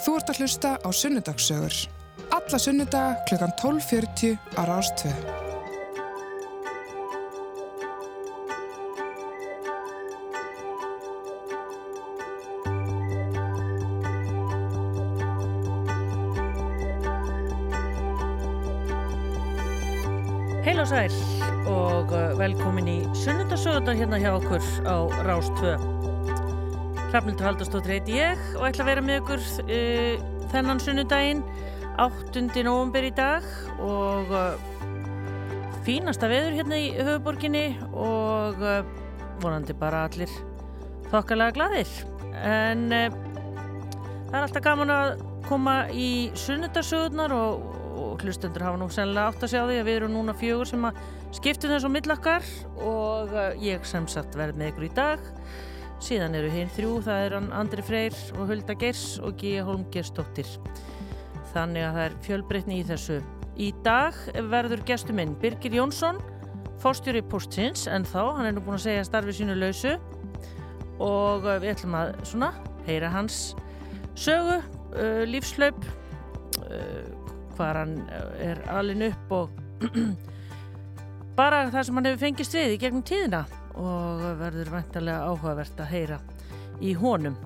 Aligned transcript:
Þú 0.00 0.16
ert 0.16 0.30
að 0.32 0.38
hlusta 0.40 0.70
á 0.80 0.88
Sunnudagssögur. 0.88 1.74
Alla 2.32 2.58
sunnudaga 2.58 3.16
kl. 3.28 3.36
12.40 3.60 4.38
á 4.56 4.62
Rástvö. 4.64 5.12
Heil 20.62 20.78
og 20.78 20.88
sæl 20.88 21.12
og 21.68 22.12
uh, 22.14 22.32
velkomin 22.38 22.88
í 22.88 23.00
sunnundarsögurnar 23.12 23.98
hérna 23.98 24.22
hjá 24.22 24.32
okkur 24.38 24.62
á 24.88 24.96
Rástvö. 25.26 26.01
Hrafnildur 27.12 27.44
Haldarstóttir 27.44 27.92
heiti 27.92 28.14
ég 28.16 28.38
og 28.56 28.62
ætla 28.64 28.86
að 28.86 28.88
vera 28.88 29.02
með 29.04 29.18
okkur 29.20 29.42
uh, 29.66 30.22
þennan 30.48 30.78
sunnundaginn 30.80 31.42
8. 32.00 32.40
november 32.64 33.04
í 33.04 33.10
dag 33.12 33.44
og 33.84 34.30
uh, 34.32 34.54
fínasta 35.84 36.30
veður 36.30 36.56
hérna 36.56 36.78
í 36.80 36.86
höfuborginni 36.96 37.66
og 37.92 38.62
uh, 38.64 38.78
vonandi 39.42 39.76
bara 39.76 40.06
allir 40.06 40.32
þokkalega 41.10 41.52
gladir. 41.58 41.90
En 42.40 42.86
uh, 42.88 43.18
það 44.30 44.38
er 44.38 44.46
alltaf 44.46 44.64
gaman 44.64 44.92
að 44.94 45.12
koma 45.50 45.76
í 45.92 46.08
sunnundarsögurnar 46.46 47.36
og 47.36 47.68
og 48.02 48.22
hlustendur 48.24 48.64
hafa 48.64 48.80
nú 48.80 48.88
sennilega 48.92 49.28
átt 49.28 49.44
að 49.44 49.52
sjá 49.52 49.60
því 49.68 49.76
að 49.82 49.88
við 49.90 49.98
erum 49.98 50.14
núna 50.16 50.32
fjögur 50.36 50.68
sem 50.70 50.88
að 50.88 51.02
skiptu 51.36 51.68
þessu 51.68 51.92
á 51.92 51.94
millakkar 51.94 52.48
og 52.80 53.36
uh, 53.36 53.52
ég 53.60 53.84
sem 53.88 54.08
sagt 54.08 54.32
verð 54.40 54.56
með 54.56 54.72
ykkur 54.72 54.88
í 54.88 54.90
dag 54.96 55.28
síðan 56.02 56.34
eru 56.38 56.50
hinn 56.50 56.70
þrjú, 56.74 56.96
það 57.06 57.24
er 57.26 57.36
Andri 57.40 57.84
Freyr 57.86 58.16
og 58.36 58.50
Hulda 58.50 58.74
Geirs 58.78 59.04
og 59.22 59.38
Gíja 59.38 59.62
Holm 59.66 59.84
Geirsdóttir. 59.94 60.48
Þannig 61.52 61.86
að 61.86 61.96
það 61.96 62.04
er 62.04 62.18
fjölbreytni 62.26 62.80
í 62.80 62.86
þessu. 62.88 63.20
Í 63.60 63.68
dag 63.84 64.16
verður 64.50 64.82
gestur 64.88 65.16
minn 65.16 65.36
Birgir 65.40 65.76
Jónsson 65.76 66.18
fórstjóri 66.82 67.22
postins 67.22 67.86
en 67.86 68.06
þá, 68.08 68.34
hann 68.38 68.48
er 68.48 68.56
nú 68.56 68.64
búin 68.64 68.78
að 68.78 68.86
segja 68.88 69.06
starfið 69.06 69.38
sínu 69.38 69.56
lausu. 69.60 69.96
Og 71.02 71.46
uh, 71.46 71.58
við 71.62 71.76
ætlum 71.76 71.98
að 71.98 72.14
svona 72.26 72.52
heyra 72.88 73.10
hans 73.12 73.40
sögu, 74.18 74.58
uh, 74.96 75.22
lífslaup 75.28 75.82
hvað 77.52 77.76
hann 77.76 77.96
er 78.40 78.60
alin 78.72 79.04
upp 79.10 79.32
og 79.36 79.58
bara 81.38 81.66
það 81.72 81.84
sem 81.86 81.98
hann 81.98 82.08
hefur 82.08 82.22
fengist 82.22 82.56
við 82.56 82.76
í 82.76 82.78
gegnum 82.80 83.04
tíðina 83.06 83.42
og 83.78 84.22
verður 84.40 84.72
væntalega 84.76 85.28
áhugavert 85.30 85.82
að 85.84 85.92
heyra 85.94 86.18
í 86.82 86.94
honum. 86.98 87.36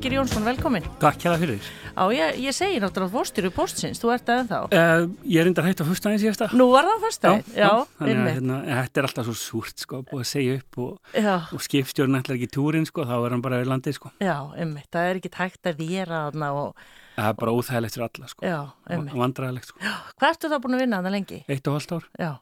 Birgir 0.00 0.16
Jónsson, 0.16 0.46
velkomin. 0.48 0.84
Takk 0.96 1.20
hjá 1.20 1.26
það 1.28 1.42
fyrir. 1.42 1.66
Á, 1.92 2.08
ég, 2.16 2.38
ég 2.40 2.54
segi 2.56 2.78
náttúrulega 2.80 3.12
fórstjóru 3.12 3.50
postsins, 3.52 3.98
þú 4.00 4.14
ert 4.14 4.30
aðeins 4.32 4.48
þá. 4.48 4.72
Uh, 4.72 5.02
ég 5.28 5.42
er 5.42 5.50
enda 5.50 5.64
hægt 5.66 5.82
á 5.84 5.84
fyrstæðin 5.84 6.22
síðasta. 6.22 6.48
Nú 6.56 6.70
var 6.72 6.88
það 6.88 7.04
fyrstæðin, 7.04 7.44
já. 7.52 7.58
já, 7.60 7.66
já 7.68 7.98
þannig 7.98 8.22
að 8.22 8.30
hérna, 8.30 8.56
þetta 8.70 9.02
er 9.02 9.08
alltaf 9.10 9.28
svo 9.28 9.36
súrt 9.36 9.84
sko, 9.84 10.00
búið 10.08 10.24
að 10.24 10.30
segja 10.30 10.56
upp 10.56 10.80
og, 10.86 11.12
já. 11.12 11.34
og 11.52 11.66
skipstjórn 11.68 12.16
ætlar 12.16 12.38
ekki 12.38 12.48
túrin 12.56 12.88
sko, 12.88 13.04
þá 13.12 13.14
er 13.18 13.36
hann 13.36 13.44
bara 13.44 13.60
við 13.60 13.72
landið 13.74 13.98
sko. 13.98 14.16
Já, 14.24 14.36
einmitt, 14.56 14.88
það 14.88 15.10
er 15.10 15.20
ekki 15.20 15.36
hægt 15.36 15.68
að 15.68 15.84
vera 15.84 16.24
þarna 16.30 16.52
og... 16.62 16.84
Það 17.20 17.28
er 17.34 17.40
bara 17.44 17.58
óþægilegt 17.58 17.98
fyrir 17.98 18.08
alla 18.08 18.32
sko. 18.32 18.46
Já. 18.48 18.60
Og 18.96 19.18
vandræðilegt 19.20 19.74
sko. 19.74 19.84
Já, 19.84 19.98
hvað 20.16 20.32
ertu 20.32 20.54
þá 20.54 20.60
búin 20.64 20.78
að 20.78 20.86
vinna 20.86 21.04
það 21.04 21.18
lengi? 21.18 21.44
Eitt 21.44 21.68
og 21.68 21.76
halvt 21.76 21.98
ár. 21.98 22.08
Já. 22.16 22.32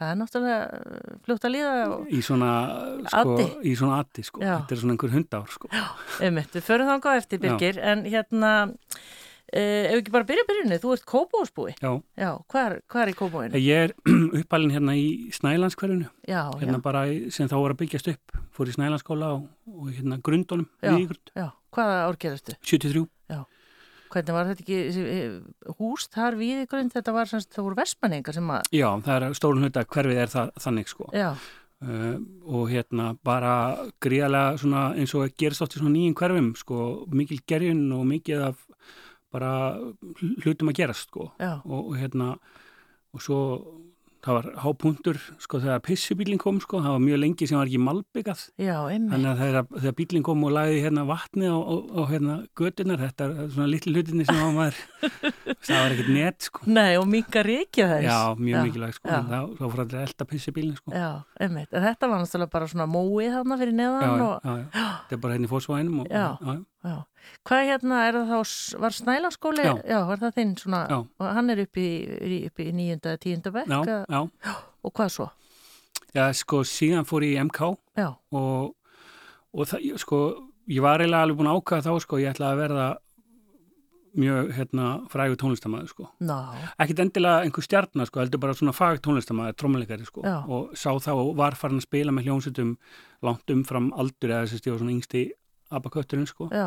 Það 0.00 0.10
er 0.12 0.16
náttúrulega 0.18 0.60
fljótt 1.26 1.44
að 1.46 1.52
líða. 1.54 1.72
Í 2.08 2.20
svona 2.24 2.52
sko, 3.12 3.34
í 3.62 3.74
svona 3.78 3.98
addi 4.02 4.24
sko, 4.26 4.40
Já. 4.42 4.54
þetta 4.62 4.74
er 4.76 4.80
svona 4.80 4.94
einhver 4.96 5.12
hundár 5.14 5.52
sko. 5.52 5.68
Já, 5.72 5.84
einmitt, 6.26 6.54
við 6.56 6.64
förum 6.66 6.88
þá 6.88 7.06
á 7.06 7.12
eftir 7.20 7.42
Birgir, 7.42 7.78
en 7.92 8.02
hérna, 8.08 8.52
uh, 8.66 9.60
ef 9.60 9.92
við 9.92 10.00
ekki 10.00 10.14
bara 10.16 10.28
byrja 10.32 10.46
byrjunni, 10.48 10.80
þú 10.82 10.94
ert 10.96 11.06
kópósbúi. 11.12 11.74
Já, 11.76 11.92
Já, 12.18 12.30
hvað 12.50 12.66
er, 12.70 12.76
hvað 12.88 13.04
er 13.04 13.12
í 13.12 13.16
kópóinu? 13.20 13.62
ég 13.62 13.86
er 13.86 13.94
uppalinn 14.42 14.74
hérna 14.74 14.96
í 14.98 15.06
Snælandskverfinu, 15.38 16.10
Já, 16.26 16.42
hérna 16.58 16.80
já, 16.80 16.84
bara 16.88 17.04
sem 17.30 17.52
þá 17.52 17.56
voru 17.60 17.76
að 17.76 17.82
byggjast 17.84 18.12
upp, 18.16 18.38
fór 18.56 18.72
í 18.72 18.76
Snælandsskóla 18.78 19.34
og, 19.36 19.48
og 19.70 19.92
hérna 19.92 20.18
grundunum, 20.24 20.66
Já. 20.80 20.96
viðígrund, 20.96 21.36
já, 21.36 21.50
hvaða 21.76 22.00
árgerðastu? 22.08 22.56
73. 22.64 23.06
Hvernig 24.12 24.36
var 24.36 24.50
þetta 24.50 24.64
ekki 24.66 25.06
eh, 25.14 25.74
hús 25.78 26.06
þar 26.12 26.36
við 26.40 26.62
í 26.64 26.68
grund, 26.70 26.92
þetta 26.92 27.16
var 27.16 27.30
semst, 27.30 27.50
það 27.54 27.68
voru 27.68 27.80
versmanningar 27.80 28.36
sem 28.36 28.52
að, 28.52 28.70
Já, 28.76 28.88
það 29.06 29.16
er 29.16 29.36
stórun 29.38 29.66
hluta 29.66 29.84
hverfið 29.88 30.22
er 30.22 30.32
það, 30.36 30.54
þannig 30.66 30.94
sko. 30.94 31.10
já, 31.16 31.32
Uh, 31.82 32.14
og 32.46 32.68
hérna 32.70 33.08
bara 33.26 33.52
gríðarlega 33.98 34.58
svona 34.62 34.82
eins 34.94 35.10
og 35.18 35.32
gerist 35.34 35.64
oft 35.64 35.72
í 35.74 35.80
svona 35.80 35.90
nýjum 35.96 36.12
hverfum 36.14 36.52
sko, 36.54 36.76
mikil 37.10 37.40
gerjun 37.42 37.80
og 37.96 38.04
mikið 38.06 38.44
af 38.52 38.60
bara 39.34 39.50
hlutum 40.44 40.70
að 40.70 40.76
gerast 40.78 41.08
sko. 41.08 41.32
Og, 41.42 41.80
og 41.80 41.96
hérna 41.98 42.36
og 43.12 43.24
svo 43.24 43.40
það 44.22 44.36
var 44.36 44.46
hápunktur 44.62 45.18
sko 45.42 45.58
þegar 45.62 45.80
pissubílinn 45.82 46.38
kom 46.38 46.60
sko, 46.62 46.78
það 46.84 46.94
var 46.94 47.02
mjög 47.02 47.18
lengi 47.22 47.48
sem 47.50 47.58
var 47.58 47.66
ekki 47.70 47.80
malbyggað 47.82 48.42
já, 48.62 48.76
þannig 48.86 49.28
að 49.32 49.40
þegar, 49.42 49.66
þegar 49.80 49.96
bílinn 49.98 50.26
kom 50.28 50.44
og 50.46 50.52
lagði 50.54 50.82
hérna 50.84 51.04
vatni 51.08 51.48
á, 51.50 51.56
á, 51.58 51.74
á 51.82 52.02
hérna 52.12 52.36
götunar 52.58 53.02
þetta 53.02 53.26
er 53.32 53.50
svona 53.56 53.66
litli 53.72 53.94
hlutinni 53.96 54.26
sem 54.28 54.38
var 54.38 54.54
maður 54.56 54.80
það 55.66 55.80
var 55.82 55.96
ekkert 55.96 56.12
net 56.14 56.48
sko 56.48 56.66
nei, 56.70 56.92
og 57.00 57.08
mingar 57.10 57.48
reykja 57.50 57.88
þess. 57.92 58.06
já, 58.06 58.18
mjög 58.38 58.56
Já, 58.58 58.62
mikilvægt 58.68 59.00
sko 59.00 59.10
já. 59.10 59.20
þá, 59.32 59.64
fór 59.66 59.84
allir 59.86 60.04
elda 60.06 60.28
pissubílinn 60.32 60.78
sko 60.78 60.94
Já, 60.94 61.08
einmitt, 61.42 61.72
en 61.74 61.86
þetta 61.88 62.12
var 62.12 62.22
náttúrulega 62.22 62.54
bara 62.54 62.70
svona 62.70 62.86
móið 62.90 63.34
þarna 63.40 63.58
fyrir 63.62 63.74
já, 63.74 63.80
neðan 63.82 64.06
já, 64.06 64.12
og, 64.28 64.36
já, 64.46 64.54
já. 64.62 64.86
þetta 65.02 65.18
er 65.18 65.22
bara 65.26 65.36
hérna 65.38 65.50
í 65.50 65.52
fórsvæðinum 65.56 66.04
og, 66.04 66.12
Já. 66.12 66.26
já, 66.38 66.54
já, 66.86 66.96
hvað 67.48 67.68
hérna, 67.70 68.00
er 68.08 68.18
það 68.20 68.32
þá, 68.32 68.78
var 68.84 68.96
Snælanskóli, 68.98 69.66
Já. 69.88 69.98
var 70.08 70.22
það 70.22 70.34
þinn 70.38 70.54
svona, 70.60 70.82
Já. 70.90 70.98
og 71.20 71.30
hann 71.38 71.50
er 71.50 71.62
upp 71.64 71.76
í, 71.76 71.88
nýjunda, 72.72 73.16
tíunda 73.22 73.52
bekk, 73.54 73.72
já, 73.72 74.04
já. 74.08 74.54
og 74.82 74.92
hvað 74.92 75.12
svo? 75.16 75.28
Já, 76.12 76.26
sko, 76.36 76.62
síðan 76.68 77.06
fór 77.08 77.24
ég 77.24 77.38
í 77.38 77.44
MK 77.46 77.72
Já, 77.96 78.10
og, 78.36 78.74
og 79.52 79.70
það, 79.70 79.94
sko, 80.02 80.20
ég 80.68 80.84
var 80.84 81.00
eiginlega 81.00 81.24
alveg 81.28 81.38
búin 81.40 81.48
að 81.52 81.62
ákvaða 81.62 81.86
þá, 81.88 82.04
sko, 82.04 82.20
ég 82.20 82.34
ætlaði 82.34 82.52
að 82.56 82.62
verða 82.66 82.90
mjög, 84.12 84.50
hérna, 84.52 84.86
frægur 85.08 85.38
tónlistamæður, 85.40 85.88
sko. 85.88 86.06
ná, 86.20 86.36
Ekkit 86.84 87.00
endilega 87.00 87.46
einhver 87.46 87.64
stjarnar, 87.64 88.08
sko, 88.10 88.20
heldur 88.20 88.42
bara 88.42 88.56
svona 88.56 88.74
fag 88.76 89.00
tónlistamæður, 89.04 89.56
trómuleikari, 89.56 90.04
sko. 90.08 90.24
Já. 90.26 90.34
Og 90.52 90.74
sá 90.76 90.90
þá 91.00 91.12
og 91.14 91.30
var 91.38 91.56
farin 91.56 91.80
að 91.80 91.86
spila 91.86 92.12
með 92.12 92.28
hljónsutum 92.28 92.74
langt 93.24 93.54
umfram 93.54 93.88
aldur 93.96 94.34
eða 94.34 94.44
þess 94.50 94.60
að 94.60 94.68
ég 94.68 94.74
var 94.74 94.82
svona 94.82 94.96
yngsti 94.98 95.22
abakötturinn, 95.72 96.28
sko. 96.28 96.50
já, 96.52 96.66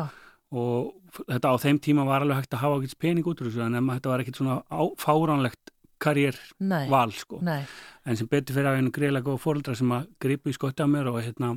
Og 0.54 0.92
þetta 1.26 1.50
á 1.50 1.56
þeim 1.58 1.78
tíma 1.82 2.04
var 2.06 2.22
alveg 2.22 2.38
hægt 2.42 2.54
að 2.54 2.62
hafa 2.62 2.76
ekkert 2.78 3.00
pening 3.02 3.26
út 3.26 3.40
úr 3.42 3.48
þessu, 3.50 3.64
en 3.66 3.90
þetta 3.90 4.12
var 4.12 4.22
ekkit 4.22 4.38
svona 4.38 4.60
á, 4.70 4.82
fáránlegt 5.00 5.72
karriérval, 6.02 7.08
nei, 7.08 7.16
sko 7.16 7.38
nei, 7.44 7.62
en 8.04 8.18
sem 8.18 8.28
betur 8.28 8.56
fyrir 8.56 8.70
að 8.70 8.80
henni 8.80 8.92
greiðlega 8.94 9.30
góða 9.30 9.42
fóreldra 9.42 9.76
sem 9.78 9.92
að 9.96 10.10
gripu 10.22 10.52
í 10.52 10.56
skotti 10.56 10.84
á 10.84 10.88
mér 10.92 11.08
og 11.08 11.22
hérna 11.24 11.54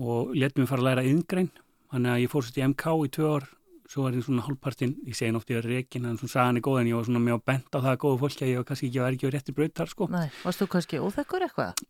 og 0.00 0.32
let 0.36 0.56
mér 0.56 0.70
fara 0.70 0.80
að 0.80 0.88
læra 0.88 1.04
yngrein 1.08 1.50
þannig 1.92 2.14
að 2.14 2.22
ég 2.22 2.32
fór 2.32 2.46
svolítið 2.46 2.62
í 2.62 2.68
MK 2.72 2.94
í 2.96 3.10
tvö 3.16 3.32
ár 3.36 3.48
svo 3.92 4.06
var 4.06 4.16
ég 4.16 4.24
svona 4.24 4.44
hálfpartinn, 4.46 4.94
ég 5.04 5.16
segi 5.18 5.36
oft 5.36 5.50
ég 5.52 5.60
er 5.60 5.68
reikin 5.68 6.06
en 6.08 6.16
svona 6.16 6.32
sagan 6.32 6.60
er 6.60 6.64
góð 6.64 6.80
en 6.80 6.92
ég 6.92 6.96
var 6.96 7.08
svona 7.08 7.24
mjög 7.26 7.42
bent 7.50 7.76
á 7.76 7.78
það 7.78 7.98
góða 8.06 8.20
fólki 8.22 8.46
að 8.46 8.52
ég 8.52 8.62
var 8.62 8.68
kannski 8.70 8.88
ekki 8.88 9.00
að 9.00 9.04
vera 9.04 9.18
ekki 9.18 9.28
á 9.28 9.34
rétti 9.34 9.56
braut 9.58 9.74
þar 9.76 9.92
sko. 9.92 10.08
nei, 10.12 10.28
varst 10.46 10.62
þú 10.62 10.68
kannski 10.72 11.02
óþekkur 11.02 11.44
eitthvað? 11.48 11.82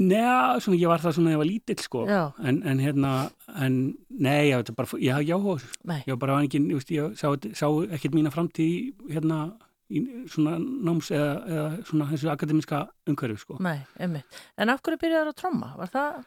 Nei, 0.00 0.60
svona 0.64 0.78
ég 0.80 0.88
var 0.88 1.02
það 1.02 1.16
svona 1.16 1.30
þegar 1.30 1.36
ég 1.36 1.40
var 1.42 1.48
lítill 1.50 1.82
sko 1.84 2.04
en, 2.08 2.60
en 2.64 2.78
hérna, 2.80 3.14
en 3.56 3.80
nei, 4.08 4.50
ég, 4.50 4.60
var 4.60 4.78
bara, 4.78 5.00
ég 5.02 5.16
hafði 5.16 5.32
jáhóð 5.32 5.66
ég 6.06 6.12
var 6.14 6.20
bara 6.22 6.38
ekki, 6.44 6.62
ég, 6.62 6.78
veist, 6.78 6.94
ég 6.94 7.18
sá, 7.20 7.28
sá 7.58 7.66
ekkert 7.90 8.16
mína 8.16 8.32
framtíð 8.32 9.10
hérna 9.12 9.42
í 9.90 10.02
svona 10.30 10.56
náms 10.56 11.10
eða, 11.14 11.30
eða 11.50 11.64
svona 11.88 12.10
þessu 12.12 12.30
akademiska 12.30 12.84
umhverfi 13.10 13.42
sko. 13.42 13.56
nei, 13.64 13.80
einmitt. 13.98 14.38
En 14.56 14.70
af 14.70 14.82
hverju 14.86 15.00
byrjaður 15.02 15.32
að 15.32 15.40
tromma? 15.42 15.72
Var 15.80 15.90
það, 15.90 16.20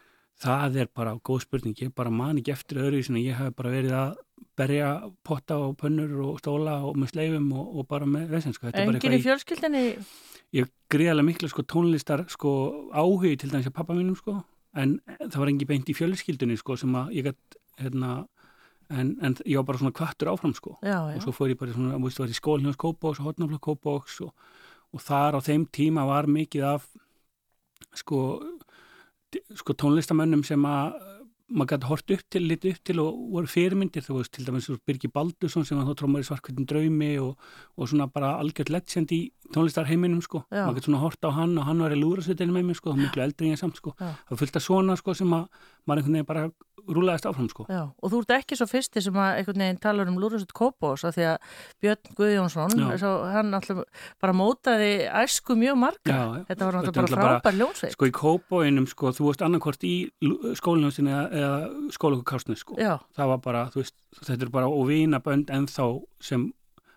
Það 0.44 0.76
er 0.82 0.88
bara 0.90 1.14
góð 1.22 1.44
spurning, 1.44 1.76
ég 1.78 1.92
bara 1.94 2.10
man 2.10 2.40
ekki 2.40 2.52
eftir 2.54 2.80
öðru 2.82 3.00
ég 3.22 3.36
hef 3.38 3.54
bara 3.56 3.70
verið 3.70 3.92
að 3.94 4.16
berja 4.58 4.88
potta 5.26 5.56
og 5.62 5.76
pönnur 5.78 6.10
og 6.26 6.40
stóla 6.42 6.80
og 6.86 6.98
með 6.98 7.12
sleifum 7.14 7.52
og, 7.54 7.78
og 7.78 7.86
bara 7.90 8.06
með 8.06 8.28
vesens 8.34 8.58
sko. 8.58 8.70
Enginn 8.74 9.16
í 9.16 9.22
fjölskyldinni? 9.22 9.84
ég, 9.94 10.10
ég 10.54 10.70
greiðalega 10.92 11.26
miklu 11.26 11.50
sko 11.50 11.64
tónlistar 11.66 12.24
sko 12.30 12.50
áhugi 12.94 13.36
til 13.40 13.50
dæmis 13.50 13.70
að 13.70 13.78
pappa 13.78 13.96
mínum 13.96 14.18
sko 14.18 14.38
en 14.78 14.98
það 15.20 15.40
var 15.40 15.50
engi 15.52 15.68
beint 15.70 15.90
í 15.90 15.96
fjölskyldunni 15.96 16.58
sko 16.58 16.76
sem 16.78 16.94
að 16.98 17.12
ég 17.18 17.28
gætt 17.28 17.58
hérna 17.82 18.24
en, 18.92 19.14
en 19.22 19.36
ég 19.46 19.58
var 19.58 19.66
bara 19.68 19.80
svona 19.80 19.94
kvartur 19.96 20.30
áfram 20.32 20.54
sko. 20.56 20.76
Já, 20.84 20.98
og 21.00 21.14
já, 21.14 21.20
svo 21.24 21.34
fór 21.34 21.52
ég 21.52 21.60
bara 21.60 21.74
svona, 21.74 21.96
þú 21.96 22.08
veist, 22.08 22.20
var 22.20 22.32
í 22.32 22.38
skólinn 22.38 22.70
hos 22.70 22.80
Kópóks 22.80 23.20
og 23.22 23.30
hotnaflokk 23.30 23.64
Kópóks 23.64 24.20
og, 24.26 24.34
og 24.94 25.04
þar 25.04 25.38
á 25.38 25.40
þeim 25.44 25.66
tíma 25.74 26.06
var 26.08 26.28
mikið 26.30 26.66
af 26.74 26.86
sko, 27.96 28.20
sko 29.56 29.76
tónlistamönnum 29.80 30.44
sem 30.46 30.68
að 30.68 30.98
maður 31.54 31.70
gæti 31.74 31.88
hort 31.90 32.12
upp 32.16 32.22
til, 32.34 32.42
litið 32.50 32.74
upp 32.74 32.80
til 32.88 32.96
og 33.02 33.20
voru 33.34 33.50
fyrirmyndir, 33.50 34.04
þú 34.04 34.18
veist, 34.18 34.32
til 34.34 34.46
dæmis 34.46 34.68
Birgi 34.86 35.10
Baldursson 35.14 35.66
sem 35.66 35.78
var 35.78 35.86
þá 35.86 36.00
trómar 36.00 36.24
í 36.24 36.28
svarkvöldin 36.28 36.68
draumi 36.70 37.12
og, 37.22 37.38
og 37.78 37.90
svona 37.90 38.08
bara 38.10 38.34
algjört 38.42 38.72
legend 38.74 39.14
í 39.14 39.20
tónlistarheiminum, 39.54 40.22
sko, 40.24 40.42
Já. 40.50 40.64
maður 40.64 40.80
gæti 40.80 40.90
svona 40.90 41.02
hort 41.04 41.28
á 41.28 41.30
hann 41.36 41.54
og 41.60 41.68
hann 41.68 41.82
var 41.84 41.94
í 41.94 42.00
lúrasveitinni 42.00 42.56
með 42.56 42.68
mér, 42.70 42.80
sko, 42.80 42.94
þá 42.94 43.04
miklu 43.04 43.26
eldri 43.28 43.48
en 43.50 43.54
ég 43.54 43.62
samt, 43.62 43.78
sko, 43.78 43.94
Já. 44.00 44.10
það 44.30 44.42
fylgta 44.42 44.64
svona, 44.66 44.98
sko, 44.98 45.14
sem 45.14 45.36
að 45.36 45.46
maður 45.86 46.02
einhvern 46.02 46.18
veginn 46.18 46.30
bara 46.32 46.46
rúlaðist 46.84 47.26
áfram, 47.28 47.46
sko. 47.48 47.64
Já, 47.70 47.82
og 47.94 48.10
þú 48.12 48.18
ert 48.24 48.32
ekki 48.36 48.56
svo 48.58 48.66
fyrsti 48.68 49.02
sem 49.04 49.16
að 49.16 49.38
einhvern 49.40 49.62
veginn 49.64 49.78
talar 49.80 50.10
um 50.10 50.18
Lúrasut 50.20 50.50
Kópós 50.56 51.04
af 51.08 51.14
því 51.16 51.26
að 51.30 51.54
Björn 51.84 52.16
Guðjónsson, 52.18 52.74
svo, 53.00 53.12
hann 53.32 53.54
alltaf 53.56 53.84
bara 54.20 54.34
mótaði 54.36 54.90
æsku 55.08 55.56
mjög 55.60 55.78
marga. 55.80 56.10
Já, 56.10 56.20
já. 56.40 56.42
Þetta 56.50 56.68
var 56.68 56.78
náttúrulega 56.80 57.14
bara 57.20 57.30
frábær 57.38 57.58
ljónsveit. 57.60 57.94
Sko 57.96 58.08
í 58.10 58.14
kópóinum, 58.18 58.88
sko, 58.90 59.12
þú 59.16 59.30
veist 59.30 59.44
annarkort 59.46 59.86
í 59.88 59.94
skólinhjómsinni 60.60 61.14
eða, 61.14 61.24
eða 61.40 61.94
skólakukársni, 61.96 62.58
sko. 62.60 62.76
Já, 62.80 62.98
Það 63.16 63.32
var 63.32 63.40
bara, 63.48 63.64
þú 63.72 63.80
veist, 63.82 63.96
þetta 64.20 64.46
er 64.48 64.52
bara 64.58 64.68
og 64.68 64.86
vinabönd 64.90 65.52
ennþá 65.54 65.88
sem 66.20 66.50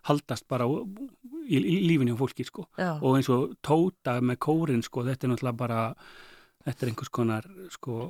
haldast 0.08 0.48
bara 0.48 0.68
í, 0.68 1.60
í 1.60 1.78
lífinni 1.88 2.16
á 2.16 2.20
fólki, 2.20 2.46
sko. 2.48 2.68
Og 3.00 3.18
eins 3.20 3.30
og 3.32 3.54
tóta 3.66 4.18
með 4.24 4.40
kórin, 4.44 4.84
sko, 4.86 5.06
þetta 5.08 5.28
er 5.28 5.34
náttúrulega 5.34 5.60
bara, 5.64 5.82
þetta 6.68 6.84
er 6.86 6.92
einhvers 6.92 7.14
konar, 7.14 7.48
sko, 7.76 8.02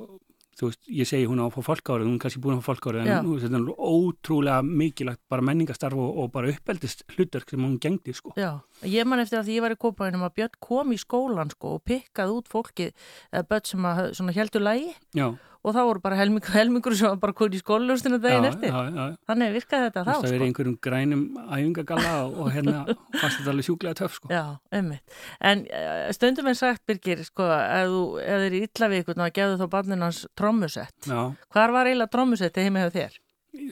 þú 0.58 0.70
veist, 0.70 0.82
ég 0.90 1.10
segi 1.10 1.28
hún 1.30 1.42
á 1.42 1.46
að 1.46 1.58
fá 1.58 1.68
fólkárið, 1.70 2.08
hún 2.10 2.18
er 2.18 2.24
kannski 2.24 2.42
búin 2.44 2.58
að 2.58 2.64
fá 2.66 2.72
fólkárið, 2.72 3.10
en 3.14 3.28
nú, 3.28 3.36
þetta 3.42 3.60
er 3.60 3.68
ótrúlega 3.78 4.64
mikilvægt 4.66 5.22
bara 5.30 5.46
menningastarf 5.46 6.02
og, 6.02 6.22
og 6.24 6.32
bara 6.34 6.54
uppeldist 6.54 7.04
hlutverk 7.14 7.54
sem 7.54 7.64
hún 7.64 7.78
gengdi, 7.84 8.16
sko. 8.18 8.34
já. 8.38 8.58
Ég 8.86 9.08
man 9.10 9.22
eftir 9.24 9.40
að 9.40 9.50
því 9.50 9.58
ég 9.58 9.66
var 9.66 9.74
í 9.74 9.80
Kópaðinum 9.82 10.26
að 10.28 10.36
Björn 10.38 10.58
kom 10.62 10.94
í 10.94 11.00
skólan 11.02 11.54
sko 11.54 11.78
og 11.78 11.84
pikkaði 11.88 12.36
út 12.38 12.50
fólkið 12.52 12.92
eða 13.32 13.48
börn 13.50 13.70
sem 13.72 13.88
að 13.90 14.02
svona 14.20 14.36
heldur 14.38 14.66
lægi 14.66 14.92
Já, 15.18 15.28
og 15.68 15.76
þá 15.76 15.80
voru 15.90 16.02
bara 16.04 16.18
helmingur, 16.20 16.54
helmingur 16.60 16.96
sem 16.98 17.12
var 17.12 17.20
bara 17.22 17.36
komið 17.38 17.60
í 17.60 17.62
skólaljóstina 17.64 18.20
daginn 18.24 18.48
já, 18.48 18.52
eftir. 18.54 18.72
já, 18.72 18.96
já. 18.98 19.18
Þannig 19.32 19.54
virkaði 19.58 19.90
þetta 19.90 20.06
þá 20.08 20.12
veist 20.12 20.18
að 20.18 20.28
vera 20.28 20.38
í 20.38 20.40
sko. 20.40 20.48
einhverjum 20.48 20.80
grænum 20.88 21.24
æfingagalla 21.44 22.16
og, 22.24 22.40
og 22.42 22.50
hérna 22.56 22.82
fannst 22.88 23.38
þetta 23.42 23.54
alveg 23.54 23.70
sjúklega 23.70 24.00
töff 24.02 24.18
sko. 24.18 24.32
Já, 24.34 24.44
ummitt. 24.80 25.20
En 25.52 25.64
uh, 25.68 26.08
stundum 26.16 26.52
er 26.52 26.60
sagt, 26.60 26.84
Birgir, 26.90 27.24
sko, 27.28 27.52
ef 27.52 27.94
þú 27.94 28.02
er 28.24 28.60
illa 28.64 28.92
við 28.94 29.06
ykkur, 29.06 29.22
þá 29.22 29.38
gefðu 29.40 29.62
þá 29.62 29.70
barnin 29.78 30.08
hans 30.08 30.26
trommusett. 30.40 30.98
Já, 31.06 31.22
Hvar 31.54 31.76
var 31.76 31.90
eiginlega 31.92 32.14
trommusetti 32.16 32.68
heima 32.68 32.86
hjá 32.88 32.94
þér? 32.98 33.24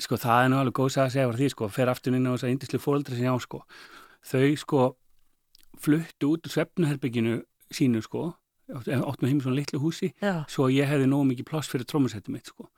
sko 0.01 0.17
það 0.19 0.43
er 0.43 0.51
nú 0.51 0.59
alveg 0.59 0.77
góð 0.79 0.97
að 1.01 1.11
segja 1.13 1.27
frá 1.29 1.39
því 1.39 1.49
sko, 1.53 1.67
fer 1.71 1.91
aftur 1.91 2.15
inn 2.17 2.27
á 2.27 2.33
þess 2.33 2.47
að 2.47 2.53
indislu 2.53 2.79
fóreldri 2.81 3.17
sem 3.17 3.27
ég 3.27 3.35
á 3.35 3.39
sko. 3.43 3.61
Þau 4.25 4.47
sko 4.61 4.85
fluttu 5.85 6.31
út 6.33 6.47
úr 6.47 6.53
svefnuherbygginu 6.53 7.35
sínu 7.75 8.01
sko, 8.05 8.31
áttum 8.73 9.27
heim 9.29 9.41
svona 9.43 9.55
litlu 9.59 9.79
húsi, 9.83 10.13
Já, 10.21 10.43
svo 10.49 10.69
ég 10.73 10.87
hefði 10.89 11.07
nógu 11.11 11.27
mikið 11.33 11.45
pláss 11.51 11.69
fyrir 11.71 11.85
trommusetti 11.85 12.31
mitt 12.33 12.47
sko. 12.51 12.69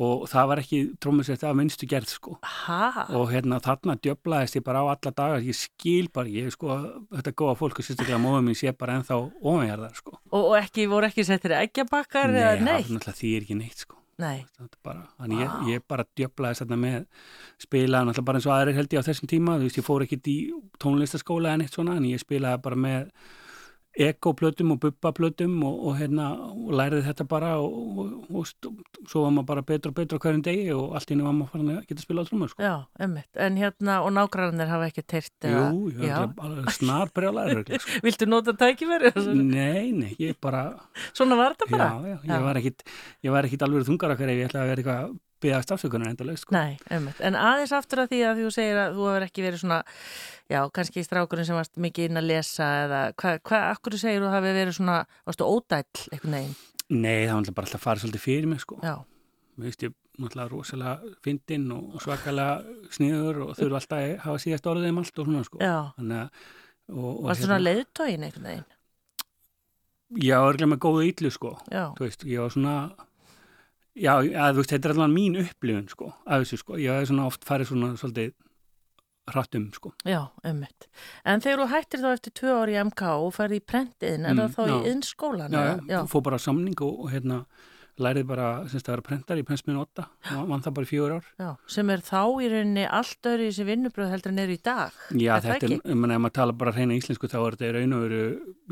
Og 0.00 0.28
það 0.30 0.46
var 0.46 0.60
ekki 0.62 0.78
trommusetti 1.02 1.46
af 1.48 1.56
minnstu 1.58 1.86
gerð 1.90 2.12
sko. 2.12 2.36
ha, 2.46 3.06
og 3.10 3.32
hérna 3.32 3.58
þarna 3.60 3.96
djöblaðist 3.98 4.54
ég 4.60 4.62
bara 4.64 4.84
á 4.86 4.94
alla 4.94 5.10
dagar, 5.10 5.40
ég 5.42 5.56
skil 5.58 6.06
bara, 6.14 6.28
ég 6.30 6.52
sko, 6.54 6.76
þetta 7.10 7.32
góða 7.34 7.56
fólk 7.58 7.80
og 7.82 7.84
sérstaklega 7.88 8.20
móðum 8.22 8.46
mín 8.46 8.54
sé 8.60 8.70
bara 8.72 9.00
ennþá 9.00 9.18
ofanjarðar 9.42 9.96
sko. 9.98 10.14
og, 10.30 10.44
og 10.52 10.54
ekki, 10.60 10.86
voru 10.86 11.08
ekki 11.10 11.24
settir 11.26 11.56
eggjabakkar 11.58 12.30
Nei, 12.30 12.38
eða 12.38 12.52
það 12.54 12.62
neitt? 12.68 12.92
náttúrulega 12.94 13.16
því 13.18 13.32
er 13.36 13.42
ekki 13.48 13.58
neitt 13.58 13.82
sko. 13.82 13.96
Nei, 14.20 14.44
bara, 14.84 15.02
þannig 15.18 15.38
ég, 15.42 15.48
Vá. 15.50 15.68
ég 15.74 15.84
bara 15.88 16.04
djöblaðist 16.20 16.62
þarna 16.62 16.76
með 16.86 17.04
spilaði 17.66 18.06
náttúrulega 18.12 18.26
bara 18.30 18.38
eins 18.38 18.46
og 18.46 18.54
aðrir 18.60 18.76
held 18.78 18.94
ég 18.94 19.00
á 19.02 19.08
þessum 19.10 19.30
tíma, 19.32 19.58
þú 19.58 19.66
veist, 19.66 19.78
ég 19.80 19.86
fór 19.90 20.04
ekkit 20.06 20.28
í 20.30 20.38
tónlistaskóla 20.78 21.54
en 21.56 21.64
eitt 21.66 21.74
svona, 21.74 21.96
en 21.98 22.04
ég 22.04 22.20
spilaði 22.22 22.62
bara 22.62 22.76
með 22.76 23.10
ekoplötum 24.06 24.74
og 24.74 24.80
bubbaplötum 24.84 25.54
og, 25.66 25.76
og 25.90 25.96
hérna, 25.98 26.30
og 26.50 26.72
læriði 26.78 27.06
þetta 27.08 27.26
bara 27.30 27.52
og, 27.60 28.00
og, 28.30 28.50
svo 29.10 29.24
var 29.24 29.34
maður 29.36 29.48
bara 29.50 29.64
betur 29.70 29.92
og 29.92 29.96
betur 29.98 30.22
hverjum 30.22 30.42
degi 30.46 30.66
og 30.74 30.96
allt 30.98 31.10
í 31.10 31.14
henni 31.14 31.26
var 31.26 31.36
maður 31.36 31.52
farin 31.54 31.72
að 31.74 31.80
geta 31.90 32.04
spilað 32.04 32.26
á 32.26 32.28
trúmur 32.30 32.52
sko. 32.52 32.64
já, 32.64 32.74
ummitt. 33.06 33.30
En 33.46 33.58
hérna, 33.60 34.00
og 34.06 34.12
nágrannir 34.16 34.70
hafa 34.72 34.90
ekki 34.90 35.06
teirt 35.14 35.48
eða... 35.50 35.64
Jú, 35.70 36.28
alveg 36.46 36.74
snar 36.76 37.14
brjálæður 37.16 37.64
sko. 37.76 37.96
Viltu 38.06 38.30
nota 38.30 38.56
tækifæri? 38.60 39.14
Nei, 39.40 39.90
nei, 39.96 40.12
ég 40.20 40.38
bara 40.42 40.68
Svona 41.12 41.38
var 41.40 41.56
þetta 41.56 41.72
bara? 41.74 41.90
já, 42.04 42.14
já, 42.14 42.20
ég 42.34 42.46
var 42.46 42.60
ekkit 42.62 42.86
ég 43.26 43.34
var 43.34 43.48
ekkit 43.48 43.66
alveg 43.66 43.88
þungar 43.88 44.16
okkar 44.16 44.32
ef 44.32 44.40
ég 44.40 44.50
ætlaði 44.50 44.64
að 44.64 44.72
vera 44.74 44.84
eitthvað 44.84 45.18
að 45.40 45.44
byggja 45.46 45.60
stafsökunar 45.64 46.10
endalega 46.12 46.40
sko. 46.42 46.54
Nei, 46.54 46.76
ummitt. 46.92 47.20
En 47.24 47.36
aðeins 47.40 47.72
aftur 47.76 48.02
að 48.04 48.10
því 48.12 48.20
að 48.28 48.40
þú 48.44 48.50
segir 48.54 48.80
að 48.82 48.98
þú 48.98 49.06
hefur 49.08 49.26
ekki 49.26 49.44
verið 49.46 49.62
svona, 49.62 49.78
já, 50.52 50.60
kannski 50.76 51.04
strákurinn 51.06 51.48
sem 51.48 51.56
varst 51.58 51.80
mikið 51.80 52.10
inn 52.10 52.20
að 52.20 52.28
lesa 52.30 52.68
eða 52.84 53.00
hvað, 53.20 53.40
hva, 53.48 53.60
akkur 53.74 53.96
segir 54.00 54.24
þú 54.24 54.32
hafi 54.34 54.52
verið 54.60 54.76
svona, 54.76 54.98
varstu 55.28 55.48
ódæll 55.48 56.04
eitthvað 56.12 56.34
neginn? 56.36 56.58
Nei, 56.90 57.26
það 57.30 57.34
var 57.40 57.56
bara 57.56 57.66
alltaf 57.70 57.80
að 57.80 57.86
fara 57.86 58.02
svolítið 58.04 58.24
fyrir 58.26 58.50
mig 58.50 58.60
sko. 58.64 58.80
Já, 58.84 58.96
Mér 59.60 59.68
veist 59.70 59.82
ég 59.84 59.92
náttúrulega 60.20 60.50
rosalega 60.52 61.14
fyndinn 61.24 61.66
og 61.74 62.00
svakalega 62.04 62.88
sniður 62.94 63.38
og 63.46 63.54
þurfa 63.58 63.78
alltaf 63.80 63.98
að 64.00 64.12
hafa 64.24 64.42
síðast 64.44 64.68
orðið 64.70 64.90
um 64.92 65.00
allt 65.02 65.18
og 65.20 65.28
svona 65.30 65.44
sko. 65.46 65.60
já. 65.60 65.76
Þannig 65.96 66.20
að 66.20 66.48
Varstu 66.90 67.46
svona 67.46 67.60
leiðtógin 67.62 68.24
eitthvað 68.26 68.46
neginn? 68.48 68.68
Já, 70.18 70.36
örglega 70.42 70.70
með 70.72 70.80
góðu 70.82 71.04
ítlu 71.06 71.30
sko. 71.30 71.52
Já, 71.70 71.84
Þú 71.94 72.02
veist, 72.06 72.24
ég 72.26 72.40
var 72.42 72.50
svona 72.50 72.74
Já, 73.98 74.12
að, 74.22 74.54
veist, 74.60 74.70
þetta 74.70 74.88
er 74.88 74.94
allavega 74.94 75.14
mín 75.16 75.40
upplifun 75.42 75.88
sko, 75.90 76.12
af 76.26 76.44
þessu 76.44 76.58
sko. 76.62 76.76
Ég 76.78 77.00
hef 77.02 77.10
oft 77.26 77.44
farið 77.48 77.72
svona 77.72 77.88
svolítið 77.98 78.32
hrattum 79.30 79.68
sko. 79.74 79.92
já, 80.06 80.28
ummitt. 80.44 80.86
En 81.24 81.40
þegar 81.40 81.60
þú 81.64 81.66
hættir 81.74 82.00
þá 82.02 82.12
eftir 82.16 82.32
tvö 82.40 82.54
ári 82.62 82.74
í 82.78 82.80
MK 82.84 83.02
og 83.26 83.34
ferði 83.36 83.60
í 83.60 83.66
prentiðin, 83.66 84.24
er 84.26 84.34
Mm, 84.34 84.40
það 84.40 84.54
þá 84.56 84.62
já. 84.66 84.74
í 84.78 84.94
innskólan? 84.94 85.50
Já, 85.50 85.60
eða? 85.60 85.86
já, 85.88 86.00
fór 86.08 86.22
bara 86.22 86.38
samning 86.38 86.80
og, 86.82 87.00
og 87.04 87.10
hérna 87.12 87.44
lærið 88.00 88.24
bara, 88.26 88.46
semst 88.70 88.86
að 88.88 88.94
vera 88.94 89.02
prentar 89.02 89.36
í 89.36 89.44
pensminu 89.44 89.82
8 89.84 90.06
og 90.38 90.48
vann 90.48 90.62
það 90.64 90.74
bara 90.74 90.86
í 90.86 90.88
fjögur 90.88 91.12
ár. 91.18 91.24
já, 91.38 91.50
sem 91.68 91.90
er 91.90 91.98
þá 92.00 92.22
í 92.40 92.48
rauninni 92.48 92.86
allt 92.88 93.22
öðru 93.28 93.44
í 93.44 93.50
þessi 93.50 93.66
vinnubröð 93.68 94.10
heldur 94.10 94.32
en 94.32 94.38
er 94.38 94.48
í 94.48 94.58
dag. 94.62 94.90
Já, 95.12 95.36
Er 95.36 95.40
þetta 95.42 95.66
er, 95.66 95.70
ég 95.84 95.94
meina, 96.00 96.14
ef 96.14 96.20
maður 96.24 96.32
tala 96.32 96.52
bara 96.52 96.72
reyna 96.72 96.94
íslensku 96.96 97.28
þá 97.28 97.36
er 97.46 97.56
þetta 97.58 97.68
í 97.68 97.74
raun 97.76 97.92
og 97.92 98.00
veru, 98.08 98.22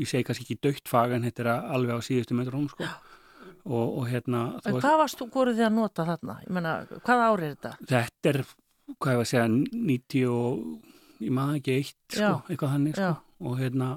ég 0.01 0.07
segi 0.09 0.23
kannski 0.23 0.43
ekki 0.47 0.59
dögt 0.65 0.87
fag 0.89 1.11
en 1.13 1.23
þetta 1.29 1.39
er 1.45 1.51
alveg 1.77 1.93
á 1.93 1.99
síðustu 2.01 2.33
metrum 2.35 2.67
sko. 2.69 2.83
Og, 3.69 3.97
og 4.01 4.07
hérna 4.09 4.43
En 4.65 4.79
hvað 4.81 4.97
varst 5.03 5.19
þú, 5.21 5.29
voru 5.33 5.55
þið 5.57 5.67
að 5.69 5.75
nota 5.77 6.05
þarna? 6.09 6.37
Ég 6.45 6.55
meina, 6.57 6.75
hvað 7.05 7.25
ári 7.25 7.49
er 7.49 7.55
þetta? 7.55 7.73
þetta 7.93 8.31
er, 8.33 8.39
hvað 8.97 9.13
ég 9.13 9.21
var 9.21 9.27
að 9.27 9.31
segja 9.33 9.47
90 9.53 10.25
og 10.33 11.25
ég 11.25 11.35
maður 11.35 11.59
ekki 11.59 11.77
eitt 11.77 12.17
sko, 12.17 12.33
eitthvað 12.49 12.75
þannig 12.77 12.97
sko. 12.99 13.11
Og 13.39 13.59
hérna 13.59 13.89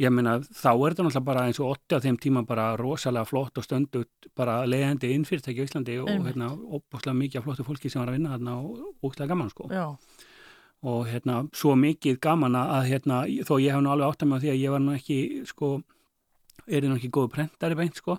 ég 0.00 0.12
meina, 0.14 0.38
þá 0.40 0.70
er 0.70 0.94
þetta 0.94 1.04
náttúrulega 1.06 1.26
bara 1.26 1.44
eins 1.48 1.60
og 1.60 1.74
8 1.74 1.98
á 1.98 2.04
þeim 2.04 2.18
tíma 2.22 2.42
bara 2.48 2.66
rosalega 2.78 3.28
flott 3.28 3.58
og 3.60 3.66
stöndugt 3.66 4.30
bara 4.38 4.60
leiðandi 4.68 5.12
innfyrirtæki 5.16 5.64
á 5.64 5.66
Íslandi 5.66 5.98
og 6.00 6.08
Einmitt. 6.08 6.32
hérna, 6.32 6.50
óbúslega 6.56 7.16
mikið 7.18 7.46
flottu 7.46 7.66
fólki 7.66 7.90
sem 7.92 8.00
var 8.02 8.12
að 8.12 8.18
vinna 8.18 8.34
þarna 8.36 8.56
og 8.60 9.08
ógstlega 9.10 9.32
gaman 9.34 9.50
sko. 9.52 9.68
Já, 9.70 9.86
og 10.82 11.06
hérna, 11.10 11.42
svo 11.52 11.74
mikið 11.76 12.20
gaman 12.24 12.56
að 12.56 12.86
hérna, 12.88 13.22
þó 13.44 13.54
ég 13.60 13.74
hef 13.74 13.82
nú 13.84 13.92
alveg 13.92 14.08
átt 14.08 14.22
að 14.24 14.30
mig 14.30 14.40
á 14.40 14.42
því 14.44 14.52
að 14.54 14.60
ég 14.62 14.74
var 14.74 14.84
nú 14.84 14.94
ekki, 14.96 15.18
sko 15.50 15.72
er 16.76 16.88
nú 16.88 16.96
ekki 16.98 17.12
góðu 17.14 17.32
prentari 17.34 17.78
beint, 17.78 18.00
sko. 18.00 18.18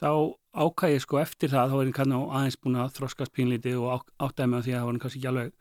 Þá 0.00 0.10
ákæði 0.50 0.96
ég 0.96 1.04
sko 1.04 1.20
eftir 1.22 1.52
það 1.52 1.72
þá 1.72 1.76
er 1.80 1.90
ég 1.90 1.96
kannu 2.00 2.20
aðeins 2.28 2.60
búin 2.60 2.78
að 2.80 2.94
þroskast 2.98 3.34
pínlítið 3.36 3.80
og 3.84 4.06
áttaði 4.18 4.50
mig 4.50 4.60
á 4.60 4.64
því 4.66 4.72
að 4.74 4.80
það 4.80 4.88
var 4.90 5.00
kannski 5.04 5.20
ekki 5.20 5.32
alveg 5.32 5.52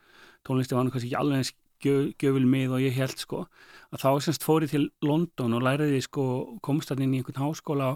tónlisti 0.48 0.78
var 0.78 0.92
kannski 0.94 1.10
ekki 1.10 1.20
alveg 1.20 1.42
eins 1.44 1.54
gjöf, 1.84 2.12
gjöful 2.20 2.46
mið 2.50 2.76
og 2.76 2.84
ég 2.84 3.00
held, 3.00 3.18
sko. 3.22 3.46
Að 3.94 4.04
þá 4.04 4.10
semst 4.26 4.46
fór 4.46 4.66
ég 4.66 4.74
til 4.74 4.86
London 5.06 5.58
og 5.58 5.66
læriði 5.66 6.04
sko, 6.06 6.26
komst 6.66 6.92
þarna 6.92 7.08
inn 7.08 7.18
í 7.18 7.22
einhvern 7.22 7.44
háskóla 7.44 7.96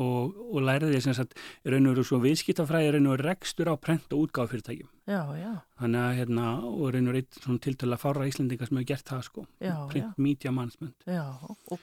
og, 0.00 0.36
og 0.54 0.62
læriði 0.64 1.00
semst 1.04 1.22
að 1.24 1.72
raun 1.72 1.88
og 1.90 1.94
veru 1.94 2.06
svo 2.06 2.20
viðskiptafræði 2.22 2.94
raun 2.94 3.08
og 3.10 3.16
veru 3.16 3.26
rekstur 3.26 3.70
á 3.70 3.74
prent 3.80 4.12
og 4.14 4.26
útgáð 4.26 4.52
fyrirtækjum 4.54 4.90
já, 5.10 5.20
já, 5.36 5.52
Þannig 5.80 6.02
að 6.04 6.18
hérna, 6.20 6.46
og 6.70 6.92
reynur 6.94 7.18
eitt 7.18 7.40
svona 7.40 7.62
tiltölu 7.64 7.96
að 7.96 8.02
fára 8.04 8.28
Íslendinga 8.30 8.68
sem 8.68 8.78
hefur 8.80 8.90
gert 8.92 9.10
það 9.10 9.24
sko, 9.26 9.46
print 9.90 10.20
media 10.20 10.52
management. 10.54 10.96
já. 11.06 11.24
Og 11.42 11.56
Og, 11.74 11.78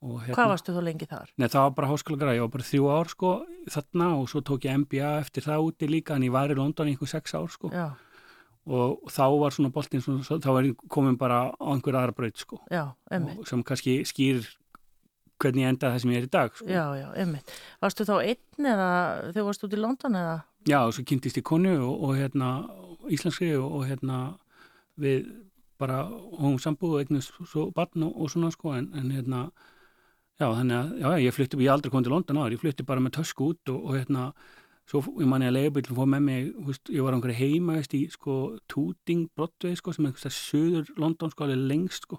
hérna, 0.00 0.36
hvað 0.36 0.52
varstu 0.54 0.74
þú 0.76 0.84
lengi 0.86 1.08
þar? 1.10 1.32
Nei, 1.36 1.48
það 1.48 1.64
var 1.66 1.74
bara 1.78 1.90
háskóla 1.90 2.20
græði, 2.20 2.38
ég 2.38 2.44
var 2.46 2.52
bara 2.54 2.68
þrjú 2.70 2.92
ár 2.94 3.10
sko 3.12 3.32
þarna 3.74 4.12
og 4.18 4.30
svo 4.32 4.44
tók 4.46 4.68
ég 4.68 4.78
MBA 4.84 5.10
eftir 5.20 5.46
það 5.48 5.66
úti 5.66 5.90
líka 5.90 6.16
en 6.16 6.28
ég 6.28 6.32
var 6.34 6.52
í 6.52 6.56
London 6.58 6.88
í 6.88 6.94
einhver 6.94 7.10
sex 7.10 7.36
ár 7.36 7.50
sko 7.52 7.72
Já, 7.74 7.88
og 8.70 9.10
þá 9.12 9.24
var 9.40 9.56
svona 9.56 9.72
boltinn 9.74 10.04
þá 10.04 10.50
var 10.52 10.70
ég 10.70 10.86
komin 10.88 11.18
bara 11.20 11.50
á 11.52 11.68
einhver 11.74 12.00
aðra 12.00 12.16
braut 12.16 12.40
sko 12.40 12.62
já, 12.72 12.86
sem 13.48 13.64
kannski 13.66 14.00
skýr 14.08 14.44
hvernig 15.40 15.64
ég 15.64 15.72
endaði 15.72 15.94
það 15.94 16.02
sem 16.02 16.12
ég 16.12 16.20
er 16.20 16.26
í 16.26 16.30
dag 16.34 16.56
sko. 16.56 16.68
Já, 16.68 16.84
já, 16.98 17.06
emmitt. 17.22 17.52
Varstu 17.80 18.06
þá 18.08 18.14
einn 18.18 18.70
eða 18.72 18.88
þegar 19.30 19.46
varstu 19.48 19.68
út 19.68 19.76
í 19.76 19.80
London 19.80 20.18
eða? 20.20 20.36
Já, 20.68 20.78
og 20.84 20.92
svo 20.92 21.04
kynntist 21.08 21.40
ég 21.40 21.46
konu 21.48 21.72
og, 21.78 21.94
og 22.04 22.18
hérna 22.18 22.50
íslenski 23.10 23.54
og, 23.56 23.78
og 23.78 23.86
hérna 23.88 24.18
við 25.00 25.30
bara 25.80 26.02
hóum 26.36 26.58
sambúð 26.60 26.98
og 26.98 27.04
eignast 27.04 27.36
svo 27.48 27.70
barn 27.76 28.04
og, 28.04 28.12
og 28.20 28.32
svona 28.32 28.52
sko 28.52 28.74
en, 28.76 28.90
en 29.00 29.12
hérna 29.14 29.46
já 30.40 30.46
þannig 30.48 30.76
að 30.78 30.92
já, 31.02 31.10
ég 31.26 31.36
flytti, 31.36 31.60
ég 31.60 31.74
aldrei 31.74 31.92
komið 31.92 32.08
til 32.08 32.14
London 32.14 32.40
áður, 32.40 32.56
ég 32.56 32.62
flytti 32.62 32.86
bara 32.88 33.04
með 33.04 33.16
tösku 33.18 33.50
út 33.52 33.72
og, 33.72 33.80
og 33.84 33.98
hérna 33.98 34.30
svo 34.90 35.02
ég 35.20 35.28
manni 35.30 35.46
að 35.50 35.56
leiðbílum 35.58 35.98
fór 35.98 36.08
með 36.10 36.24
mig, 36.26 36.48
húst, 36.66 36.90
ég 36.90 37.04
var 37.04 37.14
á 37.14 37.16
einhverju 37.18 37.38
heima 37.38 37.76
veist, 37.78 37.94
í 37.94 38.06
sko 38.10 38.38
Tooting 38.70 39.28
Broadway 39.36 39.76
sko 39.78 39.94
sem 39.94 40.06
er 40.06 40.10
einhverstað 40.10 40.36
söður 40.38 40.94
London 40.98 41.34
sko 41.34 41.46
alveg 41.46 41.66
lengst 41.70 42.08
sko 42.08 42.18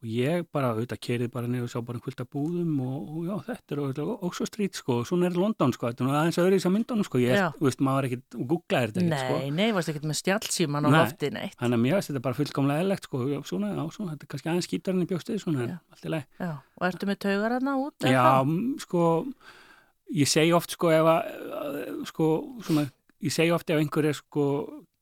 og 0.00 0.08
ég 0.08 0.46
bara 0.48 0.70
auðvitað 0.72 1.00
kerið 1.04 1.30
bara 1.34 1.48
niður 1.50 1.66
og 1.66 1.70
sá 1.74 1.80
bara 1.84 2.00
kvölda 2.00 2.24
búðum 2.32 2.70
og, 2.80 3.08
og 3.10 3.26
já 3.26 3.34
þetta 3.50 3.74
er 3.76 3.80
og, 3.84 4.12
og 4.24 4.36
svo 4.36 4.46
strít 4.48 4.78
sko 4.80 4.94
og 5.02 5.08
svona 5.10 5.28
er 5.28 5.36
London 5.36 5.74
sko 5.76 5.90
þetta 5.90 6.06
er 6.06 6.16
aðeins 6.22 6.38
öðru 6.40 6.56
í 6.56 6.60
þessar 6.60 6.74
myndunum 6.76 7.04
sko 7.04 7.20
ég, 7.20 7.36
þú 7.58 7.66
veist, 7.68 7.82
maður 7.84 7.98
var 7.98 8.08
ekkit 8.08 8.38
og 8.40 8.46
googlaði 8.54 8.88
þetta 8.88 9.02
ekkit 9.04 9.20
sko 9.20 9.36
Nei, 9.40 9.50
nei, 9.58 9.68
varst 9.76 9.92
ekkert 9.92 10.08
með 10.08 10.18
stjálfsíman 10.22 10.88
á 10.88 10.90
Nei. 10.90 10.96
lofti 10.96 11.30
neitt. 11.36 11.56
þannig 11.60 11.76
að 11.76 11.84
mér 11.84 11.96
finnst 11.98 12.12
þetta 12.12 12.24
bara 12.28 12.38
fullkomlega 12.40 12.84
eðlegt 12.86 13.08
sko 13.10 13.22
já, 13.28 13.38
svona, 13.50 13.72
já, 13.76 13.82
svona, 13.98 14.14
þetta 14.16 14.24
er 14.28 14.32
kannski 14.34 14.52
aðeins 14.54 14.70
skítar 14.70 14.96
en 14.96 15.04
ég 15.04 15.10
bjóst 15.12 15.28
þið 15.34 15.42
svona, 15.44 15.60
Já. 15.60 15.68
en 15.68 15.94
allt 15.94 16.08
í 16.08 16.14
leið 16.16 16.24
Já, 16.40 16.52
og 16.80 16.86
ertu 16.88 17.10
með 17.12 17.20
taugar 17.26 17.56
hana 17.58 17.76
út? 17.84 18.08
Já, 18.08 18.20
hvað? 18.24 18.54
m, 18.56 18.60
sko 18.80 19.04
ég 20.16 20.30
segi 20.32 20.54
oft 20.56 20.74
sko 20.78 20.90
ef 20.96 21.10
að 21.12 21.28
að, 21.60 21.80
sko 22.10 22.30
svona, 22.64 22.86
ég 23.20 23.34
segi 23.36 23.52
oft 23.54 23.68
ef 23.70 23.78
einhver 23.84 24.08
er 24.10 24.16
sko 24.16 24.46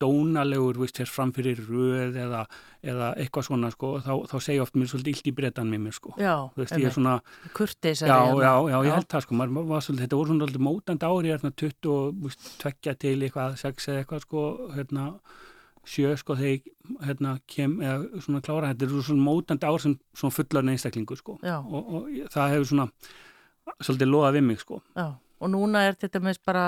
dónalegur, 0.02 0.78
veist, 0.82 1.00
framfyrir 1.10 1.60
röð 1.66 2.18
eða, 2.22 2.44
eða 2.82 3.10
eitthvað 3.18 3.48
svona 3.48 3.70
sko, 3.74 3.92
þá, 4.04 4.12
þá 4.30 4.36
segi 4.44 4.56
ég 4.58 4.64
oft 4.64 4.78
mér 4.78 4.90
svolítið 4.92 5.14
illt 5.16 5.30
í 5.30 5.34
bretan 5.40 5.72
með 5.72 5.84
mér 5.86 5.96
sko. 5.98 6.14
Já, 6.20 6.34
veist, 6.58 6.76
ég 6.78 6.88
er 6.90 6.94
svona, 6.94 7.16
kurteis 7.56 8.04
já, 8.04 8.14
já, 8.14 8.52
já, 8.72 8.78
ég 8.86 8.96
held 8.96 9.10
það 9.14 9.26
sko, 9.26 9.38
maður 9.42 9.84
svolítið, 9.88 10.04
þetta 10.06 10.20
voru 10.22 10.34
svona 10.34 10.64
mótandi 10.68 11.10
ári, 11.10 11.34
hérna 11.34 11.52
20 11.64 11.92
og 11.94 12.24
veist, 12.24 12.50
tvekja 12.62 12.96
til 13.04 13.16
eitthvað, 13.18 13.60
sex 13.62 13.90
eða 13.90 14.02
eitthvað 14.04 14.26
sko, 14.26 14.48
hérna 14.76 15.06
sjö 15.88 16.12
sko 16.20 16.36
þegar 16.36 17.06
hérna 17.06 17.38
kem 17.48 17.78
eða 17.80 18.20
svona 18.24 18.42
klára, 18.44 18.74
þetta 18.74 18.88
er 18.88 19.06
svona 19.06 19.24
mótandi 19.24 19.68
ár 19.68 19.80
sem 19.82 19.96
svona 20.16 20.36
fullarinn 20.36 20.74
einstaklingu 20.74 21.16
sko. 21.16 21.38
Og, 21.64 21.94
og 21.96 22.10
það 22.34 22.52
hefur 22.54 22.68
svona 22.72 22.88
svolítið 23.80 24.10
loðað 24.12 24.38
við 24.38 24.46
mig 24.50 24.60
sko. 24.62 24.82
Já. 24.96 25.06
Og 25.40 25.50
núna 25.52 25.84
er 25.88 25.94
þetta 26.00 26.20
með 26.24 26.38
bara 26.46 26.64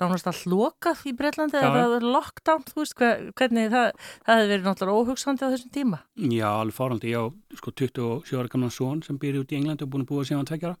nánast 0.00 0.26
að 0.28 0.40
lokað 0.52 1.04
í 1.08 1.12
Breitlandi 1.16 1.56
Já. 1.56 1.64
eða 1.68 1.84
það 1.84 1.94
er 1.98 2.06
lockdown, 2.14 2.64
þú 2.68 2.80
veist, 2.82 2.96
hver- 3.00 3.22
hvernig 3.40 3.70
það, 3.72 3.90
það 4.26 4.40
hefði 4.40 4.50
verið 4.54 4.66
náttúrulega 4.68 4.98
óhugsandi 5.04 5.44
á 5.44 5.52
þessum 5.54 5.72
tíma. 5.78 5.98
Já, 6.20 6.48
alveg 6.60 6.76
fárhaldi, 6.76 7.12
ég 7.14 7.20
á 7.20 7.24
sko 7.60 7.70
27 7.72 8.38
ára 8.40 8.48
gamlan 8.52 8.70
son 8.74 9.02
sem 9.02 9.18
býr 9.18 9.40
út 9.40 9.52
í 9.54 9.56
Englandi 9.60 9.86
og 9.86 9.90
búin 9.94 10.04
að 10.04 10.10
búa 10.12 10.24
síðan 10.28 10.44
tveggjara 10.48 10.76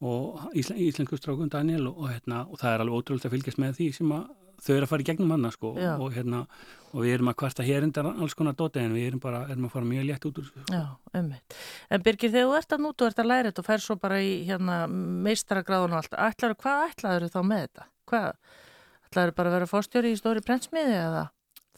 og 0.00 0.52
íslen, 0.54 0.78
íslensku 0.78 1.18
strákun 1.18 1.50
Daniel 1.50 1.88
og, 1.90 1.96
og, 2.04 2.10
hérna, 2.12 2.44
og 2.46 2.60
það 2.60 2.74
er 2.76 2.84
alveg 2.84 3.00
ótrúlega 3.02 3.26
að 3.26 3.34
fylgjast 3.34 3.58
með 3.58 3.72
því 3.80 3.88
sem 3.98 4.12
að 4.14 4.28
þau 4.58 4.74
eru 4.74 4.86
að 4.86 4.90
fara 4.92 5.04
í 5.04 5.08
gegnum 5.08 5.32
hana 5.34 5.50
sko 5.54 5.72
og, 5.76 6.08
hérna, 6.14 6.42
og 6.90 7.04
við 7.04 7.14
erum 7.16 7.30
að 7.32 7.38
kvarta 7.42 7.66
hér 7.66 7.86
undan 7.86 8.10
alls 8.10 8.36
konar 8.38 8.56
dóti 8.58 8.82
en 8.82 8.96
við 8.96 9.10
erum 9.12 9.22
bara 9.22 9.44
erum 9.46 9.68
að 9.68 9.74
fara 9.76 9.90
mjög 9.90 10.08
létt 10.08 10.28
út 10.28 10.40
úr 10.42 10.48
sko. 10.48 10.64
Já, 10.72 10.84
ummitt. 11.20 11.58
En 11.90 12.04
Birgir, 12.06 12.32
þegar 12.34 12.48
þú 12.50 12.58
ert 12.58 12.76
að 12.76 12.84
nút 12.84 13.04
og 13.04 13.12
ert 13.12 13.22
að 13.22 13.30
læra 13.30 13.52
þetta 13.52 13.64
og 13.64 13.68
fær 13.68 13.84
svo 13.84 13.98
bara 14.02 14.20
í 14.24 14.34
hérna, 14.48 14.78
meistaragráðun 15.28 15.96
og 15.96 16.02
allt, 16.02 16.20
ætlar, 16.28 16.56
hvað 16.58 16.84
ætlaður 16.90 17.34
þá 17.34 17.40
með 17.46 17.64
þetta? 17.66 17.88
Hvað? 18.08 18.30
Ætlaður 19.08 19.34
bara 19.38 19.52
að 19.52 19.58
vera 19.58 19.72
fórstjóri 19.72 20.14
í 20.14 20.18
stóri 20.18 20.44
prentsmiði 20.44 20.96
eða 20.98 21.26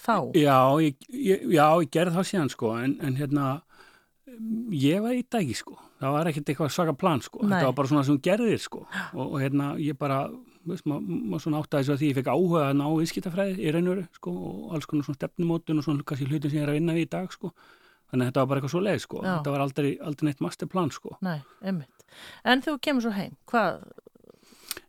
þá? 0.00 0.14
Já, 0.38 0.58
ég, 0.82 1.10
ég, 1.12 1.44
já, 1.52 1.66
ég 1.82 1.92
gerði 1.92 2.16
það 2.16 2.30
síðan 2.30 2.52
sko 2.54 2.72
en, 2.80 2.96
en 3.04 3.18
hérna 3.18 3.50
ég 4.75 5.02
var 5.02 5.16
í 5.16 5.25
dagi 5.26 5.56
sko 5.58 5.76
það 6.00 6.14
var 6.14 6.30
ekkert 6.30 6.52
eitthvað 6.52 6.72
svaka 6.75 6.94
plan 6.96 7.22
sko 7.25 7.42
Nei. 7.42 7.52
þetta 7.52 7.68
var 7.68 7.76
bara 7.80 7.90
svona 7.92 8.06
sem 8.08 8.20
gerðir 8.25 8.62
sko 8.62 8.84
og, 8.87 9.25
og 9.26 9.37
hérna 9.42 9.72
ég 9.82 9.99
bara, 10.00 10.22
maður 10.69 11.05
ma 11.31 11.40
svona 11.40 11.61
áttaði 11.62 11.87
svo 11.87 11.97
að 11.97 12.02
því 12.02 12.11
ég 12.11 12.19
fekk 12.19 12.33
áhuga 12.33 12.64
að 12.67 12.75
ná 12.81 12.87
viðskiptafræði 12.88 13.57
í 13.61 13.73
raun 13.75 13.88
og 13.88 13.95
veru 13.95 14.07
sko 14.19 14.35
og 14.50 14.75
alls 14.76 14.88
konar 14.90 15.07
svona 15.07 15.21
stefnumótun 15.21 15.81
og 15.81 15.87
svona 15.87 16.07
kannski 16.09 16.29
hlutin 16.29 16.52
sem 16.52 16.61
ég 16.61 16.67
er 16.67 16.73
að 16.73 16.79
vinna 16.81 16.97
við 16.97 17.07
í 17.07 17.11
dag 17.14 17.33
sko. 17.35 17.52
Þannig 18.11 18.26
að 18.26 18.31
þetta 18.31 18.43
var 18.43 18.50
bara 18.50 18.61
eitthvað 18.61 18.75
svo 18.75 18.85
leið 18.85 19.02
sko 19.05 19.25
þetta 19.25 19.55
var 19.55 19.64
aldrei, 19.64 19.90
aldrei 20.02 20.29
neitt 20.29 20.45
masterplan 20.45 20.95
sko. 20.95 21.17
Nei. 21.25 21.40
En 22.45 22.64
þú 22.64 22.76
kemur 22.83 23.07
svo 23.07 23.14
heim, 23.14 23.37
hvað? 23.50 23.85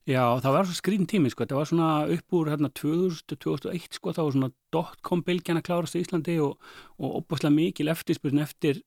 Já, 0.09 0.23
það 0.41 0.55
var 0.55 0.67
svo 0.67 0.75
skrýn 0.77 1.05
tími 1.09 1.29
sko, 1.29 1.45
þetta 1.45 1.57
var 1.59 1.67
svona 1.69 1.89
upp 2.15 2.35
úr 2.37 2.49
hérna 2.49 2.71
2000-2001 2.73 3.99
sko, 3.99 4.13
það 4.17 4.27
var 4.27 4.35
svona 4.35 4.49
dotcom 4.73 5.21
bylgjan 5.27 5.59
að 5.61 5.67
klárast 5.67 5.97
í 5.97 6.01
Íslandi 6.01 6.39
og, 6.41 6.57
og 6.97 7.19
opaslega 7.21 7.53
mikil 7.53 7.91
eftirspurn 7.93 8.41
eftir 8.41 8.81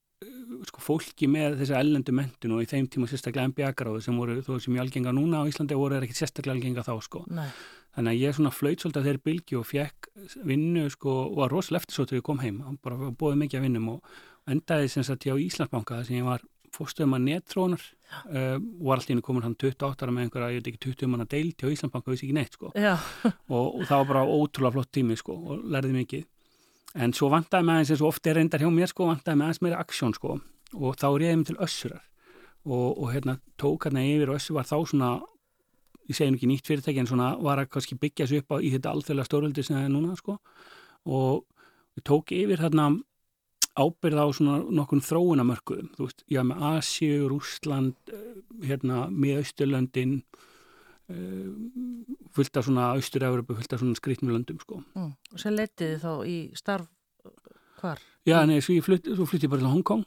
sko, 0.71 0.83
fólki 0.85 1.29
með 1.31 1.59
þessa 1.63 1.81
ellendu 1.81 2.15
mentun 2.17 2.57
og 2.57 2.65
í 2.65 2.69
þeim 2.71 2.91
tíma 2.93 3.09
sérstaklega 3.11 3.51
MBA-gráðu 3.53 4.03
sem 4.05 4.19
voru 4.21 4.41
þó 4.45 4.53
sem 4.59 4.77
ég 4.77 4.85
algenga 4.85 5.15
núna 5.17 5.43
á 5.43 5.49
Íslandi 5.51 5.79
voru 5.79 5.99
þeir 5.99 6.09
ekki 6.09 6.19
sérstaklega 6.21 6.57
algenga 6.57 6.87
þá 6.87 6.95
sko. 7.05 7.25
Nei, 7.33 7.49
Þannig 7.95 8.11
að 8.11 8.23
ég 8.25 8.35
svona 8.35 8.51
flöyt 8.51 8.83
svolítið 8.83 9.01
að 9.01 9.07
þeirri 9.09 9.23
bylgi 9.29 9.59
og 9.59 9.67
fekk 9.71 10.09
vinnu 10.49 10.89
sko 10.91 11.13
og 11.29 11.37
var 11.39 11.53
rosalega 11.55 11.85
eftir 11.85 11.95
svo 11.95 12.07
til 12.11 12.19
ég 12.19 12.25
kom 12.27 12.41
heim, 12.43 12.57
bara 12.83 13.11
bóði 13.15 13.39
mikið 13.45 13.61
að 13.61 13.67
vinnum 13.69 13.93
og 13.93 14.17
endaði 14.51 14.91
sem 14.91 15.07
sagt 15.07 15.27
hjá 15.29 15.37
Íslandsbanka 15.39 16.01
þar 16.01 16.09
sem 16.09 16.19
ég 16.19 16.27
var 16.27 16.43
fórstöðum 16.75 17.15
að 17.15 17.27
nettrónar 17.29 17.85
uh, 17.85 18.57
og 18.59 18.89
var 18.89 18.99
alltaf 18.99 19.13
inn 19.15 19.23
komin 19.23 19.45
hann 19.47 19.55
28 19.55 20.03
ára 20.03 20.15
með 20.15 20.27
einhverja, 20.27 20.49
ég 20.57 20.65
veit 20.65 20.71
ekki 20.73 20.83
20 20.89 21.13
manna 21.13 21.27
deilt 21.31 21.63
hjá 21.63 21.71
Íslandsbanka 21.71 22.11
og 22.11 22.17
vissi 22.17 22.27
ekki 22.27 22.39
neitt 22.41 22.59
sko. 22.59 22.73
Og, 23.55 23.69
og 23.69 23.85
það 23.87 24.01
var 24.01 24.11
bara 24.11 24.25
ótrúlega 24.27 24.75
flott 24.75 24.91
tími 24.97 25.19
sko 25.21 25.37
og 25.39 25.63
lærði 25.71 25.95
mikið. 26.01 26.27
En 27.05 27.15
svo 27.15 27.31
vantaði 27.31 27.69
með 27.69 27.79
aðeins 27.79 27.95
eins 27.95 28.03
og 28.03 28.11
oft 28.11 28.27
er 28.27 28.39
reyndar 28.41 28.63
hjá 28.63 28.73
mér 28.75 28.91
sko 28.91 29.07
vantaði 29.07 29.39
með 29.39 29.53
aðeins 29.53 29.63
meira 29.63 29.81
aksjón 29.85 30.19
sko 30.19 30.41
og 30.75 30.99
þá 31.01 31.09
reyði 31.13 31.37
mig 31.41 31.47
til 31.51 31.61
össurar 31.63 32.03
og, 32.65 32.99
og 32.99 33.13
hérna 33.13 33.39
tók 33.61 33.87
hérna 33.87 34.05
yfir 34.05 34.33
og 34.33 34.39
össur 34.41 34.59
var 34.59 34.69
þá 34.69 34.77
svona 34.83 35.11
ég 36.09 36.17
segi 36.17 36.31
nú 36.33 36.39
ekki 36.39 36.51
nýtt 36.51 36.69
fyrirtæki 36.69 37.03
en 37.03 37.09
svona 37.09 37.33
var 37.41 37.63
að 37.63 37.73
kannski 37.73 37.99
byggja 38.01 38.29
sig 38.29 38.45
upp 38.45 38.55
á, 38.55 38.57
í 38.61 38.73
þetta 38.75 38.93
alþjóðlega 38.93 39.29
stóröldi 39.29 39.65
sem 39.65 39.77
það 39.77 39.89
er 39.89 39.93
núna 39.95 40.17
sko 40.21 40.39
og 41.05 41.45
ég 41.99 42.07
tók 42.09 42.33
yfir 42.35 42.61
þarna 42.61 42.89
ábyrð 43.75 44.21
á 44.23 44.27
svona 44.31 44.57
nokkun 44.71 45.03
þróunamörkuðum, 45.03 45.91
þú 45.97 46.07
veist, 46.07 46.23
ég 46.31 46.39
var 46.39 46.47
með 46.47 46.65
Asíu, 46.69 47.29
Rússland, 47.31 47.97
eh, 48.07 48.37
hérna, 48.69 49.09
miðausturlöndin, 49.11 50.21
uh, 51.11 51.49
fullt 52.31 52.57
af 52.57 52.69
svona 52.69 52.93
Austur-Európu, 52.95 53.57
fullt 53.59 53.75
af 53.75 53.83
svona 53.83 53.99
skrýtnum 53.99 54.31
löndum, 54.31 54.61
sko. 54.63 54.85
mm. 54.95 55.11
og 55.33 55.43
sem 55.43 55.57
letiði 55.59 55.99
þá 55.99 56.13
í 56.23 56.37
starf 56.55 56.87
hvar? 57.81 57.99
Já, 58.25 58.45
nei, 58.47 58.61
svo, 58.63 58.79
ég 58.79 58.87
flutti, 58.87 59.17
svo 59.17 59.27
flutti 59.27 59.49
ég 59.49 59.53
bara 59.53 59.65
til 59.65 59.73
Hongkong 59.75 60.07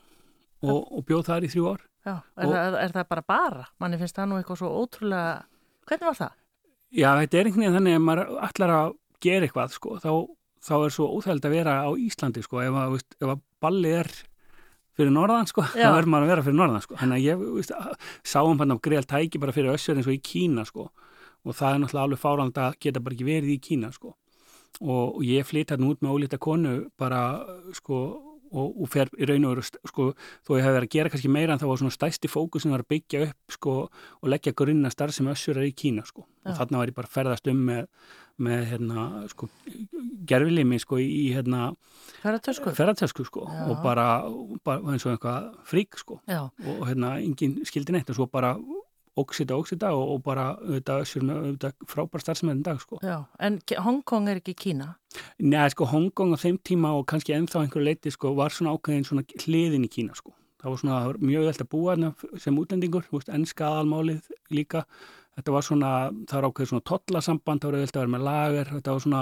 og, 0.63 0.79
og 0.97 1.05
bjóð 1.07 1.25
þar 1.29 1.45
í 1.47 1.51
þrjú 1.53 1.65
ár. 1.73 1.83
Já, 2.07 2.13
er, 2.15 2.45
Og- 2.47 2.53
það, 2.55 2.77
er 2.81 2.93
það 2.95 3.07
bara 3.11 3.23
bara? 3.27 3.65
Manni 3.83 3.97
finnst 3.99 4.15
það 4.17 4.29
nú 4.31 4.37
eitthvað 4.39 4.61
svo 4.61 4.69
ótrúlega, 4.81 5.43
hvernig 5.89 6.07
var 6.07 6.17
það? 6.21 6.37
Já, 6.95 7.09
þetta 7.19 7.37
er 7.41 7.49
einhvern 7.49 7.63
veginn 7.65 7.77
þannig 7.77 7.97
að 7.97 8.05
maður 8.07 8.29
ætlar 8.47 8.73
að 8.77 8.93
gera 9.27 9.47
eitthvað, 9.47 9.73
sko, 9.75 9.97
þá, 9.99 10.11
þá 10.67 10.73
er 10.85 10.93
svo 10.95 11.07
óþægild 11.17 11.47
að 11.49 11.55
vera 11.57 11.73
á 11.83 11.89
Íslandi, 11.99 12.43
sko, 12.45 12.61
ef 12.63 12.77
að, 12.79 12.93
veist, 12.95 13.17
ef 13.19 13.31
að 13.33 13.41
ballið 13.65 13.97
er 13.99 14.11
fyrir 14.97 15.11
norðan, 15.13 15.49
sko, 15.51 15.65
Já. 15.75 15.83
þá 15.89 15.97
verður 15.97 16.11
maður 16.13 16.25
að 16.27 16.31
vera 16.31 16.45
fyrir 16.47 16.57
norðan, 16.61 16.81
sko. 16.85 16.95
Þannig 17.01 17.17
að 17.19 17.25
ég, 17.27 17.43
veist, 17.57 17.73
sáum 18.25 18.61
hann 18.63 18.71
á 18.73 18.77
greil 18.87 19.03
tæki 19.05 19.41
bara 19.43 19.53
fyrir 19.53 19.75
össur 19.75 19.99
eins 19.99 20.07
og 20.09 20.15
í 20.15 20.21
Kína, 20.23 20.63
sko, 20.65 20.87
og 21.45 21.53
það 21.59 21.73
er 21.75 21.83
náttúrulega 21.83 22.07
alveg 22.07 22.21
fárand 22.23 22.57
að 22.63 22.79
geta 22.87 23.03
bara 23.03 23.17
ekki 23.17 23.27
verið 23.27 23.51
í 23.53 23.59
Kína, 23.67 23.91
sko. 23.93 24.15
Og, 24.81 25.17
og 25.17 25.21
ég 25.25 25.45
flytt 25.49 25.71
hann 25.73 25.85
út 25.89 26.01
með 26.05 26.15
ólíta 26.15 26.39
konu 26.41 26.73
bara, 26.97 27.21
sko, 27.77 27.99
og, 28.57 28.75
og 28.83 28.91
fer 28.93 29.11
í 29.17 29.27
raun 29.29 29.47
og 29.47 29.55
veru, 29.55 29.65
sko, 29.91 30.07
þó 30.47 30.53
ég 30.57 30.65
hef 30.65 30.75
verið 30.77 30.87
að 30.87 30.93
gera 30.97 31.11
kannski 31.13 31.31
meira 31.33 31.55
en 31.55 31.61
það 31.61 31.71
var 31.71 31.81
svona 31.83 31.95
stæsti 31.95 32.31
fókus 32.31 32.65
sem 32.65 32.73
var 32.73 32.83
að 32.85 32.91
byggja 32.93 33.23
upp, 33.27 33.55
sko, 33.57 33.75
og 34.21 34.31
leggja 34.33 34.55
grunna 34.57 34.91
starf 34.93 35.15
sem 35.15 35.29
össur 35.31 35.59
er 35.61 35.69
í 35.69 35.75
Kína, 35.77 36.05
sko. 36.09 36.25
Og 36.47 36.55
þarna 36.57 36.81
var 36.81 36.91
ég 36.91 36.97
bara 36.97 37.11
ferðast 37.11 37.49
um 37.51 37.61
með, 37.69 37.87
með 38.47 38.65
hérna, 38.71 39.05
sko, 39.33 39.49
gerfilimi, 40.29 40.79
sko, 40.83 40.99
í, 41.03 41.27
hérna, 41.35 41.71
Ferðartösku? 42.75 43.25
sko, 43.27 43.45
Já. 43.51 43.63
og 43.71 43.83
bara, 43.83 44.07
bara 44.65 44.93
eins 44.93 45.05
og 45.05 45.13
eitthvað 45.15 45.51
frík, 45.69 45.97
sko, 46.01 46.19
og 46.65 46.83
hérna, 46.89 47.17
engin 47.21 47.59
skildi 47.67 47.93
neitt, 47.95 48.09
og 48.09 48.17
svo 48.19 48.27
bara 48.31 48.55
óksita, 49.17 49.57
óksita 49.57 49.91
og, 49.97 50.15
og 50.15 50.23
bara, 50.25 50.47
auðvitað, 50.61 51.03
með, 51.25 51.41
auðvitað, 51.41 51.75
frábær 51.91 52.23
starfsmæðin 52.23 52.63
dag, 52.65 52.81
sko. 52.83 52.99
já, 53.03 53.17
en 53.43 53.59
Hongkong 53.85 54.31
er 54.31 54.41
ekki 54.41 54.55
Kína? 54.65 54.93
Nei, 55.41 55.67
sko, 55.73 55.87
Hongkong 55.89 56.35
á 56.35 56.37
þeim 56.41 56.59
tíma 56.65 56.93
og 56.97 57.07
kannski 57.09 57.35
ennþá 57.37 57.63
einhverju 57.63 57.87
leiti, 57.87 58.13
sko, 58.13 58.33
var 58.37 58.53
svona 58.53 58.75
ákveðin 58.77 59.07
svona 59.07 59.25
hliðin 59.43 59.87
í 59.87 59.91
Kína, 59.93 60.17
sko. 60.17 60.35
Það 60.57 60.73
var 60.73 60.81
svona, 60.81 60.97
það 60.97 61.11
var 61.11 61.21
mjög 61.29 61.45
velt 61.47 61.61
að 61.63 61.69
búa 61.73 61.95
sem 62.41 62.57
útlendingur, 62.57 63.07
veist, 63.13 63.29
ennska 63.29 63.67
aðalmálið 63.67 64.31
líka. 64.57 64.83
Þetta 65.37 65.53
var 65.53 65.65
svona, 65.67 65.91
það 66.25 66.39
var 66.39 66.47
ákveðið 66.49 66.71
svona 66.71 66.87
tollasamband, 66.89 67.61
það 67.61 67.71
var 67.71 67.83
velt 67.83 67.97
að 67.97 68.01
vera 68.01 68.13
með 68.15 68.25
lager, 68.25 68.71
þetta 68.73 68.95
var 68.95 69.03
svona, 69.05 69.21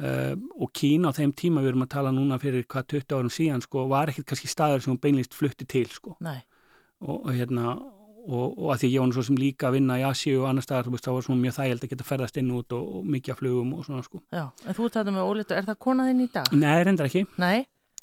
uh, 0.00 0.32
og 0.64 0.72
Kína 0.80 1.12
á 1.12 1.16
þeim 1.18 1.34
tíma, 1.36 1.64
við 1.64 1.74
erum 1.74 1.84
að 1.84 1.92
tala 1.96 2.14
núna 2.16 2.40
fyrir 2.40 2.64
hvað 2.64 2.88
20 2.94 3.18
árum 3.18 3.34
síðan, 3.36 3.64
sko, 3.66 3.84
var 3.92 4.12
ekkert 4.12 4.30
kannski 4.32 4.50
staður 4.50 4.84
sem 4.84 4.94
hún 4.94 5.02
beinlist 5.04 5.36
flutti 5.36 5.68
til, 5.68 5.84
sko. 5.92 6.16
Og, 7.04 7.18
og 7.18 7.30
hérna, 7.36 7.76
og, 8.24 8.56
og 8.58 8.72
að 8.74 8.80
því 8.82 8.90
ég 8.94 9.02
var 9.02 9.10
nú 9.10 9.16
svo 9.16 9.26
sem 9.28 9.38
líka 9.40 9.68
að 9.68 9.76
vinna 9.78 9.98
í 10.00 10.06
Asíu 10.08 10.40
og 10.42 10.48
annar 10.50 10.64
staðar, 10.66 10.88
þú 10.88 10.96
veist, 10.96 11.06
það 11.08 11.18
var 11.18 11.26
svona 11.28 11.42
mjög 11.44 11.56
þægild 11.58 11.84
að 11.84 11.92
geta 11.92 12.08
ferðast 12.08 12.40
inn 12.40 12.50
út 12.56 12.76
og, 12.76 12.88
og 12.98 13.06
mikið 13.14 13.34
af 13.34 13.40
flugum 13.42 13.74
og 13.76 13.86
svona, 13.86 14.04
sko. 14.06 14.22
já, 14.32 14.44
en 14.64 14.78
þú 14.78 14.88
tættum 14.94 15.18
með 15.18 15.30
ólítu, 15.30 15.56
er 15.58 15.68
það 15.68 15.80
kona 15.86 16.08
þinn 16.08 16.24
í 16.24 16.28
dag? 16.34 16.50
Nei, 16.64 16.76
reyndar 16.88 17.10
ekki. 17.10 17.24
Nei, 17.42 17.56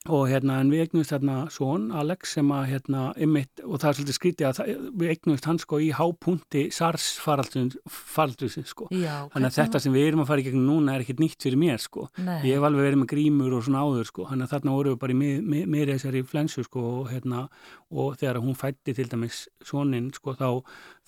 og 0.09 0.23
hérna 0.31 0.55
en 0.61 0.71
við 0.73 0.87
eignumst 0.87 1.11
hérna 1.13 1.43
svon 1.53 1.91
Alex 1.93 2.31
sem 2.33 2.47
að 2.49 2.63
hérna 2.71 3.01
ymmit 3.21 3.61
og 3.61 3.77
það 3.77 3.89
er 3.91 3.97
svolítið 3.99 4.15
skrítið 4.17 4.47
að 4.47 4.55
það, 4.57 4.71
við 4.97 5.11
eignumst 5.13 5.45
hann 5.45 5.59
sko 5.61 5.77
í 5.77 5.91
hápunti 5.93 6.63
SARS 6.73 7.05
faraldusins 7.21 8.71
sko. 8.73 8.87
Já. 8.93 9.27
þannig 9.33 9.49
að 9.51 9.57
þetta 9.59 9.81
sem 9.83 9.93
við 9.95 10.07
erum 10.09 10.23
að 10.23 10.29
fara 10.31 10.41
í 10.43 10.45
gegnum 10.47 10.65
núna 10.71 10.95
er 10.97 11.03
ekkert 11.05 11.21
nýtt 11.21 11.45
fyrir 11.45 11.59
mér 11.61 11.81
sko. 11.83 12.07
Nei, 12.17 12.39
ég 12.49 12.57
hef 12.57 12.65
alveg 12.67 12.87
verið 12.87 13.01
með 13.03 13.11
grímur 13.13 13.55
og 13.57 13.65
svona 13.67 13.83
áður 13.85 14.09
sko. 14.09 14.25
Þannig 14.31 14.47
að 14.47 14.53
þarna 14.55 14.75
vorum 14.77 14.95
við 14.95 15.01
bara 15.03 15.15
í 15.15 15.19
mið- 15.21 15.69
miðri 15.75 15.95
þessari 15.97 16.23
flensu 16.31 16.65
sko 16.65 16.85
og 17.01 17.11
hérna 17.13 17.43
og 17.91 18.17
þegar 18.17 18.41
hún 18.41 18.57
fætti 18.57 18.95
til 18.95 19.07
dæmis 19.11 19.43
svonin 19.67 20.09
sko 20.15 20.33
þá, 20.33 20.49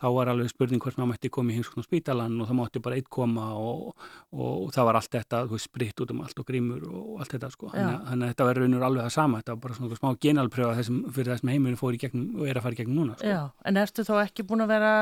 þá 0.04 0.10
var 0.12 0.32
alveg 0.34 0.52
spurning 0.52 0.82
hvort 0.84 0.98
maður 1.00 1.12
mætti 1.14 1.30
koma 1.32 1.54
í 1.54 1.58
heimskona 1.58 1.86
spítalan 1.86 2.36
og 2.44 2.50
það 2.50 2.58
mátti 2.60 2.82
bara 2.84 2.98
eitt 3.00 3.10
koma 3.14 3.46
og, 3.56 3.94
og 4.36 4.72
það 4.76 4.88
var 4.90 5.00
allt 5.00 5.16
þetta, 5.16 5.42
þú 5.48 5.56
veist, 5.56 5.70
spritt 5.70 6.04
út 6.04 6.12
um 6.12 6.24
allt 6.26 6.42
og 6.42 6.48
grímur 6.50 6.84
og 6.90 7.22
allt 7.24 7.36
þetta 7.38 7.50
sko. 7.54 7.70
Þannig 7.72 8.26
að 8.28 8.34
þetta 8.34 8.48
var 8.50 8.60
raunur 8.60 8.86
alveg 8.90 9.08
það 9.08 9.16
sama, 9.16 9.40
þetta 9.42 9.56
var 9.56 9.62
bara 9.64 9.78
svona 9.78 10.00
smá 10.02 10.10
genalpröfa 10.26 10.86
fyrir 11.16 11.32
þessum 11.32 11.54
heimurinn 11.54 11.80
fór 11.80 11.96
í 11.96 12.02
gegnum 12.04 12.42
og 12.42 12.50
er 12.52 12.60
að 12.60 12.68
fara 12.68 12.76
í 12.78 12.82
gegnum 12.82 13.00
núna. 13.00 13.18
Sko. 13.18 13.32
Já, 13.32 13.40
en 13.72 13.82
ertu 13.84 14.08
þá 14.10 14.14
ekki 14.26 14.48
búin 14.50 14.66
að 14.66 14.74
vera, 14.74 14.94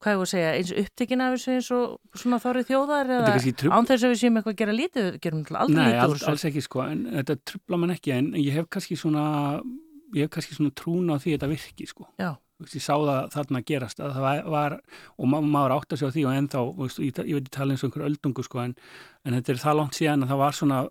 hvað 0.00 0.16
ég 0.16 0.22
voru 0.22 0.30
að 0.30 0.32
segja, 0.32 0.54
eins 0.56 0.74
upptekinn 0.82 1.24
af 1.26 1.36
þessu 1.36 1.56
eins 1.58 1.70
og 1.76 2.22
svona 2.22 2.40
þorrið 2.42 2.70
þjóðar 2.72 3.14
eða 3.18 3.36
án 3.36 3.90
þess 3.90 4.06
að 4.06 4.14
við 4.14 4.20
séum 4.22 4.40
eitthvað 4.40 4.54
að 4.54 4.60
gera 4.62 4.78
lítið, 4.78 5.10
gerum 5.22 5.44
aldrei 5.52 5.76
Nei, 5.76 5.90
lítið 5.90 6.14
úr 6.14 6.16
þessu? 6.16 6.24
Nei, 6.24 6.32
alls 6.32 6.46
ekki 6.48 6.64
sko, 6.64 6.84
en 6.86 7.04
þetta 7.18 7.38
trubla 7.52 7.82
man 7.82 7.94
ekki, 7.96 8.14
en 8.16 8.30
ég 8.40 8.56
hef 8.56 8.70
kannski 8.72 8.98
svona, 9.00 9.26
ég 10.16 10.26
hef 10.26 10.32
kannski 10.36 10.56
svona 10.56 10.74
trúna 10.78 11.18
á 11.18 11.22
því 11.22 11.34
að 11.34 11.38
þetta 11.38 11.52
virki 11.52 11.88
sko. 11.90 12.08
Já 12.20 12.32
ég 12.62 12.84
sá 12.84 12.94
það 12.94 13.28
þarna 13.34 13.62
gerast 13.68 14.02
að 14.02 14.16
það 14.16 14.50
var, 14.54 14.78
og 15.18 15.30
ma 15.32 15.40
maður 15.44 15.76
átt 15.76 15.94
að 15.94 16.02
sjá 16.02 16.10
því 16.14 16.26
og 16.26 16.38
ennþá, 16.40 16.64
veist, 16.78 17.02
ég, 17.02 17.22
ég 17.26 17.38
veit 17.38 17.46
ekki 17.46 17.54
tala 17.58 17.74
eins 17.74 17.84
og 17.84 17.90
einhver 17.90 18.08
öldungu 18.08 18.44
sko 18.46 18.62
en, 18.64 18.74
en 19.26 19.38
þetta 19.38 19.54
er 19.54 19.62
það 19.62 19.78
langt 19.80 19.98
síðan 19.98 20.26
að 20.26 20.34
það 20.34 20.42
var 20.42 20.58
svona 20.58 20.82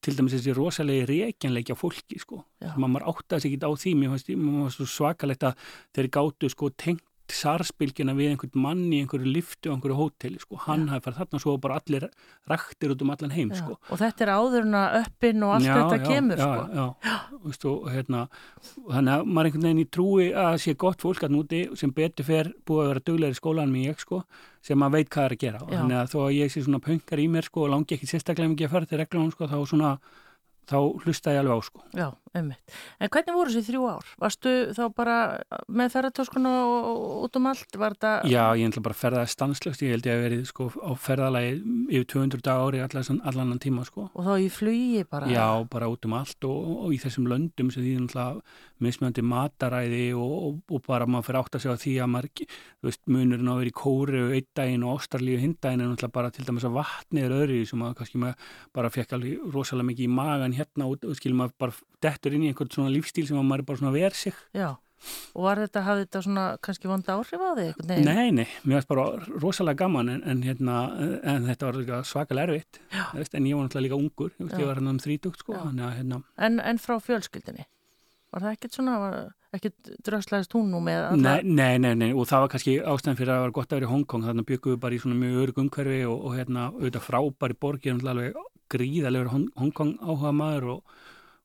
til 0.00 0.16
dæmis 0.16 0.32
þessi 0.32 0.56
rosalegi 0.56 1.06
reikjanleiki 1.10 1.76
á 1.76 1.78
fólki 1.78 2.20
sko, 2.22 2.40
maður 2.80 3.06
átt 3.12 3.36
að 3.36 3.42
segja 3.44 3.58
ekki 3.58 3.68
á 3.68 3.72
því 3.82 3.94
mér 4.00 4.14
fannst 4.14 4.94
svakalegt 4.94 5.44
að 5.44 5.66
þeir 5.96 6.08
gáttu 6.16 6.48
sko 6.52 6.70
tengt 6.72 7.04
sarspilgjuna 7.34 8.14
við 8.18 8.32
einhvern 8.32 8.62
mann 8.62 8.82
í 8.90 9.00
einhverju 9.02 9.32
liftu 9.34 9.70
og 9.70 9.76
einhverju 9.76 9.98
hóteli 9.98 10.40
sko, 10.42 10.58
hann 10.66 10.86
ja. 10.86 10.94
hafi 10.94 11.06
farið 11.06 11.20
þarna 11.20 11.40
svo 11.42 11.56
bara 11.62 11.78
allir 11.80 12.06
raktir 12.50 12.94
út 12.94 13.04
um 13.04 13.12
allan 13.14 13.34
heim 13.34 13.52
sko. 13.56 13.76
og 13.88 14.00
þetta 14.00 14.26
er 14.26 14.32
áðurna 14.34 14.82
öppin 15.00 15.46
og 15.46 15.54
allt 15.56 15.68
já, 15.68 15.74
þetta 15.78 15.98
já, 15.98 16.06
kemur 16.08 16.42
sko. 16.44 16.64
já, 16.76 17.18
Vistu, 17.44 17.74
hérna, 17.90 18.22
þannig 18.76 19.12
að 19.14 19.26
maður 19.26 19.50
einhvern 19.50 19.66
veginn 19.68 19.82
í 19.82 19.88
trúi 19.96 20.30
að 20.46 20.56
sé 20.64 20.74
gott 20.80 21.04
fólk 21.04 21.26
að 21.26 21.36
núti 21.36 21.62
sem 21.80 21.92
betur 21.96 22.28
fer 22.28 22.52
búið 22.68 22.82
að 22.84 22.90
vera 22.92 23.04
dugleiri 23.10 23.38
skólan 23.38 23.72
með 23.72 23.90
ég 23.90 24.02
sko, 24.02 24.22
sem 24.64 24.80
maður 24.80 24.98
veit 24.98 25.12
hvað 25.14 25.28
er 25.28 25.36
að 25.36 25.44
gera. 25.44 25.62
Þannig 25.70 26.00
að 26.00 26.10
þó 26.12 26.18
að 26.24 26.34
ég 26.36 26.52
sé 26.52 26.64
svona 26.64 26.82
pöngar 26.84 27.22
í 27.22 27.28
mér 27.32 27.48
sko 27.48 27.64
og 27.64 27.72
langi 27.74 27.96
ekki 27.96 28.10
sérstaklega 28.10 28.52
mikið 28.52 28.68
að 28.68 28.74
fara 28.74 28.90
til 28.90 29.00
reglunum 29.00 29.32
sko, 29.32 29.48
þá 29.48 29.58
svona 29.70 29.94
þá 30.68 30.76
hlusta 31.04 31.34
ég 31.34 31.40
alveg 31.42 31.56
á 31.56 31.60
sko. 31.66 31.82
Já, 31.96 32.06
einmitt. 32.36 32.74
En 33.00 33.10
hvernig 33.12 33.36
voru 33.36 33.52
þessi 33.52 33.70
þrjú 33.70 33.86
ár? 33.90 34.10
Varstu 34.22 34.52
þá 34.76 34.82
bara 34.96 35.16
með 35.66 35.92
ferðartöskuna 35.96 36.52
út 37.24 37.38
um 37.40 37.48
allt? 37.50 37.74
Það... 37.74 38.28
Já, 38.30 38.44
ég 38.58 38.70
ætla 38.70 38.84
bara 38.86 38.96
að 38.96 39.02
ferðaði 39.02 39.34
stanslöst. 39.34 39.84
Ég 39.84 39.96
held 39.96 40.08
ég 40.10 40.18
að 40.18 40.24
verið 40.26 40.44
sko 40.50 40.68
á 40.70 40.90
ferðalagi 40.94 41.52
yfir 41.90 42.08
200 42.14 42.44
dag 42.46 42.64
ári 42.64 42.82
allan, 42.84 43.22
allan 43.26 43.62
tíma 43.62 43.86
sko. 43.88 44.08
Og 44.14 44.26
þá 44.26 44.32
í 44.38 44.50
flugi 44.52 45.04
bara? 45.10 45.30
Já, 45.30 45.46
bara 45.70 45.90
út 45.90 46.10
um 46.10 46.18
allt 46.20 46.48
og, 46.48 46.74
og 46.86 46.96
í 46.96 47.00
þessum 47.02 47.30
löndum 47.30 47.72
sem 47.74 47.84
því 47.84 47.96
náttúrulega 48.04 48.58
mismjöndi 48.80 49.24
mataræði 49.26 50.04
og, 50.16 50.34
og, 50.46 50.60
og 50.72 50.84
bara 50.86 51.08
maður 51.10 51.26
fyrir 51.28 51.40
átt 51.42 51.56
að 51.58 51.64
segja 51.64 51.80
því 51.82 51.94
að 52.00 52.10
maður, 52.14 52.44
þú 52.80 52.88
veist, 52.88 53.02
munurinn 53.12 53.50
á 53.50 53.52
að 53.52 53.60
vera 53.60 53.72
í 53.72 53.76
kóri 53.80 54.22
og 54.24 54.34
einn 54.36 54.48
daginn 54.56 54.86
og 54.86 54.94
ástralíu 54.96 55.40
hindaginn 55.42 55.84
er 55.84 55.90
náttúrulega 55.90 56.16
bara 56.16 56.32
til 56.34 56.46
dæmis 56.46 56.66
að 56.68 56.76
vatni 56.78 57.24
er 57.24 57.34
öðru 57.36 57.58
sem 57.68 57.80
maður 57.80 57.98
kannski 58.00 58.22
maður 58.22 58.48
bara 58.78 58.92
fekk 58.94 59.14
alveg 59.16 59.52
rosalega 59.54 59.88
mikið 59.90 60.06
í 60.06 60.14
magan 60.16 60.49
hérna 60.56 60.86
og 60.90 61.16
skilum 61.18 61.42
maður 61.42 61.56
bara 61.64 61.76
dettur 62.04 62.36
inn 62.36 62.46
í 62.46 62.52
einhvern 62.52 62.70
svona 62.74 62.92
lífstíl 62.94 63.26
sem 63.28 63.40
maður 63.40 63.66
bara 63.70 63.80
svona 63.82 63.94
ver 63.94 64.16
sig. 64.16 64.36
Já, 64.56 64.70
og 65.34 65.46
var 65.46 65.60
þetta, 65.62 65.82
hafði 65.86 66.06
þetta 66.06 66.22
svona 66.26 66.44
kannski 66.66 66.90
vonda 66.90 67.16
áhrif 67.16 67.40
á 67.42 67.50
þig? 67.58 67.82
Nei, 67.88 67.98
nei, 68.04 68.30
nei 68.40 68.46
mér 68.64 68.80
finnst 68.80 68.90
bara 68.90 69.06
rosalega 69.42 69.82
gaman 69.84 70.12
en, 70.14 70.22
en, 70.28 70.44
hérna, 70.46 70.78
en 71.34 71.48
þetta 71.48 71.72
var 71.72 72.06
svakalega 72.08 72.56
erfitt, 72.56 72.80
en 72.90 73.48
ég 73.48 73.56
var 73.56 73.66
náttúrulega 73.66 73.86
líka 73.88 74.00
ungur, 74.00 74.32
ég, 74.36 74.54
ég 74.54 74.66
var 74.68 74.80
hérna 74.80 74.94
um 74.94 75.02
þrítugt 75.02 75.44
sko. 75.44 75.56
Hérna. 75.56 76.22
En, 76.36 76.60
en 76.60 76.82
frá 76.82 76.98
fjölskyldinni? 77.04 77.68
Var 78.30 78.44
það 78.46 78.56
ekkert 78.58 78.76
svona, 78.76 78.98
ekkert 79.56 79.92
dröðslegast 80.06 80.54
hún 80.54 80.70
nú 80.70 80.80
með? 80.84 81.08
Nei, 81.18 81.40
nei, 81.42 81.76
nei, 81.82 81.92
nei, 81.98 82.10
og 82.14 82.28
það 82.30 82.44
var 82.44 82.52
kannski 82.54 82.76
ástæðan 82.80 83.18
fyrir 83.18 83.32
að 83.32 83.38
það 83.38 83.46
var 83.46 83.54
gott 83.58 83.70
að 83.70 83.80
vera 83.80 83.88
í 83.88 83.92
Hongkong, 83.92 84.26
þannig 84.26 84.46
að 84.46 84.50
byggum 84.52 84.74
við 84.74 84.82
bara 84.84 84.96
í 84.96 85.00
svona 85.02 85.20
mjög 85.20 85.38
örg 85.44 85.62
umhverfi 85.64 86.00
og, 86.06 86.18
og 86.18 86.36
hérna 86.38 86.66
auðvitað 86.70 87.06
frábæri 87.06 87.58
borgir, 87.64 88.02
alveg 88.14 88.42
gríðalegur 88.70 89.32
Hongkong 89.34 89.96
áhuga 90.04 90.34
maður 90.36 90.68
og, 90.76 91.00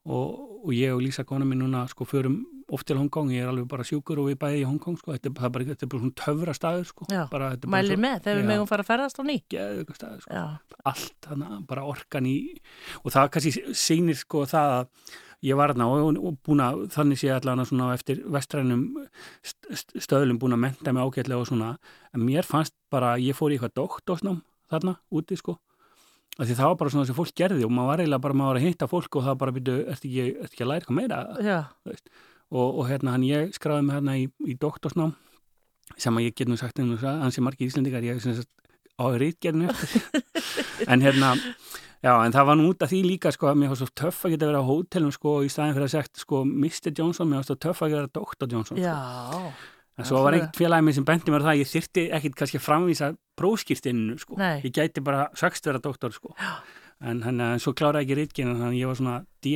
og, 0.05 0.43
og 0.61 0.75
ég 0.77 0.93
og 0.93 1.01
Lísa 1.01 1.25
kona 1.25 1.47
minn 1.49 1.63
núna 1.65 1.87
sko 1.89 2.05
förum 2.05 2.43
oft 2.73 2.87
til 2.89 2.97
Hongkong, 2.97 3.29
ég 3.33 3.45
er 3.45 3.51
alveg 3.51 3.67
bara 3.69 3.85
sjúkur 3.85 4.19
og 4.21 4.31
við 4.31 4.39
bæði 4.41 4.61
í 4.63 4.65
Hongkong 4.65 4.97
sko, 4.97 5.13
þetta 5.13 5.29
er 5.29 5.35
bara, 5.37 5.65
þetta 5.67 5.85
er 5.85 5.91
bara 5.91 6.01
svona 6.01 6.17
töfra 6.21 6.55
staður 6.57 6.87
sko. 6.89 7.05
Já, 7.13 7.21
bara, 7.29 7.51
mælir 7.69 7.99
með 8.01 8.23
þegar 8.25 8.39
við 8.39 8.49
megum 8.49 8.69
fara 8.69 8.85
að 8.85 8.89
ferðast 8.89 9.21
á 9.21 9.23
ný. 9.25 9.35
Staður 9.45 10.23
sko, 10.23 10.33
Já. 10.33 10.45
allt 10.91 11.27
þannig, 11.27 11.59
bara 11.69 11.85
orkan 11.91 12.29
í, 12.29 12.35
og 13.03 13.13
það 13.13 13.29
kannski 13.35 13.75
sýnir 13.77 14.17
sko 14.17 14.47
það 14.49 14.73
að 14.79 15.13
ég 15.45 15.57
var 15.57 15.73
þarna 15.73 15.87
og, 15.91 16.17
og 16.17 16.37
búin 16.45 16.63
að 16.63 16.85
þannig 16.95 17.21
sé 17.21 17.29
allavega 17.33 17.67
svona 17.69 17.91
eftir 17.95 18.23
vestrænum 18.33 18.83
stöðlum 19.73 20.39
búin 20.41 20.55
að 20.57 20.63
menta 20.63 20.93
mig 20.93 21.05
ágætlega 21.05 21.41
og 21.41 21.49
svona. 21.49 21.75
En 22.15 22.25
mér 22.25 22.47
fannst 22.47 22.73
bara 22.93 23.15
ég 23.21 23.37
fór 23.37 23.53
í 23.53 23.59
eitthvað 23.59 23.75
doktorsnám 23.81 24.41
þarna 24.71 24.97
úti 25.13 25.37
sko. 25.39 25.57
Af 26.35 26.49
því 26.49 26.57
það 26.57 26.71
var 26.71 26.79
bara 26.81 26.93
svona 26.95 27.07
sem 27.07 27.15
fólk 27.15 27.35
gerði 27.37 27.63
og 27.63 27.71
maður 27.71 27.91
var 27.91 28.01
eiginlega 28.03 28.23
bara 28.25 28.37
maður 28.39 28.51
var 28.51 28.59
að 28.59 28.65
hitta 28.65 28.89
fólk 28.91 29.15
og 29.15 29.27
það 29.27 29.37
bara 29.43 29.53
byrju, 29.55 29.75
ert 29.93 30.07
ekki, 30.09 30.25
ert 30.33 30.51
ekki 30.51 30.65
að 30.65 30.71
læra 30.71 30.81
eitthvað 30.81 30.97
meira? 30.99 31.19
Og, 32.51 32.65
og 32.65 32.89
hérna 32.89 33.13
hann 33.15 33.23
ég 33.25 33.55
skráði 33.55 33.85
mig 33.87 33.95
hérna 33.95 34.17
í, 34.19 34.25
í 34.43 34.57
doktorsnám 34.59 35.15
sem 36.01 36.17
að 36.17 36.27
ég 36.27 36.35
get 36.35 36.49
nú 36.51 36.57
sagt 36.59 36.77
þess 36.77 37.05
að 37.05 37.23
hans 37.23 37.39
er 37.39 37.45
margi 37.45 37.69
íslendikar 37.69 38.03
ég 38.03 38.19
er 38.19 38.43
á 38.95 39.05
rítgerðinu 39.15 39.71
en 40.91 41.03
hérna 41.03 41.31
Já, 42.05 42.13
en 42.21 42.33
það 42.35 42.49
var 42.51 42.57
nú 42.59 42.65
út 42.69 42.83
af 42.85 42.91
því 42.91 42.99
líka 43.01 43.31
sko 43.33 43.47
að 43.49 43.61
mér 43.61 43.71
var 43.71 43.79
svo 43.79 43.87
töff 43.97 44.25
að 44.27 44.35
geta 44.35 44.49
verið 44.51 44.61
á 44.61 44.69
hótelum 44.69 45.13
sko 45.15 45.31
í 45.41 45.49
staðin 45.49 45.73
fyrir 45.73 45.87
að 45.87 45.93
sagt 45.95 46.21
sko 46.21 46.43
Mr. 46.45 46.91
Johnson, 46.91 47.31
mér 47.31 47.41
var 47.41 47.47
svo 47.47 47.57
töff 47.65 47.81
að 47.81 47.95
geta 47.95 48.19
Dr. 48.19 48.51
Johnson. 48.51 48.77
Já. 48.77 48.93
Sko. 49.31 49.41
En 49.95 50.07
svo 50.09 50.21
var 50.25 50.35
eitt 50.35 50.57
félagið 50.59 50.85
mér 50.85 50.95
sem 50.97 51.07
bendi 51.07 51.33
mér 51.33 51.45
það 51.45 51.53
að 51.53 51.61
ég 51.61 51.71
þyrti 51.71 52.05
ekkit 52.17 52.37
kannski 52.37 52.59
að 52.59 52.65
framvísa 52.65 53.11
próskýrtinu 53.39 54.17
sko. 54.21 54.37
Nei. 54.37 54.59
Ég 54.67 54.73
gæti 54.75 55.03
bara 55.03 55.29
sagst 55.39 55.65
vera 55.65 55.81
doktor 55.81 56.13
sko. 56.13 56.35
Já. 56.37 56.57
En 57.09 57.21
hann, 57.25 57.43
svo 57.63 57.73
kláraði 57.75 58.05
ekki 58.05 58.17
rítgin 58.19 58.51
en 58.51 58.59
þannig 58.61 58.81
ég 58.83 58.91
var 58.91 58.99
svona 58.99 59.17
D. 59.43 59.55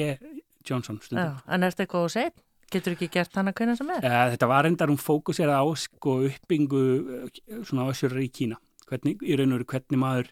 Johnson 0.68 1.00
stundum. 1.04 1.38
Já, 1.38 1.54
en 1.54 1.64
er 1.64 1.74
þetta 1.74 1.86
eitthvað 1.86 2.08
að 2.08 2.14
segja? 2.16 2.34
Getur 2.70 2.96
ekki 2.96 3.10
gert 3.14 3.38
hann 3.40 3.50
að 3.50 3.56
kunna 3.58 3.76
sem 3.78 3.94
er? 3.96 4.06
Ja, 4.06 4.26
þetta 4.34 4.50
var 4.52 4.68
endar 4.70 4.92
um 4.94 5.00
fókusera 5.02 5.58
á 5.58 5.66
sko 5.80 6.20
uppbyngu 6.28 6.82
svona 7.66 7.88
össurar 7.90 8.22
í 8.22 8.28
Kína. 8.34 8.60
Hvernig, 8.90 9.24
í 9.26 9.38
raun 9.38 9.56
og 9.56 9.62
veru 9.62 9.70
hvernig 9.74 10.02
maður 10.02 10.30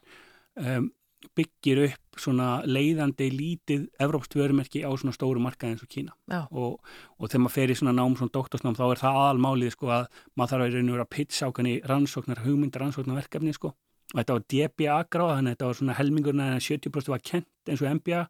um, 0.62 0.92
byggir 1.38 1.82
upp 1.88 2.22
svona 2.22 2.48
leiðandi 2.66 3.28
lítið 3.34 3.88
evrópst 4.04 4.36
vörumerki 4.38 4.84
á 4.88 4.92
svona 4.98 5.16
stóru 5.16 5.42
markaði 5.44 5.76
eins 5.76 5.84
og 5.86 5.92
Kína. 5.92 6.16
Og, 6.52 6.80
og 7.18 7.30
þegar 7.30 7.44
maður 7.44 7.56
fer 7.58 7.74
í 7.74 7.78
svona 7.78 7.96
nám, 7.98 8.16
svona 8.20 8.34
doktorsnám 8.38 8.78
þá 8.78 8.86
er 8.88 9.02
það 9.04 9.20
aðalmálið 9.24 9.76
sko 9.76 9.92
að 9.94 10.08
maður 10.34 10.54
þarf 10.54 10.66
að 10.68 10.78
vera 10.78 11.06
að 11.06 11.13
pitcha 11.18 11.52
ákvæmni 11.52 11.76
rannsóknar, 11.92 12.44
hugmyndar 12.46 12.86
rannsóknar 12.86 13.22
verkefni 13.22 13.54
sko. 13.56 13.74
Og 14.13 14.20
þetta 14.22 14.38
var 14.38 14.46
DBA 14.54 14.98
gráð, 15.12 15.34
þannig 15.36 15.52
að 15.52 15.56
þetta 15.56 15.70
var 15.70 15.80
svona 15.82 15.98
helmingurna 15.98 16.52
en 16.56 16.63
70% 16.63 17.13
var 17.13 17.24
kent 17.28 17.72
eins 17.72 17.84
og 17.84 17.96
MBA 18.00 18.26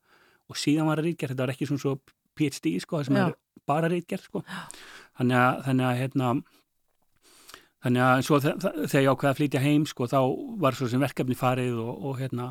og 0.48 0.58
síðan 0.58 0.90
var 0.90 1.02
það 1.02 1.10
rítgerð, 1.12 1.36
þetta 1.36 1.46
var 1.46 1.54
ekki 1.54 1.68
svona 1.70 1.84
svo 1.84 1.98
PhD 2.38 2.78
sko, 2.82 2.98
það 2.98 3.10
sem 3.10 3.20
er 3.22 3.36
bara 3.68 3.90
rítgerð 3.92 4.30
sko. 4.30 4.44
Þannig 5.20 5.38
að, 5.42 5.60
þannig 5.68 5.88
að 5.88 6.00
hérna 6.02 6.32
þannig 7.84 8.04
að 8.04 8.24
svo 8.26 8.40
þegar 8.42 9.04
ég 9.04 9.12
ákveði 9.12 9.30
að 9.30 9.40
flytja 9.40 9.64
heim 9.64 9.86
sko 9.90 10.08
þá 10.10 10.20
var 10.64 10.78
svo 10.78 10.90
sem 10.92 11.04
verkefni 11.04 11.38
farið 11.38 11.78
og, 11.84 11.94
og 12.10 12.18
hérna 12.22 12.48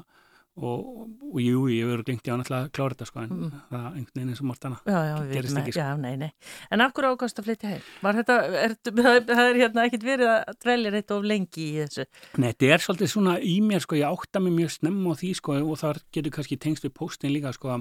og, 0.57 1.09
og 1.21 1.41
jú, 1.43 1.67
ég 1.69 1.89
verður 1.89 2.07
glengt 2.09 2.29
í 2.29 2.33
að 2.33 2.39
náttúrulega 2.41 2.71
klára 2.73 2.95
þetta 2.95 3.09
sko 3.11 3.23
en 3.23 3.33
mm. 3.35 3.57
það 3.71 3.81
er 3.81 3.99
einhvern 3.99 4.19
veginn 4.19 4.31
eins 4.33 4.41
og 4.41 4.49
margt 4.49 4.67
annað 4.69 4.89
Já, 4.89 4.99
já, 5.05 5.15
veitum 5.31 5.59
ekki 5.61 5.75
sko. 5.75 5.83
Já, 5.83 5.89
nei, 6.01 6.15
nei 6.23 6.31
En 6.73 6.85
akkur 6.87 7.09
ákast 7.11 7.43
að 7.43 7.49
flytja 7.51 7.73
heim? 7.75 7.91
Var 8.07 8.21
þetta, 8.21 8.37
er, 8.63 8.77
það 8.89 9.43
er 9.43 9.61
hérna 9.61 9.85
ekkit 9.85 10.07
verið 10.07 10.33
að 10.33 10.61
dvelja 10.65 10.95
þetta 10.97 11.19
of 11.19 11.29
lengi 11.33 11.67
í 11.67 11.75
þessu? 11.83 12.07
Nei, 12.41 12.49
þetta 12.49 12.71
er 12.73 12.87
svolítið 12.87 13.13
svona 13.13 13.37
í 13.45 13.57
mér 13.67 13.85
sko, 13.85 13.99
ég 14.01 14.17
átta 14.17 14.43
mig 14.47 14.57
mjög 14.57 14.73
snemm 14.79 15.05
á 15.05 15.13
því 15.21 15.33
sko 15.43 15.59
og 15.61 15.81
þar 15.83 16.01
getur 16.17 16.37
kannski 16.39 16.61
tengst 16.63 16.89
við 16.89 16.97
postin 16.97 17.35
líka 17.37 17.53
sko 17.57 17.77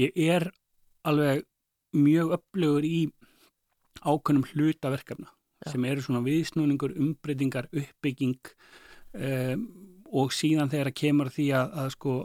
ég 0.00 0.18
er 0.18 0.48
alveg 1.06 1.46
mjög 1.92 2.34
upplögur 2.38 2.88
í 2.88 2.98
ákveðnum 4.02 4.48
hlutaverkefna 4.50 5.30
sem 5.70 5.84
eru 5.86 6.02
svona 6.02 6.22
viðsnúningur, 6.24 6.96
umbreytingar, 6.98 7.68
uppbygging 7.70 8.38
um, 9.14 9.66
og 10.12 10.32
síðan 10.36 10.70
þegar 10.72 10.90
það 10.90 10.98
kemur 11.00 11.30
því 11.32 11.46
að, 11.58 11.76
að 11.82 11.92
sko 11.96 12.16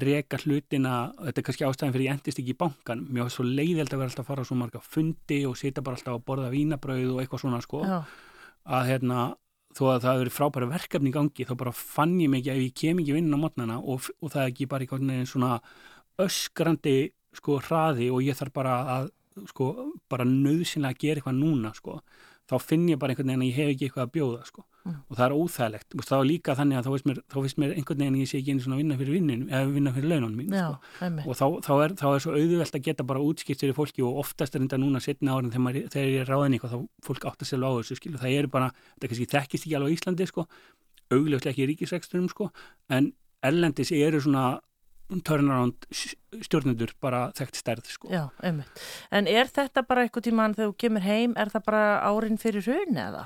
reka 0.00 0.38
hlutina, 0.40 0.94
þetta 1.18 1.40
er 1.40 1.44
kannski 1.44 1.66
ástæðin 1.66 1.94
fyrir 1.94 2.06
ég 2.06 2.14
endist 2.16 2.40
ekki 2.40 2.54
í 2.54 2.60
bankan, 2.62 3.02
mér 3.08 3.26
var 3.26 3.34
svo 3.34 3.44
leiðild 3.44 3.92
að 3.92 4.00
vera 4.00 4.08
alltaf 4.08 4.24
að 4.24 4.30
fara 4.30 4.44
á 4.44 4.48
svo 4.48 4.56
marga 4.56 4.80
fundi 4.80 5.42
og 5.48 5.58
sita 5.60 5.84
bara 5.84 5.98
alltaf 5.98 6.16
að 6.16 6.24
borða 6.30 6.48
vínabröð 6.54 7.10
og 7.12 7.20
eitthvað 7.20 7.42
svona 7.44 7.60
sko. 7.64 7.82
Já. 7.84 7.98
að 8.68 8.88
hérna 8.88 9.26
þó 9.76 9.84
að 9.92 10.00
það 10.04 10.16
hefur 10.16 10.34
frábæra 10.34 10.70
verkefni 10.72 11.12
í 11.12 11.14
gangi 11.14 11.46
þá 11.48 11.54
bara 11.60 11.74
fann 11.76 12.16
ég 12.20 12.34
ekki 12.38 12.52
að 12.52 12.62
ég 12.62 12.74
kem 12.80 13.02
ekki 13.02 13.16
vinn 13.18 13.36
á 13.36 13.38
mótnana 13.40 13.76
og, 13.78 14.08
og 14.22 14.32
það 14.32 14.42
er 14.42 14.52
ekki 14.52 14.68
bara 14.70 14.84
eitthvað 14.84 15.28
svona 15.28 15.52
öskrandi 16.24 16.96
sko 17.36 17.58
hraði 17.62 18.08
og 18.10 18.24
ég 18.24 18.38
þarf 18.38 18.54
bara 18.56 18.78
að 18.96 19.10
sko 19.52 19.68
bara 20.10 20.26
nöðsynlega 20.26 20.96
að 20.96 21.02
gera 21.04 21.20
eitthvað 21.20 21.38
núna 21.38 21.74
sko 21.76 22.00
þá 22.48 22.56
finn 22.64 22.88
ég 22.88 22.98
bara 22.98 23.14
einhvern 23.14 23.28
veginn 23.30 23.44
að 23.44 23.50
ég 23.50 23.58
hef 23.60 23.72
ekki 23.74 23.88
eitthvað 23.88 24.06
að 24.06 24.14
bjóða 24.16 24.48
sko 24.48 24.64
Mm. 24.88 25.00
og 25.08 25.18
það 25.18 25.24
er 25.26 25.34
óþægilegt, 25.36 25.96
veist, 25.98 26.10
þá 26.10 26.18
líka 26.24 26.54
þannig 26.56 26.78
að 26.78 26.86
þá 26.86 26.90
veist 26.94 27.08
mér, 27.08 27.18
mér 27.60 27.74
einhvern 27.76 28.02
veginn 28.02 28.18
ég 28.22 28.30
sé 28.30 28.38
ekki 28.40 28.54
einu 28.54 28.64
svona 28.64 28.78
vinna 28.78 28.96
fyrir 28.96 29.16
vinnin, 29.18 29.42
eða 29.50 29.72
vinna 29.74 29.92
fyrir 29.92 30.12
laununum 30.14 30.38
mín 30.40 30.54
Já, 30.56 30.68
sko. 30.96 31.10
og 31.24 31.38
þá, 31.38 31.44
þá, 31.66 31.72
er, 31.84 31.94
þá 32.00 32.06
er 32.08 32.24
svo 32.24 32.36
auðvelt 32.38 32.78
að 32.78 32.84
geta 32.88 33.06
bara 33.10 33.24
útskipt 33.24 33.64
fyrir 33.64 33.76
fólki 33.76 34.04
og 34.06 34.22
oftast 34.24 34.56
er 34.56 34.64
þetta 34.64 34.80
núna 34.80 35.02
setna 35.04 35.36
árin 35.36 35.52
þegar, 35.52 35.64
maður, 35.66 35.90
þegar 35.92 36.12
ég 36.14 36.24
er 36.24 36.32
ráðin 36.32 36.56
eitthvað 36.56 36.74
þá 36.74 37.08
fólk 37.10 37.28
átt 37.28 37.44
að 37.44 37.52
selja 37.52 37.68
á 37.68 37.76
þessu 37.78 37.98
skilu, 38.00 38.22
það 38.22 38.38
er 38.38 38.50
bara, 38.56 38.70
þetta 38.94 39.12
kannski 39.12 39.30
þekkist 39.34 39.68
ekki 39.68 39.76
alveg 39.78 39.92
á 39.92 39.96
Íslandi 39.98 40.30
sko, 40.32 40.46
augljóslega 41.12 41.52
ekki 41.52 41.66
í 41.66 41.68
ríkisreksturum 41.74 42.32
sko, 42.32 42.48
en 42.88 43.12
erlendis 43.44 43.92
eru 43.92 44.22
svona 44.24 44.46
turnaround 45.24 45.86
stjórnendur 46.44 46.92
bara 47.00 47.28
þekkt 47.36 47.56
stærð 47.56 47.88
sko. 47.88 48.10
Já. 48.12 48.26
En 48.44 49.30
er 49.30 49.48
þetta 49.48 49.84
bara 49.88 50.04
eitthvað 50.04 50.28
tíman 50.28 50.56
þegar 50.56 50.72
þú 50.72 50.76
kemur 50.84 51.06
heim, 51.06 51.36
er 51.40 51.52
það 51.52 51.64
bara 51.70 51.84
árin 52.04 52.40
fyrir 52.40 52.66
hrun 52.66 53.00
eða? 53.00 53.24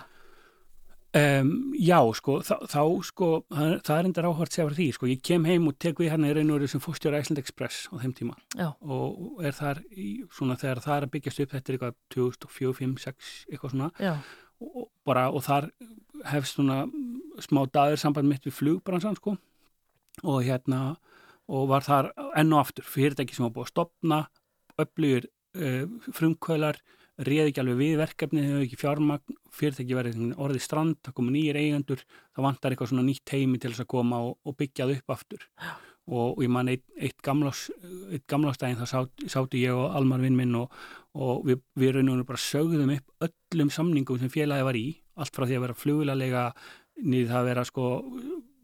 Um, 1.13 1.75
já, 1.77 1.99
sko, 2.17 2.39
þá, 2.41 2.55
þá 2.73 2.83
sko, 3.05 3.27
það, 3.53 3.73
það 3.85 3.99
er 3.99 4.07
endur 4.09 4.29
áhvert 4.31 4.55
sér 4.57 4.71
því, 4.73 4.87
sko, 4.97 5.09
ég 5.11 5.19
kem 5.29 5.45
heim 5.45 5.67
og 5.69 5.75
tek 5.85 5.99
við 6.01 6.09
hérna 6.09 6.31
í 6.31 6.37
veru 6.39 6.69
sem 6.73 6.81
fórstjóra 6.81 7.21
Iceland 7.21 7.43
Express 7.43 7.83
á 7.93 8.01
þeim 8.01 8.15
tíma. 8.17 8.37
Já. 8.57 8.71
og 8.81 9.43
er 9.45 9.53
þar 9.53 9.83
í, 9.93 10.07
svona 10.33 10.57
þegar 10.57 10.81
það 10.87 10.97
er 10.97 11.07
að 11.07 11.13
byggjast 11.13 11.43
upp, 11.45 11.53
þetta 11.53 11.69
er 11.73 11.77
eitthvað 11.77 11.99
2004, 12.17 12.73
5, 12.81 12.95
6, 13.05 13.35
eitthvað 13.51 13.75
svona. 13.75 13.91
Og, 14.65 14.89
bara, 15.05 15.27
og 15.29 15.45
þar 15.45 15.69
hefst 16.33 16.57
svona 16.57 16.79
smá 17.45 17.61
dagur 17.69 18.01
samband 18.01 18.33
mitt 18.33 18.49
við 18.49 18.57
flugbransan, 18.63 19.21
sko. 19.21 19.37
Og 20.25 20.41
hérna, 20.49 20.95
og 21.53 21.69
var 21.75 21.85
þar 21.85 22.09
enn 22.41 22.57
og 22.57 22.65
aftur, 22.65 22.89
fyrirtæki 22.89 23.37
sem 23.37 23.45
var 23.45 23.53
búið 23.59 23.69
að 23.69 23.75
stopna 23.75 24.23
öflugir 24.81 25.29
uh, 25.61 25.85
frumkvölar 26.17 26.81
réð 27.21 27.51
ekki 27.51 27.61
alveg 27.61 27.79
við 27.79 27.95
verkefni 28.01 28.43
þau 28.47 28.61
ekki 28.63 28.79
fjármagn, 28.81 29.39
fyrirtæki 29.53 29.97
verið 29.97 30.21
orðið 30.41 30.65
strand, 30.65 30.99
það 31.05 31.17
komu 31.19 31.35
nýjir 31.35 31.59
eigendur 31.61 32.05
það 32.09 32.47
vantar 32.47 32.73
eitthvað 32.75 32.93
svona 32.93 33.07
nýtt 33.07 33.35
heimi 33.35 33.61
til 33.61 33.73
þess 33.73 33.85
að 33.85 33.91
koma 33.93 34.21
og, 34.27 34.37
og 34.49 34.57
byggja 34.59 34.87
það 34.87 34.95
upp 34.97 35.15
aftur. 35.17 35.49
Og, 36.03 36.33
og 36.33 36.41
ég 36.43 36.51
man 36.51 36.71
eitt, 36.73 36.83
eitt 36.99 37.21
gamlás 37.23 37.69
eitt 38.11 38.25
gamlástægin 38.31 38.81
þá 38.81 38.87
sát, 38.91 39.27
sátu 39.31 39.61
ég 39.61 39.77
og 39.77 39.95
Almar 39.95 40.25
vinn 40.25 40.39
minn 40.39 40.57
og, 40.59 40.73
og 41.15 41.45
við, 41.47 41.61
við 41.79 41.95
raun 41.95 42.11
og 42.11 42.17
veru 42.17 42.31
bara 42.33 42.43
sögðum 42.43 42.95
upp 42.97 43.29
öllum 43.29 43.71
samningum 43.71 44.19
sem 44.19 44.33
félagi 44.33 44.67
var 44.67 44.79
í, 44.79 44.87
allt 45.15 45.37
frá 45.37 45.47
því 45.47 45.61
að 45.61 45.67
vera 45.69 45.79
flugulega 45.79 46.47
niður 47.03 47.31
það 47.31 47.39
að 47.39 47.51
vera 47.53 47.67
sko 47.69 47.93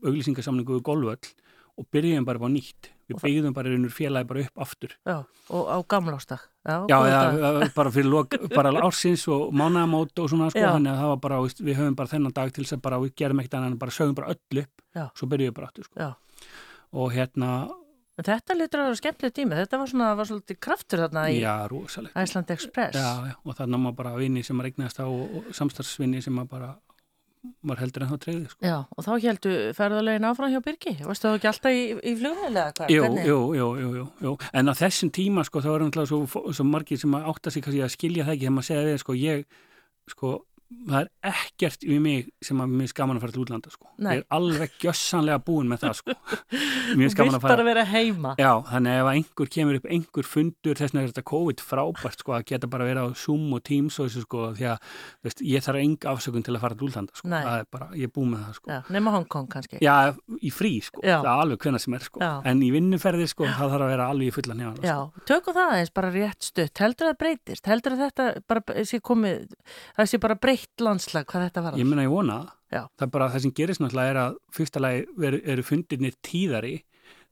auglýsingasamningu 0.08 0.78
við 0.78 0.84
golvöll 0.88 1.30
og 1.78 1.86
byrjum 1.94 2.26
bara 2.28 2.42
á 2.42 2.48
nýtt 2.50 2.90
við 3.08 3.20
byggðum 3.22 3.54
bara 3.56 3.72
og 3.72 3.92
félagi 3.96 4.28
bara 4.28 4.44
upp 4.44 4.62
aftur 4.66 4.92
já, 5.06 5.16
og 5.48 5.64
á 5.72 5.76
gamlástag. 5.88 6.42
Já, 6.68 6.84
Já, 6.90 6.98
dag. 7.32 7.72
bara 7.74 7.90
fyrir 7.94 8.10
lok, 8.12 8.34
bara 8.58 8.72
ársins 8.84 9.24
og 9.32 9.48
mánaðamót 9.56 10.12
og 10.20 10.28
svona 10.28 10.50
sko, 10.52 10.60
þannig 10.60 10.92
að 10.92 11.00
það 11.00 11.12
var 11.14 11.20
bara, 11.24 11.40
við 11.64 11.78
höfum 11.80 11.96
bara 11.96 12.12
þennan 12.12 12.34
dag 12.36 12.52
til 12.52 12.64
þess 12.66 12.76
að 12.76 12.82
bara, 12.84 13.00
við 13.00 13.14
gerum 13.16 13.40
ekkert 13.40 13.56
annað 13.58 13.72
en 13.72 13.78
bara 13.80 13.96
sögum 13.96 14.16
bara 14.18 14.34
öll 14.34 14.62
upp, 14.64 14.82
Já. 14.98 15.04
svo 15.16 15.28
byrjuðum 15.32 15.52
við 15.54 15.56
bara 15.60 15.70
aftur 15.70 15.88
sko. 15.88 16.08
Og 16.98 17.12
hérna, 17.16 17.52
En 18.18 18.26
þetta 18.26 18.54
litur 18.58 18.80
að 18.82 18.88
vera 18.88 18.98
skemmtileg 18.98 19.34
tími. 19.36 19.54
Þetta 19.54 19.78
var 19.78 19.90
svona, 19.92 20.06
var 20.18 20.26
svolítið 20.26 20.56
kraftur 20.58 21.02
þarna 21.04 21.22
í 21.30 21.36
Iceland 21.38 22.48
Express. 22.50 22.96
já, 22.98 23.30
já, 23.30 23.34
og 23.44 23.54
þannig 23.54 23.78
að 23.78 23.82
maður 23.84 23.96
bara 24.00 24.14
vinni 24.18 24.42
sem 24.42 24.58
að 24.58 24.66
regnast 24.66 24.98
á 24.98 25.06
og, 25.06 25.36
og 25.38 25.52
samstarfsvinni 25.54 26.22
sem 26.24 26.40
að 26.42 26.48
bara 26.50 26.72
maður 27.62 27.83
heldur 27.85 28.05
en 28.05 28.11
þá 28.11 28.18
treyði 28.24 28.51
sko. 28.53 28.61
Já, 28.66 28.77
og 28.88 29.07
þá 29.07 29.11
heldur 29.24 29.57
ferðarlegin 29.79 30.29
áfram 30.29 30.53
hjá 30.53 30.61
Birgi. 30.64 30.94
Varstu 31.07 31.29
það 31.29 31.38
ekki 31.38 31.51
alltaf 31.53 31.77
í, 31.79 31.83
í 31.98 32.14
flugveðilega? 32.18 32.74
hvað? 32.79 32.92
Jú, 32.94 33.09
jú, 33.29 33.38
jú, 33.59 33.70
jú, 33.98 34.05
jú, 34.27 34.35
en 34.61 34.72
á 34.72 34.74
þessum 34.79 35.12
tíma 35.14 35.44
sko 35.46 35.62
þá 35.64 35.70
er 35.74 35.87
náttúrulega 35.87 36.12
svo, 36.12 36.44
svo 36.53 36.68
margir 36.68 37.01
sem 37.01 37.16
að 37.18 37.31
átta 37.33 37.55
sig 37.55 37.68
að 37.68 37.94
skilja 37.94 38.29
það 38.29 38.37
ekki 38.37 38.46
þegar 38.46 38.57
maður 38.59 38.68
segja 38.70 38.87
við 38.88 39.01
sko 39.05 39.18
ég, 39.18 39.44
sko, 40.14 40.35
það 40.68 40.98
er 41.00 41.09
ekkert 41.31 41.85
við 41.88 42.00
mig 42.04 42.26
sem 42.44 42.59
að 42.61 42.72
mér 42.76 42.90
skaman 42.90 43.16
að 43.16 43.22
fara 43.24 43.35
til 43.35 43.42
útlanda 43.44 43.70
sko, 43.72 43.88
ég 44.04 44.20
er 44.20 44.24
alveg 44.37 44.74
gjössanlega 44.83 45.40
búin 45.46 45.70
með 45.70 45.85
það 45.87 45.94
sko, 46.02 46.16
mér 47.00 47.12
skaman 47.14 47.38
að 47.38 47.44
fara 47.44 47.54
bara 47.57 47.66
vera 47.70 47.85
heima. 47.88 48.35
Já, 48.37 48.50
þannig 48.68 48.92
að 48.92 49.00
ef 49.00 49.09
einhver 49.14 49.48
kemur 49.54 49.78
upp 49.78 49.87
einhver 49.88 50.28
fundur, 50.28 50.76
þess 50.76 50.92
er 50.92 51.09
þetta 51.09 51.24
COVID 51.33 51.62
frábært 51.64 52.20
sko, 52.20 52.35
að 52.37 52.44
geta 52.52 52.70
bara 52.70 52.88
verið 52.88 53.02
á 53.09 53.16
Zoom 53.16 53.46
og 53.57 53.62
Teams 53.64 53.96
og 53.96 54.04
þessu 54.11 54.24
sko, 54.26 54.38
því 54.59 54.66
að 54.74 54.78
veist, 55.24 55.40
ég 55.54 55.64
þarf 55.64 55.81
enga 55.81 56.12
afsökun 56.12 56.44
til 56.44 56.54
að 56.57 56.62
fara 56.66 56.76
til 56.76 56.88
útlanda 56.90 57.12
sko, 57.16 57.33
bara, 57.72 57.87
ég 57.96 58.04
er 58.11 58.12
búin 58.12 58.31
með 58.35 58.44
það 58.44 58.54
sko 58.61 58.66
Já, 58.74 58.78
nema 58.98 59.14
Hong 59.16 59.28
Kong 59.33 59.48
kannski. 59.52 59.81
Já, 59.85 59.96
í 60.44 60.52
frí 60.52 60.74
sko, 60.85 61.00
Já. 61.00 61.16
það 61.24 61.33
er 61.33 61.42
alveg 61.46 61.64
hvenna 61.64 61.81
sem 61.81 61.96
er 61.96 62.04
sko 62.04 62.20
Já. 62.20 62.33
en 62.52 62.61
í 62.61 62.70
vinnuferði 62.76 63.26
sko, 63.33 63.48
það 63.48 63.72
þarf 63.72 63.88
að 63.88 63.92
vera 63.94 64.11
alveg 64.12 64.28
í 64.28 64.37
fullan 64.37 64.61
hjá 64.62 64.70
Já, 64.85 64.96
tökum 65.28 65.57
það 65.57 65.72
aðeins 65.72 65.94
bara 65.96 66.12
rétt 66.12 66.42
stutt. 66.44 66.83
Heldur 66.85 67.11
það 67.11 67.18
breytist? 67.24 67.64
Heldur 67.68 67.94
það 67.98 68.12
bara 70.58 70.66
bara 70.66 70.66
breytt 70.66 70.84
landslag 70.84 71.26
hvað 71.26 71.48
þetta 71.48 71.62
var? 71.62 71.78
Ég 71.78 71.86
meina 71.86 72.02
ég 72.02 72.12
vona. 72.12 72.52
Já. 72.70 72.88
Það 72.98 73.06
er 73.06 73.10
bara 73.10 73.30
það 73.30 73.42
sem 73.42 73.52
gerist 73.52 73.80
náttúrulega 73.80 74.10
er 74.10 74.16
að 74.16 74.38
fyrsta 74.52 74.80
lagi 74.80 75.06
eru, 75.24 75.40
eru 75.44 75.62
fundirnir 75.62 76.14
tíðari 76.22 76.84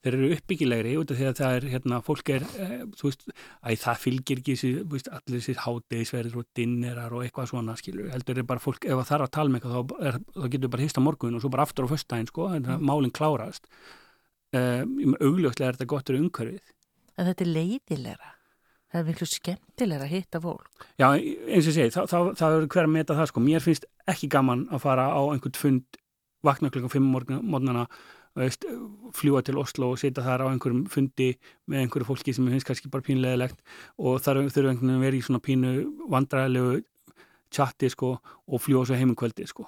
þeir 0.06 0.14
eru 0.14 0.34
uppbyggilegri 0.36 0.96
út 1.00 1.10
af 1.10 1.16
því 1.18 1.26
að 1.26 1.38
það 1.40 1.56
er 1.56 1.64
hérna, 1.72 2.00
fólk 2.04 2.28
er, 2.30 2.42
e, 2.62 2.66
þú 2.94 3.08
veist 3.08 3.24
að 3.26 3.78
það 3.82 3.96
fylgir 3.98 4.38
ekki 4.38 4.54
þessi, 4.54 5.10
allir 5.10 5.40
þessi 5.40 5.54
hádegisverðir 5.58 6.36
og 6.38 6.46
dinnerar 6.54 7.12
og 7.12 7.24
eitthvað 7.24 7.48
svona 7.50 7.76
skilur, 7.76 8.12
heldur 8.12 8.38
er 8.38 8.46
bara 8.46 8.62
fólk, 8.62 8.86
ef 8.86 8.92
það 8.92 9.08
þarf 9.10 9.26
að 9.26 9.32
tala 9.34 9.50
með 9.50 9.58
eitthvað 9.58 9.74
þá, 9.74 9.96
er, 10.06 10.20
þá 10.36 10.46
getur 10.52 10.72
bara 10.76 10.86
hýst 10.86 11.00
á 11.00 11.02
morgun 11.02 11.34
og 11.34 11.42
svo 11.42 11.50
bara 11.50 11.66
aftur 11.66 11.88
á 11.88 11.92
föstudaginn, 11.92 12.30
sko, 12.30 12.46
þannig 12.52 12.72
að 12.76 12.86
málinn 12.86 13.16
klárast 13.18 13.66
um, 14.54 15.16
augljóslega 15.18 15.72
er 15.72 15.80
þetta 15.80 15.90
gott 15.90 16.06
fyrir 16.06 16.22
umhverfið 16.22 16.72
En 17.16 17.30
þetta 17.30 17.46
er 17.46 17.52
leiðilegra. 17.56 18.35
Það 18.92 19.00
er 19.00 19.06
miklu 19.10 19.26
skemmtilegra 19.28 20.06
að 20.06 20.12
hitta 20.14 20.40
fólk. 20.42 20.84
Já, 21.00 21.08
eins 21.10 21.66
og 21.66 21.72
ég 21.72 21.74
segi, 21.74 21.94
þá, 21.94 22.02
þá, 22.06 22.18
þá 22.38 22.44
er 22.48 22.68
hver 22.70 22.86
að 22.86 22.92
meta 22.94 23.16
það 23.18 23.30
sko. 23.32 23.42
Mér 23.42 23.64
finnst 23.64 23.88
ekki 24.08 24.28
gaman 24.32 24.66
að 24.70 24.84
fara 24.84 25.08
á 25.10 25.20
einhvern 25.32 25.58
fund, 25.58 25.98
vakna 26.46 26.70
klukkan 26.70 26.92
5 26.94 27.08
morgunana, 27.42 27.86
fljúa 29.16 29.40
til 29.42 29.56
Oslo 29.58 29.94
og 29.94 30.00
sitja 30.00 30.24
þar 30.24 30.44
á 30.44 30.46
einhverjum 30.50 30.84
fundi 30.92 31.30
með 31.70 31.86
einhverju 31.86 32.08
fólki 32.10 32.34
sem 32.36 32.44
mér 32.44 32.56
finnst 32.56 32.68
kannski 32.68 32.90
bara 32.92 33.04
pínulegilegt 33.06 33.62
og 33.96 34.20
þar 34.20 34.42
þurfa 34.44 34.74
einhvern 34.74 34.92
veginn 34.92 34.98
að 34.98 35.04
vera 35.06 35.16
í 35.16 35.22
svona 35.24 35.40
pínu 35.46 35.72
vandræðilegu 36.12 36.82
chatti 37.56 37.88
sko 37.92 38.12
og 38.20 38.62
fljúa 38.62 38.84
svo 38.84 38.98
heimum 38.98 39.16
kvöldi 39.16 39.48
sko. 39.48 39.64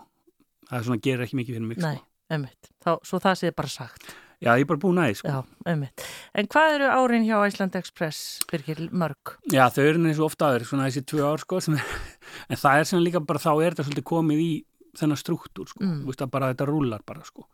Það 0.69 0.79
er 0.79 0.89
svona, 0.89 1.03
gerir 1.07 1.25
ekki 1.25 1.39
mikið 1.41 1.57
fyrir 1.57 1.69
mig 1.71 1.81
Nei, 1.81 1.95
sko. 1.97 2.09
einmitt. 2.37 2.73
Þá, 2.85 2.91
svo 3.09 3.23
það 3.25 3.39
sé 3.41 3.53
bara 3.57 3.73
sagt. 3.73 4.11
Já, 4.39 4.53
ég 4.55 4.63
er 4.63 4.69
bara 4.71 4.79
búin 4.79 5.01
aðeins 5.03 5.19
sko. 5.19 5.33
Já, 5.35 5.39
einmitt. 5.67 6.05
En 6.39 6.47
hvað 6.47 6.75
eru 6.77 6.89
árin 6.95 7.25
hjá 7.27 7.39
Iceland 7.49 7.75
Express, 7.81 8.21
Birgir, 8.51 8.85
mörg? 8.95 9.33
Já, 9.51 9.65
þau 9.75 9.83
eru 9.89 10.05
eins 10.07 10.21
og 10.23 10.29
ofta 10.31 10.53
aður, 10.53 10.67
svona 10.69 10.87
þessi 10.87 11.03
tvö 11.11 11.25
ár 11.27 11.43
sko, 11.43 11.59
er, 11.81 11.83
en 12.53 12.61
það 12.63 12.79
er 12.85 12.89
sem 12.93 13.03
líka 13.03 13.21
bara 13.27 13.43
þá 13.43 13.51
er 13.57 13.75
þetta 13.75 13.89
svolítið 13.89 14.07
komið 14.13 14.45
í 14.45 14.51
þennan 14.99 15.19
struktúr 15.21 15.67
sko, 15.73 15.83
Mm. 15.85 16.05
að 16.27 16.31
bara 16.37 16.53
þetta 16.55 16.69
rúlar 16.71 17.03
bara 17.07 17.25
sko 17.27 17.45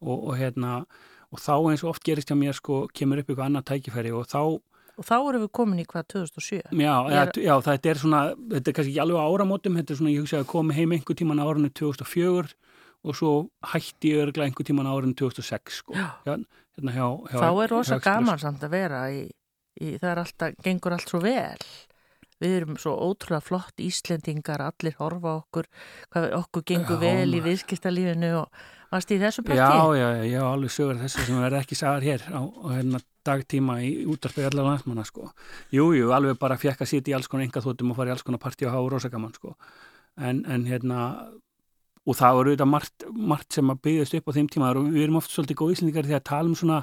og, 0.00 0.16
og 0.30 0.34
hérna 0.40 0.80
og 1.30 1.38
þá 1.44 1.52
eins 1.70 1.84
og 1.84 1.92
oft 1.92 2.02
gerist 2.08 2.28
hjá 2.32 2.36
mér 2.40 2.56
sko 2.56 2.86
kemur 2.92 3.20
upp 3.20 3.28
eitthvað 3.30 3.46
annað 3.50 3.68
tækifæri 3.74 4.10
og 4.16 4.26
þá 4.32 4.40
Og 5.00 5.06
þá 5.06 5.14
erum 5.30 5.44
við 5.46 5.50
komin 5.56 5.78
í 5.80 5.84
hvað 5.88 6.08
2007? 6.12 6.72
já, 6.76 6.94
er- 7.08 7.38
já 7.40 7.54
þetta 7.64 7.88
er 7.92 8.00
svona 8.02 8.20
þetta 8.50 8.68
er 8.68 8.74
kannski 8.76 8.90
ekki 8.92 9.00
alveg 9.04 9.20
áramótum, 9.22 9.76
þetta 9.78 9.94
er 9.94 10.00
svona 10.00 10.12
ég 10.12 10.20
hugsa 10.24 10.40
að 10.42 10.48
komi 10.50 10.74
heim 10.76 10.92
einhver 10.92 11.16
tíman 11.16 11.40
á 11.40 11.44
árinu 11.48 11.70
2004 11.72 12.52
og 13.04 13.16
svo 13.16 13.34
hætti 13.72 14.14
ég 14.14 14.24
örglega 14.26 14.48
einhver 14.48 14.66
tíman 14.68 14.88
á 14.88 14.92
árinu 14.92 15.14
2006 15.16 15.78
sko 15.82 15.94
Já. 15.96 16.08
hérna 16.26 16.92
hjá, 16.96 17.06
hjá 17.30 17.38
Þá 17.40 17.62
er 17.64 17.72
rosa 17.74 18.00
gaman 18.04 18.38
samt 18.42 18.64
að 18.66 18.74
vera 18.76 19.04
í, 19.12 19.22
í 19.80 19.94
það 20.00 20.10
er 20.10 20.22
alltaf, 20.24 20.58
gengur 20.64 20.96
allt 20.96 21.08
svo 21.08 21.22
vel. 21.24 21.62
Við 22.40 22.54
erum 22.56 22.76
svo 22.80 22.94
ótrúlega 22.96 23.44
flott 23.44 23.80
Íslendingar, 23.84 24.62
allir 24.64 24.94
horfa 24.96 25.34
okkur, 25.42 25.66
hvað 26.12 26.28
okkur 26.38 26.62
gengur 26.70 26.96
Já, 26.96 27.02
vel 27.04 27.34
í 27.36 27.40
viðskiptalífinu 27.44 28.30
og 28.38 28.62
varst 28.90 29.12
í 29.12 29.18
þessu 29.20 29.44
Já, 29.44 29.48
partí? 29.50 29.60
já, 29.60 29.84
já, 30.00 30.08
ég 30.24 30.36
hef 30.38 30.46
alveg 30.48 30.72
sögur 30.72 31.00
þessu 31.02 31.26
sem 31.26 31.40
verði 31.40 31.60
ekki 31.60 31.76
sagar 31.76 32.06
hér 32.06 32.24
á, 32.32 32.40
á 32.40 32.66
hérna, 32.78 33.00
dagtíma 33.28 33.76
í 33.84 33.90
útarpið 34.08 34.48
allar 34.48 34.70
landsmanna 34.70 35.04
sko. 35.04 35.28
Jú, 35.72 35.90
jú, 35.96 36.08
alveg 36.16 36.40
bara 36.40 36.56
fjekk 36.60 36.80
að 36.80 36.92
sitja 36.94 37.12
í 37.12 37.16
alls 37.18 37.28
konar 37.28 37.44
engaþóttum 37.44 37.92
og 37.92 38.00
fara 38.00 38.12
í 38.12 38.16
alls 38.16 38.24
konar 38.24 38.40
partí 38.40 38.64
og 38.64 38.72
hafa 38.72 38.92
rosagaman 38.96 39.36
sko. 39.36 39.52
En, 40.16 40.40
en 40.48 40.64
hérna, 40.64 41.02
og 42.08 42.16
það 42.16 42.36
voru 42.36 42.52
auðvitað 42.52 42.70
margt, 42.70 43.06
margt 43.12 43.56
sem 43.56 43.72
að 43.72 43.80
byggðast 43.86 44.16
upp 44.18 44.30
á 44.30 44.36
þeim 44.36 44.50
tíma. 44.52 44.70
Og 44.72 44.90
við 44.94 45.02
erum 45.04 45.18
oft 45.20 45.32
svolítið 45.34 45.58
góð 45.60 45.72
íslendingar 45.74 46.08
því 46.08 46.16
að 46.16 46.26
tala 46.30 46.50
um 46.50 46.56
svona, 46.58 46.78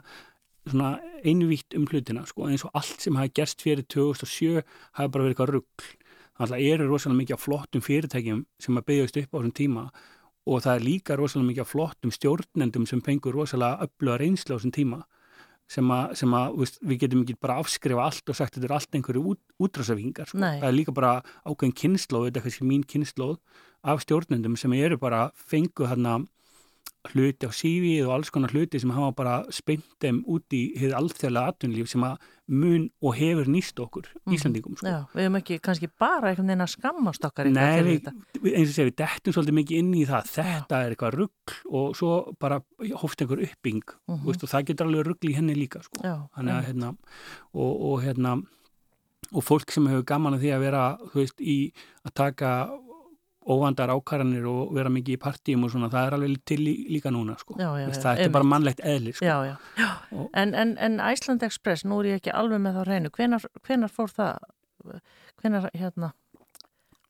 svona 0.67 0.91
einvítt 1.23 1.77
um 1.77 1.88
hlutina 1.89 2.25
sko, 2.30 2.49
eins 2.51 2.65
og 2.67 2.77
allt 2.77 3.01
sem 3.06 3.17
hafi 3.17 3.34
gerst 3.39 3.65
fyrir 3.65 3.88
2007 3.89 4.62
hafi 4.62 5.12
bara 5.13 5.25
verið 5.25 5.34
eitthvað 5.34 5.53
rugg. 5.56 5.88
Þannig 6.38 6.53
að 6.53 6.69
eru 6.69 6.88
rosalega 6.91 7.21
mikið 7.23 7.38
af 7.38 7.43
flottum 7.47 7.82
fyrirtækjum 7.82 8.45
sem 8.62 8.77
að 8.77 8.88
byggðast 8.91 9.21
upp 9.23 9.32
á 9.34 9.38
þessum 9.39 9.58
tíma. 9.58 9.86
Og 10.47 10.63
það 10.63 10.75
er 10.75 10.86
líka 10.86 11.17
rosalega 11.17 11.49
mikið 11.49 11.65
af 11.65 11.71
flottum 11.73 12.13
stjórnendum 12.13 12.86
sem 12.88 13.01
fengur 13.03 13.36
rosalega 13.36 13.88
öfluga 13.88 14.19
reynslu 14.21 14.53
á 14.53 14.58
þessum 14.60 14.75
tíma 14.75 15.01
sem 15.71 15.91
að, 15.91 16.13
sem 16.21 16.34
að 16.38 16.58
veist, 16.62 16.80
við 16.82 17.01
getum 17.03 17.23
ekki 17.25 17.38
bara 17.43 17.58
afskrifa 17.62 18.06
allt 18.08 18.32
og 18.32 18.38
sagt 18.39 18.56
þetta 18.56 18.69
er 18.69 18.75
allt 18.77 18.97
einhverju 18.97 19.23
út, 19.34 19.41
útrásafingar 19.60 20.30
sko. 20.32 20.39
Það 20.39 20.67
er 20.69 20.77
líka 20.77 20.95
bara 20.95 21.13
ákveðin 21.43 21.75
kynnslóð 21.82 22.30
þetta 22.30 22.39
er 22.39 22.47
kannski 22.47 22.67
mín 22.69 22.86
kynnslóð 22.88 23.38
af 23.88 24.03
stjórnendum 24.06 24.56
sem 24.60 24.73
eru 24.80 24.97
bara 25.01 25.27
fengu 25.36 25.88
þarna 25.89 26.21
hluti 27.13 27.48
á 27.48 27.52
sífið 27.54 28.08
og 28.08 28.13
alls 28.17 28.30
konar 28.34 28.52
hluti 28.52 28.80
sem 28.82 28.91
hafa 28.96 29.12
bara 29.15 29.36
spennt 29.54 29.86
þeim 30.02 30.24
út 30.28 30.54
í 30.56 30.62
hefur 30.78 30.96
alþjóðlega 31.00 31.52
atvinnulíf 31.54 31.88
sem 31.91 32.04
að 32.08 32.17
mun 32.48 32.89
og 33.04 33.15
hefur 33.20 33.46
nýst 33.52 33.80
okkur 33.84 34.06
Mhm. 34.26 34.34
Íslandingum 34.36 34.78
sko. 34.78 34.88
Já, 34.88 35.00
við 35.13 35.22
hefum 35.26 35.38
ekki 35.41 35.60
kannski 35.62 35.89
bara 36.00 36.30
einhvern 36.32 36.48
veginn 36.48 36.63
að 36.65 36.72
skammast 36.76 37.26
okkar 37.28 37.50
Nei, 37.52 37.82
við, 37.84 38.08
eins 38.56 38.70
og 38.70 38.76
segja, 38.76 38.89
við 38.89 38.96
dettum 39.04 39.34
svolítið 39.34 39.58
mikið 39.60 39.78
inn 39.82 39.93
í 39.93 40.06
það 40.08 40.24
þetta 40.38 40.76
er 40.86 40.96
eitthvað 40.96 41.17
rugg 41.17 41.56
og 41.72 41.96
svo 41.96 42.34
bara 42.39 42.62
hóft 43.02 43.22
einhver 43.22 43.43
uppbyng 43.43 43.84
Mhm. 44.08 44.26
veist, 44.26 44.43
og 44.43 44.50
það 44.50 44.65
getur 44.72 44.88
alveg 44.88 45.06
rugg 45.08 45.22
í 45.30 45.36
henni 45.36 45.56
líka 45.56 45.84
sko. 45.84 46.02
Já, 46.04 46.28
einmitt. 46.38 46.65
hérna 46.67 46.96
og, 47.54 47.82
og 47.82 48.02
hérna 48.04 48.43
og 49.34 49.43
fólk 49.43 49.70
sem 49.72 49.86
hefur 49.88 50.06
gaman 50.06 50.34
að 50.38 50.39
því 50.46 50.52
að 50.56 50.60
vera 50.63 50.98
þú 51.12 51.13
veist, 51.20 51.41
í 51.41 51.74
að 52.06 52.13
taka 52.13 52.52
óvandar 53.47 53.89
ákvarðanir 53.93 54.45
og 54.51 54.73
vera 54.75 54.89
mikið 54.91 55.15
í 55.15 55.19
partíum 55.23 55.63
og 55.63 55.71
svona, 55.71 55.88
það 55.93 56.07
er 56.10 56.15
alveg 56.17 56.41
til 56.45 56.57
lí- 56.60 56.88
líka 56.91 57.12
núna 57.15 57.38
sko. 57.39 57.55
Já, 57.60 57.69
já, 57.79 57.86
Veist, 57.88 58.01
já, 58.03 58.10
það 58.10 58.21
er 58.25 58.29
bara 58.36 58.43
mannlegt 58.51 58.81
eðli 58.83 59.13
sko. 59.15 59.25
Já. 59.25 59.57
Og- 60.12 60.29
En, 60.33 60.53
en, 60.53 60.77
en 60.77 60.99
Iceland 61.13 61.43
Express, 61.47 61.86
nú 61.86 61.99
er 62.01 62.10
ég 62.12 62.19
ekki 62.21 62.33
alveg 62.36 62.60
með 62.62 62.75
þá 62.81 62.83
reynu, 62.88 63.10
hvenar, 63.15 63.45
hvenar 63.67 63.89
fór 63.93 64.12
það, 64.12 64.38
hvenar, 65.41 65.69
hérna, 65.73 66.12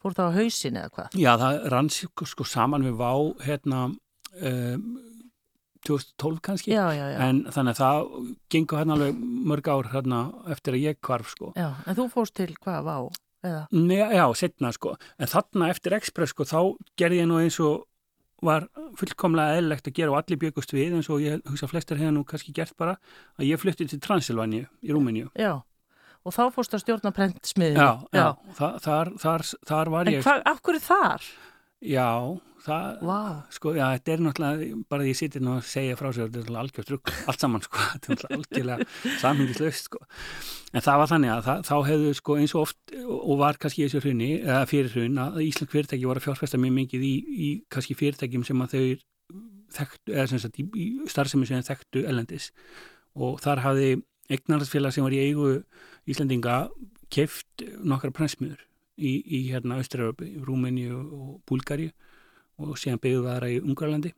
fór 0.01 0.13
það 0.13 0.29
á 0.29 0.37
hausin 0.37 0.77
eða 0.77 0.93
hvað? 0.93 1.17
Já, 1.17 1.31
það 1.41 1.67
rann 1.73 1.89
sko, 1.89 2.25
sko 2.25 2.43
saman 2.45 2.85
við 2.85 2.95
Vá 3.01 3.11
hérna 3.47 3.81
um, 4.41 4.99
2012 5.87 6.39
kannski 6.43 6.71
Já, 6.73 6.89
já, 6.93 7.05
já. 7.13 7.19
en 7.29 7.43
þannig 7.53 7.77
að 7.77 7.81
það 7.81 8.07
gengur 8.51 8.79
hérna 8.81 8.95
alveg 8.97 9.19
mörg 9.47 9.67
ár 9.71 9.89
hérna 9.93 10.21
eftir 10.51 10.73
að 10.75 10.83
ég 10.83 10.97
kvarf 11.01 11.29
sko 11.33 11.51
Já, 11.55 11.69
en 11.87 11.95
þú 11.95 12.07
fórst 12.11 12.33
til 12.35 12.49
hvað, 12.61 12.81
vá, 12.83 12.97
eða? 13.47 13.61
Nei, 13.71 13.99
já, 13.99 14.25
setna 14.39 14.71
sko 14.75 14.95
en 15.17 15.31
þarna 15.31 15.69
eftir 15.73 15.95
Express 15.97 16.35
sko 16.35 16.45
þá 16.47 16.59
gerði 16.99 17.21
ég 17.23 17.29
nú 17.29 17.39
eins 17.41 17.59
og 17.63 17.85
var 18.45 18.67
fullkomlega 18.99 19.57
eðlilegt 19.57 19.87
að 19.89 19.95
gera 19.97 20.13
og 20.13 20.19
allir 20.19 20.37
byggust 20.43 20.73
við 20.75 20.93
eins 20.99 21.07
og 21.09 21.23
ég 21.25 21.41
hugsa 21.49 21.69
flestir 21.71 21.97
hefði 21.97 22.13
nú 22.19 22.25
kannski 22.27 22.53
gert 22.53 22.75
bara 22.77 22.97
að 23.39 23.47
ég 23.49 23.61
flutti 23.61 23.87
til 23.89 23.99
Transilvaníu 24.03 24.67
í 24.85 24.93
Rúmeníu 24.93 25.31
Já, 25.33 25.55
og 26.21 26.35
þá 26.35 26.43
fórst 26.53 26.75
að 26.77 26.83
stjórna 26.83 27.13
prentsmiðinu. 27.15 27.81
Já, 27.81 27.91
já, 28.13 28.27
þa 28.59 28.69
þar, 28.85 29.13
þar, 29.23 29.45
þar 29.71 29.93
var 29.95 30.11
En 30.11 30.17
ég 30.19 30.25
hvað, 30.27 30.43
af 30.53 30.61
hverju 30.67 30.83
þar? 30.85 31.29
Já, 31.85 32.09
það, 32.65 33.01
Vá. 33.05 33.17
sko, 33.53 33.71
já, 33.77 33.85
þetta 33.93 34.13
er 34.13 34.21
náttúrulega, 34.25 34.77
bara 34.89 35.05
því 35.05 35.11
ég 35.11 35.17
sittir 35.19 35.43
nú 35.45 35.51
að 35.53 35.67
segja 35.69 35.97
frá 35.99 36.07
sér, 36.09 36.25
þetta 36.25 36.39
er 36.39 36.41
náttúrulega 36.41 36.63
algjört 36.63 36.89
rugg, 36.93 37.11
allt 37.29 37.43
saman, 37.43 37.63
sko, 37.67 37.83
þetta 37.93 38.07
er 38.07 38.15
náttúrulega 38.15 38.37
algjörlega 38.39 39.19
samhengislaust, 39.21 39.91
sko. 39.91 40.01
En 40.73 40.85
það 40.87 41.01
var 41.03 41.11
þannig 41.11 41.33
að 41.35 41.43
það, 41.45 41.61
þá 41.69 41.75
hefðu, 41.91 42.15
sko, 42.17 42.37
eins 42.41 42.55
og 42.57 42.63
oft, 42.65 42.95
og 43.05 43.37
var 43.43 43.61
kannski 43.61 43.83
í 43.83 43.85
þessu 43.85 44.01
hrunni, 44.07 44.31
eða 44.41 44.65
fyrir 44.73 44.95
hrun, 44.95 45.21
að 45.21 45.39
Ísland 45.45 45.73
fyrirtæki 45.75 46.09
voru 46.09 46.23
að 46.23 46.27
fjárfesta 46.31 46.61
mjög 46.63 46.75
mikið 46.81 47.05
í, 47.05 47.13
í 47.21 47.49
kannski 47.69 47.97
fyrirtækjum 48.01 48.47
sem 48.49 48.65
að 48.65 48.73
þau 48.73 48.83
þekktu, 49.77 50.15
eða 50.15 50.27
sem 50.33 50.41
sagt, 50.41 50.61
í, 50.65 50.87
starfsemi 51.13 51.45
sem 51.45 51.61
þau 51.61 51.75
þekktu 51.75 52.07
ellendis. 52.09 52.49
Og 53.21 53.37
þar 53.43 53.61
hafði 53.67 53.91
eignarhaldsfélag 54.33 54.97
sem 54.97 55.05
var 55.05 55.13
í 55.13 55.21
eigu 55.29 55.59
Íslandinga 56.09 56.63
keift 57.13 57.63
nokkra 57.85 58.09
prensmiður 58.15 58.65
í, 58.97 59.11
í 59.23 59.39
hérna 59.51 59.77
Östuröfu, 59.81 60.27
Rúmeni 60.45 60.87
og 60.93 61.37
Búlgari 61.47 61.91
og 62.57 62.77
síðan 62.81 62.99
byggðu 63.03 63.21
við 63.23 63.31
aðra 63.35 63.49
í 63.53 63.59
Ungarlandi 63.61 64.13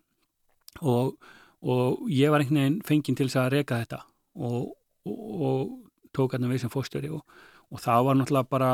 og, 0.82 1.16
og 1.62 2.06
ég 2.14 2.32
var 2.32 2.40
einhvern 2.44 2.62
veginn 2.64 2.80
fenginn 2.88 3.18
til 3.20 3.28
þess 3.28 3.42
að 3.44 3.52
reka 3.58 3.82
þetta 3.84 4.02
og, 4.40 4.72
og, 5.06 5.20
og 5.50 6.14
tók 6.16 6.34
hérna 6.38 6.50
við 6.52 6.64
sem 6.64 6.72
fórstjóri 6.74 7.12
og, 7.12 7.26
og 7.70 7.84
það 7.84 8.06
var 8.08 8.20
náttúrulega 8.22 8.50
bara 8.56 8.72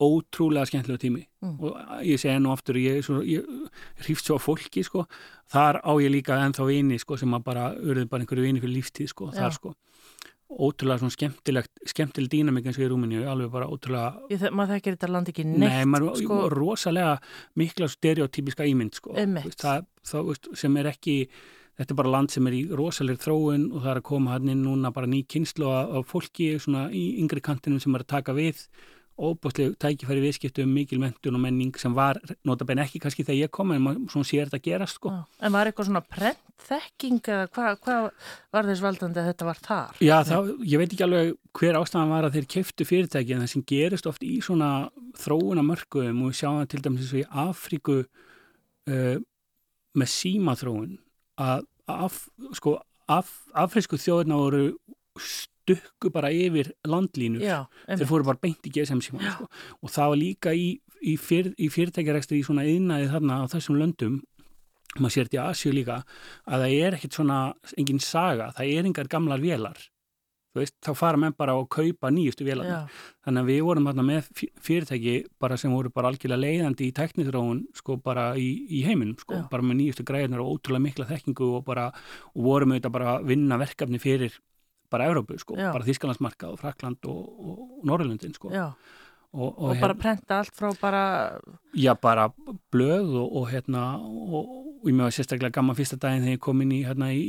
ótrúlega 0.00 0.64
skemmtilega 0.70 1.02
tími 1.02 1.24
Mm. 1.44 1.58
og 1.60 1.74
ég 2.00 2.16
segi 2.16 2.38
nú 2.40 2.48
aftur 2.54 2.78
ég, 2.80 3.02
svo, 3.04 3.18
ég 3.20 3.44
hrífst 4.00 4.24
svo 4.24 4.38
á 4.38 4.40
fólki 4.40 4.80
sko 4.80 5.02
þar 5.52 5.76
á 5.84 5.92
ég 6.00 6.08
líka 6.08 6.38
ennþá 6.40 6.64
vini 6.70 6.96
sko 6.98 7.18
sem 7.20 7.34
að 7.36 7.42
bara 7.44 7.64
urðu 7.76 8.06
bara 8.08 8.24
einhverju 8.24 8.46
vini 8.46 8.62
fyrir 8.62 8.78
lífstíð 8.78 9.10
sko 9.12 9.28
Já. 9.28 9.34
þar 9.42 9.52
sko 9.58 9.74
ótrúlega 10.50 11.00
svona 11.00 11.14
skemmtilegt 11.14 11.88
skemmtileg 11.88 12.30
dýnamik 12.30 12.68
eins 12.68 12.78
og 12.78 12.84
í 12.84 12.90
Rúmeníu 12.92 13.24
alveg 13.30 13.50
bara 13.54 13.68
ótrúlega 13.70 14.12
Ég, 14.30 14.44
maður 14.52 14.76
þekkir 14.76 14.96
þetta 14.96 15.10
land 15.10 15.32
ekki 15.32 15.44
neitt, 15.48 15.64
Nei, 15.64 15.84
maður 15.88 16.20
sko. 16.20 16.40
rosalega 16.52 17.16
mikla 17.58 17.88
stereotypiska 17.90 18.66
ímynd 18.70 18.98
sko. 19.00 19.16
Það, 19.16 19.86
það, 20.06 20.32
sem 20.60 20.76
er 20.80 20.90
ekki 20.92 21.16
þetta 21.78 21.90
er 21.90 21.98
bara 21.98 22.12
land 22.14 22.30
sem 22.34 22.46
er 22.46 22.56
í 22.56 22.62
rosalegri 22.70 23.22
þróun 23.24 23.64
og 23.72 23.80
það 23.82 23.90
er 23.94 24.00
að 24.02 24.08
koma 24.10 24.34
hann 24.36 24.52
inn 24.52 24.62
núna 24.66 24.92
bara 24.94 25.10
ný 25.10 25.24
kynslu 25.26 25.70
af 25.72 26.10
fólki 26.10 26.52
svona 26.62 26.86
í 26.94 27.06
yngri 27.22 27.42
kantinum 27.42 27.82
sem 27.82 27.96
er 27.96 28.04
að 28.04 28.12
taka 28.14 28.36
við 28.36 28.62
óbúslega 29.14 29.76
tækifæri 29.78 30.22
viðskiptum 30.24 30.70
mikil 30.74 30.98
mentun 31.02 31.36
og 31.38 31.42
menning 31.44 31.76
sem 31.78 31.92
var 31.94 32.18
notabenn 32.46 32.82
ekki 32.82 33.00
kannski 33.02 33.24
þegar 33.26 33.46
ég 33.46 33.52
kom 33.54 33.70
en 33.74 33.82
maður 33.84 34.08
svona 34.12 34.28
sér 34.28 34.50
þetta 34.50 34.64
gerast 34.64 34.98
sko. 34.98 35.12
En 35.38 35.54
var 35.54 35.70
eitthvað 35.70 35.88
svona 35.90 36.02
prentþekking 36.08 37.20
eða 37.22 37.50
hvað 37.54 37.78
hva 37.84 37.98
var 38.56 38.70
þess 38.70 38.84
valdandi 38.84 39.22
að 39.22 39.28
þetta 39.30 39.48
var 39.50 39.62
þar? 39.68 40.00
Já, 40.02 40.16
þá, 40.26 40.34
ég 40.66 40.82
veit 40.82 40.96
ekki 40.96 41.06
alveg 41.06 41.34
hver 41.60 41.78
ástæðan 41.78 42.14
var 42.16 42.28
að 42.28 42.38
þeir 42.38 42.50
keftu 42.56 42.88
fyrirtæki 42.88 43.36
en 43.36 43.44
það 43.44 43.52
sem 43.54 43.66
gerist 43.74 44.10
oft 44.10 44.26
í 44.26 44.34
svona 44.42 44.72
þróunamörkuðum 45.22 46.24
og 46.24 46.32
við 46.32 46.40
sjáum 46.40 46.58
það 46.62 46.72
til 46.74 46.82
dæmis 46.88 47.04
eins 47.04 47.14
og 47.14 47.22
í 47.22 47.28
Afríku 47.44 48.00
uh, 48.02 49.16
með 49.94 50.12
símaþróun 50.18 50.98
að 51.38 51.70
af, 51.90 52.24
sko, 52.56 52.78
af, 53.10 53.30
afrísku 53.52 53.98
þjóðina 54.00 54.38
voru 54.40 54.62
stukku 55.64 56.12
bara 56.12 56.30
yfir 56.32 56.74
landlínur. 56.86 57.42
Já, 57.44 57.64
þeir 57.88 58.10
fóru 58.10 58.28
bara 58.28 58.40
beint 58.42 58.68
í 58.68 58.72
GSM 58.74 59.00
síma 59.04 59.24
sko. 59.24 59.48
og 59.80 59.90
það 59.94 60.12
var 60.12 60.20
líka 60.20 60.54
í, 60.54 60.68
í, 61.00 61.16
fyr, 61.16 61.50
í 61.56 61.70
fyrirtækjarekstri 61.72 62.40
í 62.40 62.46
svona 62.46 62.66
yðnaði 62.68 63.10
þarna 63.14 63.42
á 63.42 63.44
þessum 63.56 63.80
löndum 63.80 64.20
maður 65.00 65.14
sér 65.16 65.26
þetta 65.26 65.40
í 65.40 65.42
Asju 65.48 65.72
líka 65.74 65.96
að 66.46 66.62
það 66.62 66.76
er 66.84 66.96
ekkit 66.98 67.18
svona 67.18 67.40
engin 67.80 68.00
saga, 68.02 68.52
það 68.54 68.70
er 68.76 68.88
engar 68.90 69.10
gamlar 69.10 69.42
vélar. 69.42 69.82
Þú 70.54 70.60
veist, 70.62 70.74
þá 70.86 70.90
fara 70.94 71.18
menn 71.18 71.34
bara 71.34 71.56
að 71.58 71.64
kaupa 71.74 72.12
nýjustu 72.14 72.44
vélar 72.46 72.68
Já, 72.68 72.76
þannig 73.26 73.42
að 73.42 73.48
við 73.50 73.56
vorum 73.66 73.88
þarna 73.88 74.04
með 74.06 74.28
fyrirtæki 74.62 75.14
bara 75.42 75.56
sem 75.58 75.72
voru 75.74 75.90
bara 75.90 76.12
algjörlega 76.12 76.44
leiðandi 76.44 76.86
í 76.86 76.94
teknithróun 76.94 77.64
sko 77.74 77.96
bara 77.98 78.28
í, 78.38 78.46
í 78.70 78.84
heiminum 78.86 79.16
sko, 79.18 79.40
Já. 79.40 79.48
bara 79.50 79.66
með 79.66 79.80
nýjustu 79.80 80.06
græðunar 80.06 80.44
og 80.44 80.52
ótrúlega 80.52 80.84
mikla 80.86 81.08
þekkingu 81.10 81.48
og 81.58 81.64
bara, 81.66 81.88
og 82.36 82.46
vorum 82.46 82.76
auðvitað 82.76 82.94
bara 82.94 83.16
að 83.16 83.26
vinna 83.32 83.58
verkefni 83.64 83.98
fyrir 83.98 84.38
bara 84.92 85.08
Evrópu 85.10 85.38
sko, 85.40 85.56
Já. 85.56 85.70
bara 85.72 85.86
Þískalandsmarka 85.86 86.52
og 86.52 86.60
Frakland 86.60 87.08
og, 87.10 87.24
og, 87.38 87.64
Norrlundin 87.86 88.36
sko. 88.36 88.52
Og, 88.52 88.92
Og, 89.34 89.56
og, 89.58 89.80
bara 89.82 89.96
prenta 89.98 90.36
allt 90.38 90.54
frá 90.54 90.68
bara, 90.78 91.00
já, 91.74 91.90
bara 91.98 92.28
blöð 92.70 93.16
og, 93.18 93.32
og 93.40 93.48
hérna 93.50 93.96
og, 93.98 94.52
ég 94.86 94.94
með 94.94 95.08
var 95.08 95.14
sérstaklega 95.16 95.56
gaman 95.56 95.74
fyrsta 95.74 95.98
daginn 95.98 96.22
þegar 96.22 96.36
ég 96.36 96.42
kom 96.44 96.60
inn 96.62 96.74
í 96.76 96.84
hérna 96.86 97.08
í 97.10 97.24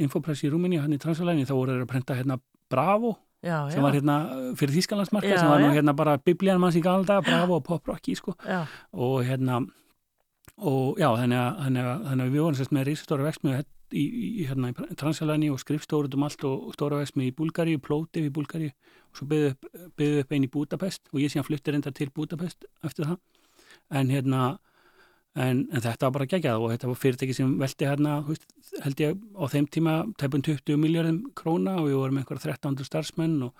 Infopress 0.00 0.40
í 0.46 0.48
Rúminni 0.48 0.78
hérna 0.80 0.96
í 0.96 1.02
Transvalæni 1.02 1.44
þá 1.44 1.52
voru 1.58 1.74
þeir 1.74 1.84
að 1.84 1.90
prenta 1.90 2.16
hérna 2.16 2.38
Bravo 2.72 3.10
já, 3.44 3.58
sem 3.68 3.76
já. 3.76 3.84
var 3.84 3.98
hérna 3.98 4.16
fyrir 4.56 4.72
Þískalandsmarka 4.78 5.34
sem 5.36 5.52
var 5.52 5.60
nú 5.60 5.74
hérna 5.74 5.92
bara 5.98 6.16
biblían 6.16 6.62
manns 6.62 6.80
í 6.80 6.84
galda 6.84 7.18
Bravo 7.26 7.58
og 7.58 7.66
Pop 7.68 7.92
Rocky 7.92 8.16
sko. 8.16 8.38
Já, 8.40 8.62
og 8.96 9.20
hérna 9.28 9.60
og 10.60 10.96
já, 10.96 11.10
þannig 11.12 11.40
að, 11.40 11.60
þannig 11.66 11.92
að, 12.24 12.24
við 12.24 12.44
vorum 12.44 12.58
sérst 12.58 12.74
með 12.76 12.88
risastóra 12.88 13.28
vexmið 13.28 13.60
í, 13.96 14.04
í, 14.04 14.46
hérna, 14.48 14.70
í 14.72 14.96
Transalani 14.98 15.50
og 15.52 15.60
skrifstóruð 15.62 16.16
um 16.18 16.26
allt 16.26 16.44
og 16.48 16.72
stóra 16.76 17.00
vexmið 17.00 17.30
í 17.30 17.36
Búlgari, 17.36 17.76
Plótið 17.82 18.30
í 18.30 18.32
Búlgari 18.34 18.70
og 18.70 19.20
svo 19.20 19.28
byggðu 19.30 19.52
upp, 19.52 19.68
upp 20.08 20.34
einn 20.34 20.46
í 20.46 20.50
Budapest 20.52 21.12
og 21.12 21.22
ég 21.22 21.32
síðan 21.32 21.46
flutti 21.48 21.74
reynda 21.74 21.92
til 21.94 22.10
Budapest 22.14 22.66
eftir 22.86 23.08
það. 23.10 23.20
En 24.00 24.10
hérna 24.12 24.42
en, 25.34 25.62
en 25.70 25.82
þetta 25.82 26.08
var 26.08 26.16
bara 26.18 26.28
geggjað 26.30 26.64
og 26.64 26.72
þetta 26.74 26.90
var 26.90 27.00
fyrirtæki 27.04 27.36
sem 27.36 27.52
velti 27.60 27.88
hérna, 27.88 28.16
veist, 28.26 28.46
held 28.84 29.02
ég 29.02 29.22
á 29.38 29.44
þeim 29.52 29.68
tíma 29.70 29.94
tæpun 30.20 30.44
20 30.46 30.80
miljardum 30.80 31.22
króna 31.38 31.78
og 31.80 31.88
við 31.90 31.98
vorum 32.00 32.20
einhverja 32.20 32.56
1300 32.56 32.88
starfsmenn 32.88 33.38
og, 33.46 33.54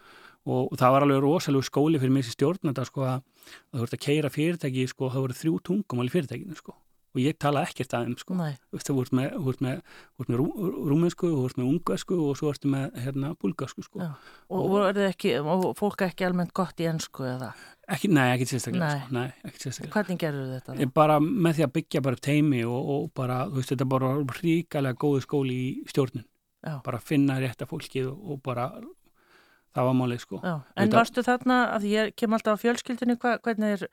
og, 0.46 0.70
og 0.72 0.76
það 0.80 0.96
var 0.96 1.06
alveg 1.06 1.22
rosalega 1.24 1.70
skóli 1.70 2.02
fyrir 2.02 2.14
mig 2.16 2.26
sem 2.26 2.36
stjórn 2.36 2.72
þetta 2.72 2.86
sko 2.88 3.06
að, 3.06 3.26
þú 3.70 3.86
ert 3.86 3.98
að 3.98 4.04
keira 4.06 4.32
fyrirtæki 4.34 4.86
sko, 4.90 5.10
það 5.12 5.26
voru 5.26 5.40
þrjú 5.42 5.60
tungumál 5.70 6.10
í 6.10 6.14
fyrirtækinu 6.16 6.58
sko 6.58 6.78
og 7.10 7.20
ég 7.22 7.36
tala 7.42 7.64
ekkert 7.66 7.94
að 7.96 8.06
þeim 8.06 8.16
sko 8.20 8.36
Þú 8.70 8.96
ert 9.02 9.12
með, 9.16 9.34
með, 9.64 9.80
með 10.28 10.38
rú, 10.38 10.46
rúmensku, 10.90 11.30
þú 11.32 11.44
ert 11.48 11.58
með 11.60 11.70
ungarsku 11.72 12.18
og 12.22 12.38
svo 12.38 12.52
ertu 12.54 12.70
með 12.70 12.96
hérna 13.04 13.32
búlgarsku 13.40 13.84
sko 13.86 14.02
Já. 14.02 14.10
og, 14.48 14.60
og, 14.62 14.76
er 14.92 15.02
ekki, 15.08 15.34
og 15.42 15.66
fólk 15.78 16.06
ekki 16.06 16.28
almennt 16.28 16.54
gott 16.56 16.80
í 16.80 16.88
ennsku 16.90 17.26
eða? 17.26 17.50
ekki, 17.90 18.10
nei, 18.14 18.28
ekki 18.36 18.48
sérstaklega 18.52 18.86
Nei. 18.86 19.02
sko. 19.02 19.16
nei, 19.18 19.28
ekki 19.48 19.64
sérstaklega 19.64 19.96
Hvernig 19.96 20.22
gerur 20.22 20.52
þetta? 20.54 20.78
Ég 20.84 20.94
bara 20.94 21.18
með 21.20 21.58
því 21.58 21.66
að 21.66 21.74
byggja 21.78 22.04
bara 22.06 22.22
teimi 22.28 22.62
og, 22.68 22.92
og 22.94 23.10
bara, 23.18 23.42
þú 23.50 23.58
veist, 23.58 23.74
þetta 23.74 23.86
er 23.86 23.92
bara 23.96 24.12
ríkalega 24.40 25.02
góðu 25.04 25.24
skóli 25.26 25.58
í 25.58 25.70
stjórnun 25.90 26.26
Já. 26.60 26.74
bara 26.84 27.00
finna 27.02 27.38
rétta 27.40 27.66
fólkið 27.68 28.10
og, 28.12 28.24
og 28.34 28.42
bara 28.44 28.70
það 29.76 29.88
var 29.88 29.96
málið 29.98 30.22
sko. 30.24 30.40
Já, 30.42 30.54
en 30.82 30.92
varstu 30.94 31.24
þarna, 31.26 31.58
að 31.76 31.88
ég 31.90 32.14
kem 32.18 32.36
alltaf 32.36 32.58
á 32.58 32.62
fjölskyldinu, 32.62 33.16
hva, 33.22 33.36
hvernig 33.44 33.76
er, 33.76 33.84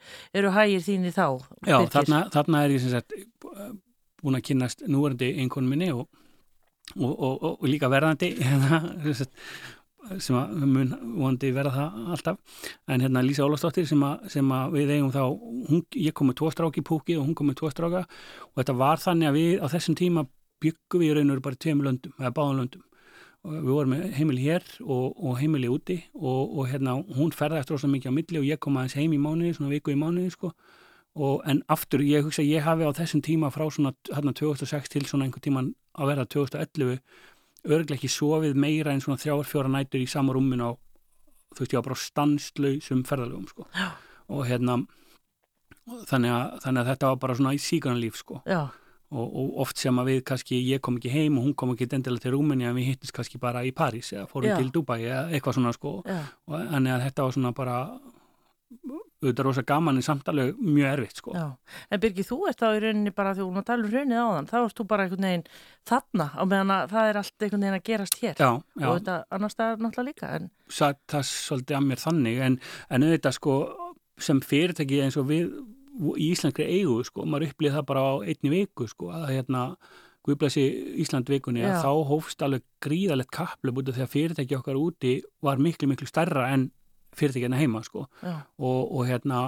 eru 0.41 0.53
hægir 0.55 0.85
þínir 0.85 1.15
þá? 1.15 1.27
Já, 1.67 1.77
þarna, 1.93 2.21
þarna 2.33 2.63
er 2.65 2.75
ég 2.75 2.83
sem 2.83 2.93
sagt 2.95 3.17
búin 4.21 4.39
að 4.39 4.47
kynast 4.49 4.85
núverandi 4.89 5.33
einkonum 5.43 5.73
minni 5.73 5.89
og, 5.93 6.07
og, 6.97 7.11
og, 7.11 7.43
og, 7.53 7.65
líka 7.69 7.89
verðandi 7.91 8.33
hérna, 8.45 8.81
sem 10.23 10.37
að 10.39 10.63
mun 10.63 10.93
vondi 11.19 11.51
verða 11.55 11.73
það 11.75 12.11
alltaf. 12.15 12.63
En 12.87 13.03
hérna 13.03 13.23
Lísa 13.25 13.45
Ólafsdóttir 13.45 13.87
sem, 13.89 14.03
sem 14.31 14.53
að 14.55 14.77
við 14.77 14.95
eigum 14.95 15.13
þá, 15.13 15.23
hún, 15.69 15.83
ég 15.99 16.15
kom 16.15 16.31
með 16.31 16.39
tvo 16.41 16.51
stráki 16.53 16.81
í 16.81 16.87
púki 16.87 17.17
og 17.19 17.27
hún 17.27 17.35
kom 17.37 17.51
með 17.51 17.61
tvo 17.61 17.71
stráka. 17.73 18.05
Og 18.53 18.61
þetta 18.61 18.77
var 18.79 19.03
þannig 19.03 19.29
að 19.29 19.39
við 19.41 19.53
á 19.61 19.67
þessum 19.75 19.97
tíma 19.99 20.25
byggum 20.63 21.03
við 21.03 21.11
í 21.11 21.15
raun 21.17 21.27
og 21.27 21.35
veru 21.35 21.45
bara 21.49 21.61
tveim 21.61 21.83
löndum 21.85 22.15
eða 22.17 22.33
báðum 22.33 22.61
löndum 22.61 22.86
við 23.47 23.69
vorum 23.71 23.93
með 23.95 24.03
heimili 24.17 24.43
hér 24.47 24.65
og, 24.83 25.15
og 25.15 25.37
heimili 25.39 25.69
úti 25.71 25.97
og, 26.15 26.57
og 26.57 26.67
hérna 26.71 26.97
hún 27.17 27.31
ferðast 27.35 27.71
rosa 27.71 27.89
mikið 27.91 28.11
á 28.11 28.17
milli 28.17 28.41
og 28.41 28.47
ég 28.47 28.59
kom 28.63 28.79
aðeins 28.79 28.97
heim 28.99 29.15
í 29.15 29.21
mánuði, 29.21 29.55
svona 29.57 29.71
viku 29.71 29.93
í 29.93 29.99
mánuði 29.99 30.33
sko. 30.33 30.51
Og 31.17 31.41
en 31.49 31.63
aftur 31.73 32.03
ég 32.05 32.27
hugsa 32.27 32.45
ég 32.45 32.65
hafi 32.65 32.85
á 32.85 32.91
þessum 32.93 33.23
tíma 33.25 33.49
frá 33.53 33.65
svona 33.73 33.95
hérna 34.11 34.35
2006 34.37 34.91
til 34.93 35.05
svona 35.09 35.25
einhver 35.25 35.41
tíman 35.41 35.71
að 35.97 36.11
verða 36.11 36.27
2011 36.35 36.99
örglega 37.67 37.97
ekki 37.97 38.11
sofið 38.11 38.59
meira 38.59 38.93
en 38.93 39.01
svona 39.01 39.19
þrjáar 39.21 39.49
fjóra 39.49 39.71
nætur 39.73 40.03
í 40.03 40.09
sama 40.09 40.35
rúmin 40.35 40.61
á 40.61 40.77
þú 41.55 41.63
veist 41.63 41.73
ég 41.73 41.79
var 41.79 41.87
bara 41.89 42.01
stanslausum 42.03 43.03
ferðalögum 43.07 43.47
sko. 43.49 43.65
Já. 43.73 43.89
og 44.27 44.45
hérna 44.45 44.81
þannig 46.07 46.33
að, 46.33 46.59
þannig 46.65 46.81
að 46.81 46.89
þetta 46.91 47.09
var 47.09 47.19
bara 47.23 47.37
svona 47.39 47.55
í 47.55 47.61
síkanarlíf 47.63 48.19
sko. 48.19 48.41
Já, 48.45 48.61
og, 49.11 49.27
og 49.27 49.61
oft 49.63 49.79
sem 49.79 49.99
að 50.01 50.11
við 50.11 50.21
kannski 50.27 50.59
ég 50.67 50.83
kom 50.83 50.99
ekki 50.99 51.13
heim 51.13 51.39
og 51.39 51.47
hún 51.47 51.55
kom 51.55 51.73
ekki 51.73 51.87
endilega 51.89 52.25
til 52.25 52.35
Rúmeni 52.35 52.67
en 52.67 52.75
við 52.75 52.91
hittist 52.91 53.15
kannski 53.15 53.39
bara 53.39 53.63
í 53.63 53.71
París 53.75 54.11
eða 54.15 54.27
fórum 54.31 54.51
Já. 54.51 54.57
til 54.59 54.71
Dubai 54.75 54.99
eða 55.05 55.25
eitthvað 55.31 55.59
svona 55.59 55.73
sko 55.75 55.97
og 56.03 56.53
að 56.53 56.93
þetta 57.07 57.27
var 57.27 57.37
svona 57.37 57.53
bara 57.55 57.79
auðvitað 59.17 59.47
rosa 59.47 59.63
gaman 59.65 59.97
en 59.97 60.05
samt 60.05 60.27
alveg 60.29 60.57
mjög 60.61 60.91
erfitt 60.91 61.21
sko 61.21 61.33
já. 61.33 61.45
En 61.89 62.01
Birgir, 62.01 62.25
þú 62.27 62.37
ert 62.49 62.59
þá 62.61 62.67
í 62.75 62.81
rauninni 62.83 63.13
bara 63.15 63.33
því 63.33 63.47
hún 63.47 63.61
að 63.61 63.65
tala 63.69 63.85
um 63.87 63.93
hrunið 63.93 64.19
á 64.21 64.27
þann, 64.35 64.49
þá 64.51 64.57
erst 64.59 64.77
þú 64.77 64.85
bara 64.91 65.07
einhvern 65.07 65.27
veginn 65.27 65.45
þarna 65.89 66.27
á 66.37 66.43
meðan 66.43 66.73
að 66.75 66.93
það 66.93 67.09
er 67.09 67.19
allt 67.21 67.45
einhvern 67.47 67.65
veginn 67.65 67.77
að 67.79 67.87
gerast 67.89 68.19
hér. 68.21 68.35
Já, 68.37 68.49
Og 68.53 68.83
já, 68.83 68.87
þetta 68.91 69.15
annars 69.37 69.57
staðar 69.57 69.81
náttúrulega 69.81 70.07
líka, 70.11 70.29
en 70.37 70.51
satt 70.69 71.01
það 71.09 71.25
svolítið 71.31 71.79
að 71.79 71.87
mér 71.87 72.03
þannig 72.03 72.43
en, 72.45 72.59
en 72.93 73.07
auðvitað 73.07 73.37
sko 73.39 73.57
sem 74.27 74.43
fyrirtæki 74.45 75.01
eins 75.05 75.17
og 75.17 75.27
við 75.31 75.49
í 76.17 76.31
Íslandri 76.31 76.67
eigu 76.77 76.99
sko, 77.07 77.25
maður 77.25 77.51
upplýði 77.51 77.77
það 77.77 77.87
bara 77.91 78.03
á 78.05 78.13
einni 78.21 78.53
viku 78.53 78.87
sko, 78.89 79.11
að 79.13 79.31
hérna 79.35 79.63
Guðblæsi 80.27 80.63
Ísland 80.99 81.29
vikunni 81.31 81.61
Já. 81.63 81.69
að 81.71 81.85
þá 81.85 82.09
hófst 82.09 82.41
alveg 82.43 82.63
gríðalegt 82.83 83.31
af 83.93 83.95
því 83.95 84.03
að 84.03 84.11
fyrirtæki 84.11 84.57
okkar 84.57 84.79
úti 84.79 85.13
var 85.45 85.61
miklu 85.63 85.87
miklu 85.87 86.07
stærra 86.09 86.49
en 86.51 86.67
fyrirtækina 87.15 87.59
heima 87.59 87.79
sko 87.85 88.03
og, 88.03 88.81
og 88.91 89.05
hérna 89.07 89.45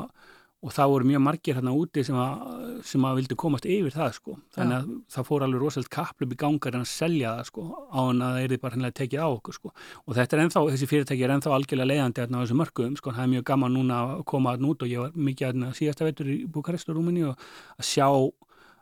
og 0.60 0.74
það 0.76 0.89
voru 0.91 1.08
mjög 1.08 1.22
margir 1.24 1.56
hérna 1.56 1.72
úti 1.72 2.02
sem 2.04 2.17
að, 2.19 2.41
sem 2.84 3.06
að 3.08 3.19
vildu 3.22 3.36
komast 3.39 3.67
yfir 3.69 3.93
það 3.95 4.10
sko. 4.17 4.34
Þannig 4.56 4.76
að 4.76 4.89
það 5.15 5.28
fór 5.30 5.45
alveg 5.45 5.62
rosalega 5.63 5.93
kaplum 5.93 6.34
í 6.36 6.38
gangar 6.41 6.76
en 6.76 6.84
að 6.84 6.89
selja 6.91 7.32
það 7.38 7.48
sko 7.48 7.67
á 7.88 8.00
en 8.02 8.24
að 8.26 8.34
það 8.36 8.43
er 8.43 8.62
bara 8.65 8.76
hennilega 8.76 8.98
tekið 9.00 9.24
á 9.24 9.28
okkur 9.30 9.56
sko. 9.56 9.72
Og 10.04 10.17
þetta 10.17 10.36
er 10.36 10.43
ennþá, 10.43 10.63
þessi 10.74 10.89
fyrirtæki 10.91 11.24
er 11.24 11.34
ennþá 11.38 11.54
algjörlega 11.56 11.91
leiðandi 11.93 12.24
hérna 12.26 12.41
á 12.41 12.43
þessu 12.43 12.60
mörkuðum 12.60 13.00
sko, 13.00 13.13
það 13.15 13.24
er 13.24 13.32
mjög 13.38 13.45
gaman 13.52 13.76
núna 13.78 14.02
að 14.04 14.26
koma 14.34 14.54
að 14.54 14.65
nút 14.65 14.84
og 14.84 14.91
ég 14.91 15.06
var 15.06 15.15
mikið 15.30 15.48
hérna 15.48 15.72
síðasta 15.80 16.10
veitur 16.10 16.34
í 16.34 16.38
Bukarest 16.52 16.91
og 16.91 17.00
Rúmini 17.00 17.24
og 17.30 17.48
að 17.80 17.88
sjá 17.93 18.10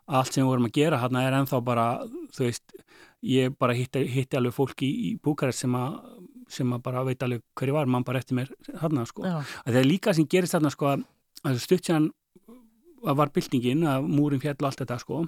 allt 0.07 0.33
sem 0.33 0.41
við 0.41 0.49
vorum 0.49 0.69
að 0.69 0.77
gera 0.79 1.01
hérna 1.03 1.25
er 1.27 1.37
ennþá 1.43 1.59
bara, 1.67 1.87
þú 2.33 2.47
veist 2.47 2.77
ég 3.27 3.53
bara 3.59 3.75
hitti, 3.77 4.01
hitti 4.07 4.39
alveg 4.39 4.55
fólki 4.55 4.87
í, 4.87 5.11
í 5.11 5.17
Bukarest 5.21 5.65
sem 5.65 5.77
að 5.77 5.99
sem 6.47 6.69
að 6.71 6.83
bara 6.85 7.03
veit 7.03 7.23
alveg 7.25 7.43
hverju 7.59 7.75
var, 7.75 7.89
mann 7.91 8.05
bara 8.07 8.21
eftir 8.21 8.37
mér 8.37 8.51
hérna 8.81 9.03
sko. 9.07 9.25
Já, 9.27 9.41
að 9.43 9.73
það 9.73 9.79
er 9.81 9.87
líka 9.89 10.13
sem 10.15 10.27
gerist 10.31 10.55
þarna 10.55 10.71
sko 10.71 10.87
að 10.93 11.03
stutt 11.63 11.85
sér 11.85 11.99
að 13.07 13.19
var 13.21 13.29
byltingin 13.35 13.83
að 13.87 14.07
múrin 14.09 14.41
fjall 14.41 14.57
og 14.57 14.69
allt 14.71 14.81
þetta 14.81 14.97
sko. 14.99 15.25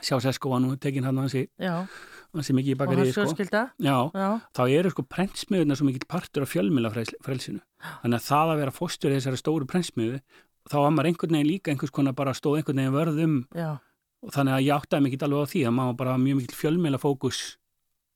Sjá 0.00 0.16
Sesko 0.24 0.48
var 0.48 0.62
nú 0.64 0.72
tekin 0.80 1.04
hann 1.04 1.18
hansi, 1.20 1.42
hansi 2.32 2.54
mikið 2.56 2.72
í 2.72 2.76
og 2.76 2.78
bakari 2.80 3.02
hans 3.02 3.12
sko. 3.12 3.34
Já, 3.84 3.96
já, 4.16 4.28
þá 4.56 4.62
eru 4.78 4.92
sko 4.94 5.02
prentsmiðuna 5.04 5.76
svo 5.76 5.84
mikill 5.84 6.06
partur 6.08 6.46
af 6.46 6.52
fjölmilafrelsinu 6.54 7.60
þannig 8.00 8.16
að 8.16 8.24
það 8.30 8.52
að 8.54 8.60
vera 8.62 8.72
fóstur 8.72 9.12
í 9.12 9.18
þessari 9.18 9.40
stóru 9.42 9.68
prentsmiðu 9.68 10.22
þá 10.70 10.76
var 10.78 10.94
maður 10.96 11.10
einhvern 11.10 11.36
veginn 11.36 11.50
líka 11.50 11.74
einhvers 11.74 11.92
konar 11.92 12.16
bara 12.16 12.32
stóð 12.32 12.62
einhvern 12.62 12.80
veginn 12.80 12.96
vörðum 12.96 13.36
já, 13.52 13.70
og 14.22 14.32
þannig 14.32 14.56
að 14.56 14.64
ég 14.64 14.78
áttaði 14.78 15.06
mikið 15.10 15.26
alveg 15.28 15.44
á 15.44 15.50
því 15.52 15.64
að 15.68 15.76
maður 15.76 15.98
bara 16.00 16.16
mjög 16.24 16.40
mikill 16.40 16.60
fjölmilafókus 16.62 17.42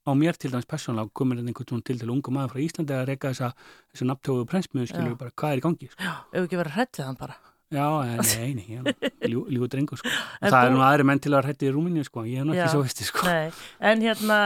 á 0.06 0.10
mér 0.14 0.38
til 0.38 0.52
dæmis 0.54 0.68
persónulega 0.70 1.10
komin 1.12 1.42
einhvern 1.42 1.66
svona 1.68 1.82
til 1.84 1.98
til 1.98 2.10
unga 2.14 2.30
maður 2.30 2.54
frá 2.54 2.62
Íslandi 2.62 2.94
að 2.94 3.08
reyka 3.10 3.32
þessa, 3.34 3.50
þessa 3.92 4.08
nafntóðu 4.12 4.46
prentsmiðu 4.52 4.88
skilur 4.92 5.12
Já. 5.16 5.18
bara 5.24 5.34
hvað 5.36 5.52
er 5.52 5.60
í 5.60 5.66
gangi 5.66 5.90
sko. 5.90 6.00
já, 6.06 6.14
ef 6.32 6.46
ekki 6.46 6.60
verið 6.62 6.76
hrættið 6.78 7.06
hann 7.10 7.20
bara. 7.20 7.36
Já, 7.66 7.82
en 8.06 8.20
nei, 8.22 8.50
nei, 8.54 8.66
ég 8.70 8.84
er 8.86 9.10
ljú, 9.32 9.40
ljúið 9.50 9.70
drengur 9.72 9.98
sko. 9.98 10.10
Það 10.38 10.56
er 10.68 10.70
nú 10.70 10.82
aðri 10.86 11.06
menn 11.10 11.18
til 11.18 11.32
að 11.34 11.48
hætti 11.50 11.66
í 11.66 11.72
Rúminju 11.74 12.04
sko, 12.06 12.22
ég 12.22 12.38
er 12.38 12.46
nú 12.46 12.54
Já. 12.54 12.62
ekki 12.62 12.76
svo 12.76 12.82
veisti 12.84 13.06
sko. 13.08 13.24
Nei, 13.26 13.48
en 13.90 14.04
hérna, 14.06 14.36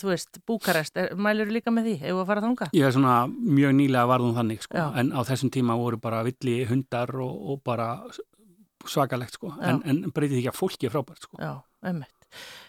þú 0.00 0.10
veist, 0.10 0.40
Búkarest, 0.50 0.98
mælirðu 1.14 1.54
líka 1.54 1.70
með 1.70 1.86
því, 1.86 1.94
ef 2.02 2.18
að 2.18 2.26
fara 2.32 2.42
þanga? 2.42 2.68
Ég 2.74 2.88
er 2.88 2.96
svona 2.96 3.14
mjög 3.30 3.76
nýlega 3.78 4.10
varðum 4.10 4.34
þannig 4.40 4.66
sko, 4.66 4.74
Já. 4.74 4.88
en 4.98 5.14
á 5.14 5.20
þessum 5.30 5.54
tíma 5.54 5.78
voru 5.78 6.00
bara 6.02 6.24
villi 6.26 6.56
hundar 6.66 7.14
og, 7.14 7.38
og 7.54 7.62
bara 7.62 7.88
svakalegt 8.90 9.38
sko, 9.38 9.54
en, 9.62 9.78
Já. 9.78 9.88
en 9.94 10.02
breytið 10.10 10.40
ekki 10.42 10.50
að 10.50 10.58
fólki 10.58 10.90
er 10.90 10.96
frábært 10.98 11.22
sko. 11.28 11.38
Já, 11.38 11.54
einmitt. 11.86 12.10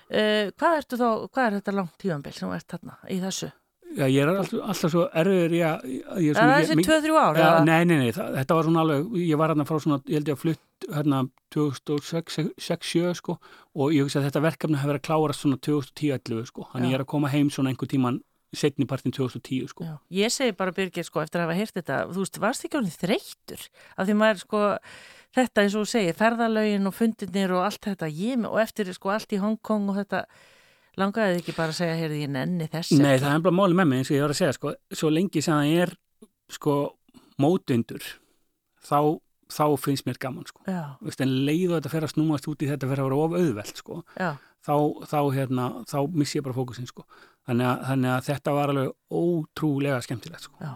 Uh, 0.05 0.51
hvað 0.59 0.79
ertu 0.81 0.99
þá, 1.01 1.07
hvað 1.33 1.45
er 1.47 1.55
þetta 1.59 1.75
langt 1.79 1.95
tíðanbill 2.01 2.35
sem 2.37 2.51
ert 2.53 2.67
þarna 2.75 2.97
í 3.09 3.19
þessu? 3.23 3.51
Já, 3.95 4.03
ég 4.11 4.17
er 4.25 4.29
alltaf, 4.33 4.59
alltaf 4.59 4.91
svo 4.91 5.03
erfiður 5.15 5.53
í 5.55 5.59
að... 5.63 5.83
Er 6.19 6.35
það 6.35 6.53
þessi 6.59 6.75
mig- 6.75 6.87
2-3 6.89 7.13
ár? 7.15 7.37
Já, 7.39 7.45
eða? 7.45 7.61
nei, 7.69 7.85
nei, 7.87 7.95
nei, 8.01 8.11
það, 8.11 8.31
þetta 8.41 8.57
var 8.57 8.67
svona 8.67 8.81
alveg, 8.83 9.05
ég 9.23 9.39
var 9.39 9.53
hérna 9.53 9.65
frá 9.69 9.77
svona, 9.79 9.99
ég 10.09 10.17
held 10.19 10.31
ég 10.31 10.35
að 10.35 10.41
flutt 10.41 10.87
hérna 10.97 11.21
2006-2007 11.55 13.13
sko 13.21 13.37
og 13.75 13.93
ég 13.95 14.05
hugsa 14.05 14.19
að 14.21 14.27
þetta 14.29 14.43
verkefni 14.45 14.79
hefur 14.81 14.91
verið 14.93 15.01
að 15.01 15.07
klára 15.09 15.35
svona 15.37 15.59
2010-11 15.63 16.49
sko, 16.51 16.67
þannig 16.73 16.91
ég 16.91 16.97
er 16.99 17.03
að 17.05 17.11
koma 17.13 17.31
heim 17.33 17.51
svona 17.53 17.71
einhver 17.71 17.91
tíman 17.91 18.19
setni 18.55 18.87
partin 18.87 19.11
2010 19.15 19.71
sko. 19.71 19.83
Já, 19.87 19.95
ég 20.15 20.31
segi 20.31 20.55
bara 20.55 20.71
Birgir 20.75 21.03
sko 21.07 21.23
eftir 21.23 21.41
að 21.41 21.49
hafa 21.49 21.57
heyrt 21.59 21.75
þetta, 21.79 21.97
þú 22.11 22.23
veist, 22.23 22.39
varst 22.43 22.67
ekki 22.67 22.79
ánið 22.79 22.99
þreyttur 23.01 23.65
af 23.95 24.07
því 24.07 24.15
maður 24.21 24.43
sko, 24.43 24.61
þetta 25.35 25.63
eins 25.65 25.75
og 25.75 25.85
þú 25.85 25.91
segir, 25.91 26.17
ferðalögin 26.19 26.89
og 26.89 26.95
fundinir 26.95 27.53
og 27.55 27.65
allt 27.67 27.87
þetta, 27.89 28.09
ég 28.11 28.45
og 28.47 28.59
eftir 28.61 28.91
sko 28.95 29.11
allt 29.15 29.35
í 29.35 29.41
Hongkong 29.41 29.89
og 29.91 29.99
þetta, 29.99 30.23
langaði 30.99 31.35
þið 31.35 31.41
ekki 31.43 31.55
bara 31.57 31.73
að 31.73 31.79
segja, 31.81 31.97
heyrði 31.99 32.21
ég 32.23 32.31
nenni 32.31 32.67
þess 32.71 32.95
Nei, 32.95 33.15
ekki? 33.17 33.25
það 33.25 33.35
er 33.35 33.45
bara 33.47 33.57
máli 33.59 33.77
með 33.79 33.89
mig 33.91 34.01
eins 34.01 34.11
og 34.11 34.15
ég 34.17 34.25
var 34.25 34.33
að 34.35 34.39
segja 34.41 34.55
sko, 34.55 34.73
svo 34.95 35.11
lengi 35.11 35.43
sem 35.43 35.59
það 35.59 35.75
er 35.83 35.93
sko 36.55 36.75
mótundur 37.41 38.05
þá, 38.85 38.99
þá 39.51 39.65
finnst 39.81 40.07
mér 40.07 40.19
gaman 40.21 40.47
sko. 40.47 40.63
Veist, 41.03 41.23
en 41.25 41.33
leið 41.47 41.71
og 41.71 41.77
þetta 41.79 41.93
fer 41.95 42.07
að 42.07 42.13
snúast 42.15 42.47
út 42.51 42.63
í 42.63 42.69
þetta 42.71 42.89
fer 42.91 43.01
að 43.03 43.09
vera 43.09 43.23
of 43.25 43.37
auðvelt 43.41 43.81
sko. 43.81 44.01
já, 44.15 44.31
þá, 44.65 44.75
þá, 45.11 45.19
hérna, 45.35 45.69
þá 45.91 45.97
missi 46.15 46.39
ég 46.39 46.45
bara 46.47 46.57
fókusin 46.57 46.87
sko. 46.89 47.03
þannig, 47.45 47.67
að, 47.73 47.83
þannig 47.91 48.13
að 48.15 48.29
þetta 48.29 48.55
var 48.55 48.73
alveg 48.75 48.93
ótrúlega 49.11 49.99
skemmtilegt 50.05 50.47
sko. 50.47 50.55
já, 50.63 50.73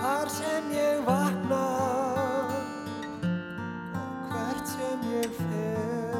Hvar 0.00 0.30
sem 0.32 0.72
ég 0.72 1.04
vakna 1.04 1.69
ég 5.20 5.30
fer. 5.36 6.14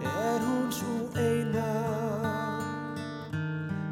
Er 0.00 0.40
hún 0.40 0.68
svo 0.72 0.96
eina 1.20 1.72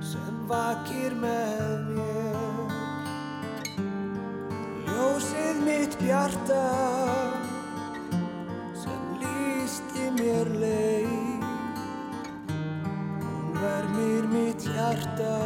sem 0.01 0.39
vakir 0.49 1.17
með 1.21 1.91
mér? 1.97 2.73
Ljósið 4.89 5.61
mitt 5.67 5.99
bjarta 6.01 6.63
sem 8.85 9.03
lísti 9.21 10.09
mér 10.21 10.53
leið. 10.65 11.49
Vermir 13.61 14.25
mitt 14.33 14.69
hjarta. 14.71 15.37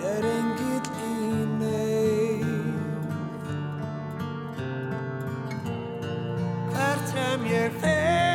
Er 0.00 0.30
engill 0.34 0.79
sem 7.20 7.44
ég 7.44 7.72
fer 7.80 8.29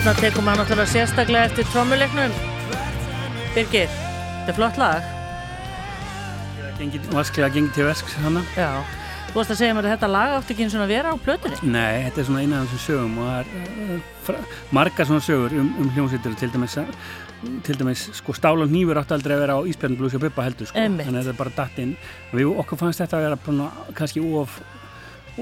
Þarna 0.00 0.12
tekum 0.16 0.46
maður 0.48 0.62
náttúrulega 0.62 0.88
sérstaklega 0.94 1.48
eftir 1.50 1.66
trommuleiknum. 1.74 2.30
Birgir, 3.52 3.90
þetta 3.92 4.48
er 4.48 4.56
flott 4.56 4.78
lag. 4.80 5.10
Vasklega 7.12 7.50
gengið 7.52 7.74
til 7.76 7.84
verks 7.84 8.14
hana. 8.22 8.40
Já. 8.56 8.70
Þú 9.30 9.36
varst 9.36 9.52
að 9.52 9.60
segja 9.60 9.74
mér 9.76 9.90
að 9.90 9.92
þetta 9.92 10.08
lag 10.14 10.32
átti 10.38 10.54
ekki 10.54 10.64
eins 10.64 10.78
og 10.78 10.86
að 10.86 10.92
vera 10.94 11.12
á 11.12 11.16
plötunni. 11.20 11.60
Nei, 11.76 12.00
þetta 12.06 12.22
er 12.22 12.28
svona 12.30 12.46
eina 12.46 12.62
af 12.62 12.72
þessum 12.72 12.82
sögum 12.86 13.20
og 13.20 13.28
það 13.28 13.52
er 13.84 14.00
fra- 14.24 14.42
margar 14.80 15.10
svona 15.12 15.26
sögur 15.28 15.58
um, 15.60 15.70
um 15.84 15.92
hljómsveitur 15.92 16.40
til 16.40 16.50
dæmis, 16.56 16.80
til 17.68 17.78
dæmis 17.84 18.08
sko 18.16 18.32
stál 18.40 18.64
og 18.64 18.72
nýfur 18.72 19.04
átti 19.04 19.18
aldrei 19.20 19.36
að 19.36 19.44
vera 19.44 19.60
á 19.60 19.68
Ísbjörnblúsi 19.68 20.16
og 20.16 20.24
Bubba 20.24 20.48
heldur 20.48 20.72
sko, 20.72 20.80
Einmitt. 20.80 21.06
þannig 21.06 21.20
að 21.20 21.28
þetta 21.28 21.36
er 21.36 21.42
bara 21.44 21.56
datt 21.60 21.78
inn 21.84 21.92
og 22.32 22.38
við 22.40 22.56
okkur 22.64 22.80
fannst 22.86 23.04
þetta 23.04 23.20
að 23.20 23.28
vera 23.28 23.70
kannski 24.00 24.24
of 24.40 24.56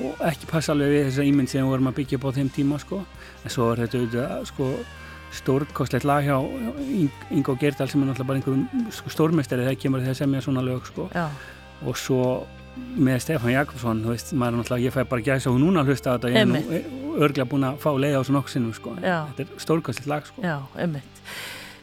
og 0.04 0.22
ekki 0.30 0.46
passa 0.50 0.72
alveg 0.74 0.92
við 0.94 1.06
þessa 1.08 1.26
ímynd 1.28 1.48
sem 1.52 1.62
við 1.64 1.70
vorum 1.72 1.90
að 1.90 1.96
byggja 2.00 2.18
upp 2.20 2.26
á 2.28 2.36
þeim 2.38 2.50
tíma 2.54 2.78
sko, 2.82 3.02
en 3.44 3.50
svo 3.54 3.68
er 3.72 3.82
þetta 3.84 3.98
auðvitað 4.02 4.46
sko 4.52 4.70
stórkostlegt 5.38 6.06
lag 6.08 6.24
hjá 6.24 6.36
Ing- 6.88 7.24
Ingo 7.36 7.54
Gerdal 7.60 7.88
sem 7.90 8.00
er 8.02 8.06
náttúrulega 8.08 8.28
bara 8.30 8.38
einhverjum 8.40 8.92
sko, 8.96 9.10
stórmestari 9.12 9.66
þegar 9.66 9.80
kemur 9.82 10.00
þegar 10.06 10.16
semja 10.22 10.40
svona 10.44 10.62
lög 10.64 10.86
sko. 10.88 11.08
Og 11.86 11.96
svo 12.00 12.46
með 12.98 13.18
Stefán 13.24 13.52
Jakobsson, 13.52 14.00
veist, 14.06 14.32
ég 14.32 14.92
fæ 14.94 15.04
bara 15.08 15.20
gæsa 15.22 15.50
og 15.50 15.58
núna 15.60 15.82
að 15.82 15.90
hlusta 15.92 16.14
á 16.14 16.16
þetta, 16.16 16.30
ég 16.32 16.46
nú 16.46 17.18
örglega 17.18 17.48
búin 17.50 17.66
að 17.66 17.78
fá 17.82 17.90
leið 17.98 18.16
á 18.18 18.22
nokkuð 18.30 18.52
sinnum, 18.54 18.72
sko, 18.74 18.94
þetta 19.02 19.42
er 19.42 19.48
stórkostlegt 19.58 20.06
lag, 20.08 20.26
sko. 20.26 20.42
Já, 20.42 20.58
einmitt. 20.78 21.22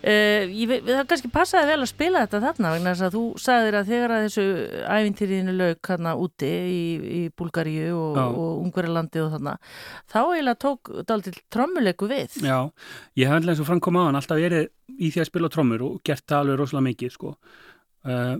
Uh, 0.05 0.45
ég, 0.53 0.69
það 0.85 1.07
kannski 1.09 1.31
passaði 1.33 1.71
vel 1.71 1.79
að 1.81 1.89
spila 1.89 2.23
þetta 2.25 2.41
þarna 2.43 2.73
vegna 2.75 2.91
þess 2.93 3.05
að 3.07 3.15
þú 3.15 3.23
sagðir 3.41 3.77
að 3.79 3.87
þegar 3.89 4.11
að 4.13 4.25
þessu 4.27 4.43
ævintýriðinu 4.85 5.55
lauk 5.57 5.89
hérna 5.89 6.11
úti 6.21 6.49
í, 6.51 6.83
í 7.01 7.21
Búlgaríu 7.33 7.95
og, 7.97 8.19
og 8.21 8.51
Ungverilandi 8.67 9.23
og 9.23 9.31
þarna 9.33 9.55
þá 10.11 10.19
eiginlega 10.21 10.61
tók 10.61 10.91
daldil 11.09 11.33
trommuleiku 11.49 12.09
við 12.11 12.37
Já, 12.45 12.59
ég 13.17 13.31
hef 13.31 13.39
alltaf 13.39 13.55
eins 13.55 13.63
og 13.63 13.69
framkom 13.71 13.97
á 13.97 14.05
hann 14.05 14.19
alltaf 14.19 14.41
verið 14.43 14.69
í 14.93 15.09
því 15.09 15.23
að 15.23 15.29
spila 15.31 15.51
trommur 15.53 15.85
og 15.87 15.97
gert 16.05 16.25
það 16.29 16.43
alveg 16.43 16.59
rosalega 16.59 16.87
mikið, 16.89 17.15
sko. 17.15 17.33
Uh, 18.05 18.35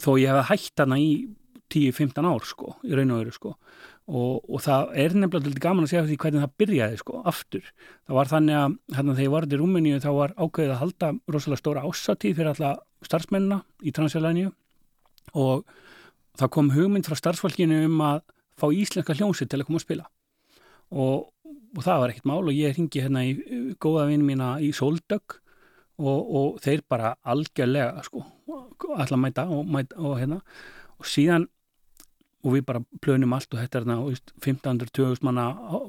þó 0.00 0.10
ég 0.20 0.32
hef 0.32 0.52
hætt 0.52 0.84
hana 0.84 0.98
í 1.00 1.10
10-15 1.68 2.28
ár, 2.32 2.48
sko, 2.48 2.74
í 2.88 2.96
raun 2.96 3.12
og 3.12 3.22
veru, 3.22 3.34
sko. 3.36 3.54
Og, 4.08 4.40
og 4.48 4.62
það 4.64 4.94
er 5.02 5.14
nefnilega 5.20 5.52
til 5.52 5.60
gaman 5.60 5.84
að 5.84 5.90
segja 5.90 6.04
því 6.08 6.14
hvernig 6.22 6.44
það 6.44 6.52
byrjaði, 6.62 6.98
sko, 7.02 7.18
aftur. 7.28 7.66
Það 8.08 8.16
var 8.16 8.30
þannig 8.30 8.56
að, 8.56 8.76
hérna, 8.96 9.16
þegar 9.18 9.26
ég 9.26 9.34
var 9.34 9.46
í 9.48 9.58
Rúmeníu 9.60 9.98
þá 10.00 10.08
var 10.16 10.32
ákveðið 10.38 10.72
að 10.72 10.80
halda 10.80 11.10
rosalega 11.34 11.60
stóra 11.60 11.82
ásatíð 11.84 12.38
fyrir 12.38 12.50
alla 12.54 12.70
starfsmennina 13.04 13.58
í 13.84 13.92
Transylvania 13.92 14.52
og 15.36 15.68
það 16.40 16.52
kom 16.56 16.70
hugmynd 16.72 17.08
frá 17.08 17.18
starfsfólkinu 17.20 17.82
um 17.84 18.00
að 18.06 18.22
fá 18.58 18.66
íslenska 18.72 19.18
hljómsið 19.18 19.50
til 19.52 19.60
að 19.60 19.68
koma 19.68 19.82
að 19.82 19.84
spila. 19.84 20.08
Og, 20.88 21.28
og 21.76 21.84
það 21.84 22.00
var 22.00 22.14
ekkert 22.14 22.30
mál 22.32 22.40
og 22.40 22.56
ég 22.56 22.78
ringi 22.78 23.04
hérna 23.04 23.26
í 23.28 23.36
góða 23.82 24.08
vinn 24.08 24.24
mína 24.24 24.54
í 24.64 24.72
Sóldögg 24.72 25.36
og, 25.98 26.18
og 26.40 26.58
þeir 26.64 26.84
bara 26.88 27.12
algjörlega 27.28 28.06
sko, 28.06 28.24
allar 28.96 29.20
mæta 29.20 29.46
og, 29.52 29.68
mæta 29.68 30.00
og 30.00 30.18
hérna. 30.22 30.40
Og 30.98 31.06
síðan 31.06 31.48
og 32.44 32.54
við 32.54 32.66
bara 32.68 32.82
plönum 33.02 33.34
allt 33.34 33.50
og 33.54 33.58
þetta 33.60 33.80
er 33.80 33.86
þarna 33.86 33.96
þú 33.98 34.12
veist, 34.12 34.32
1500-2000 34.44 35.26
manna 35.26 35.46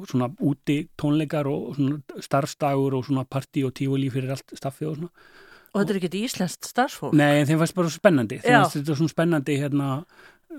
svona 0.09 0.29
úti 0.41 0.79
tónleikar 0.99 1.49
og 1.49 1.75
svona 1.77 2.23
starfstagur 2.25 2.97
og 2.97 3.05
svona 3.05 3.25
partí 3.29 3.65
og 3.67 3.75
tífuli 3.77 4.09
fyrir 4.13 4.33
allt 4.33 4.57
staffið 4.57 4.89
og 4.89 4.97
svona. 4.97 5.13
Og 5.69 5.83
þetta 5.83 5.93
er 5.93 5.99
ekki 5.99 6.23
íslenskt 6.25 6.65
starfsfólk? 6.71 7.13
Nei, 7.13 7.43
en 7.43 7.47
þeim 7.49 7.61
fannst 7.61 7.77
bara 7.77 7.93
spennandi. 7.93 8.39
Þeim 8.41 8.55
fannst 8.57 8.79
þetta 8.79 8.97
svona 8.97 9.13
spennandi 9.13 9.57
hérna 9.61 9.89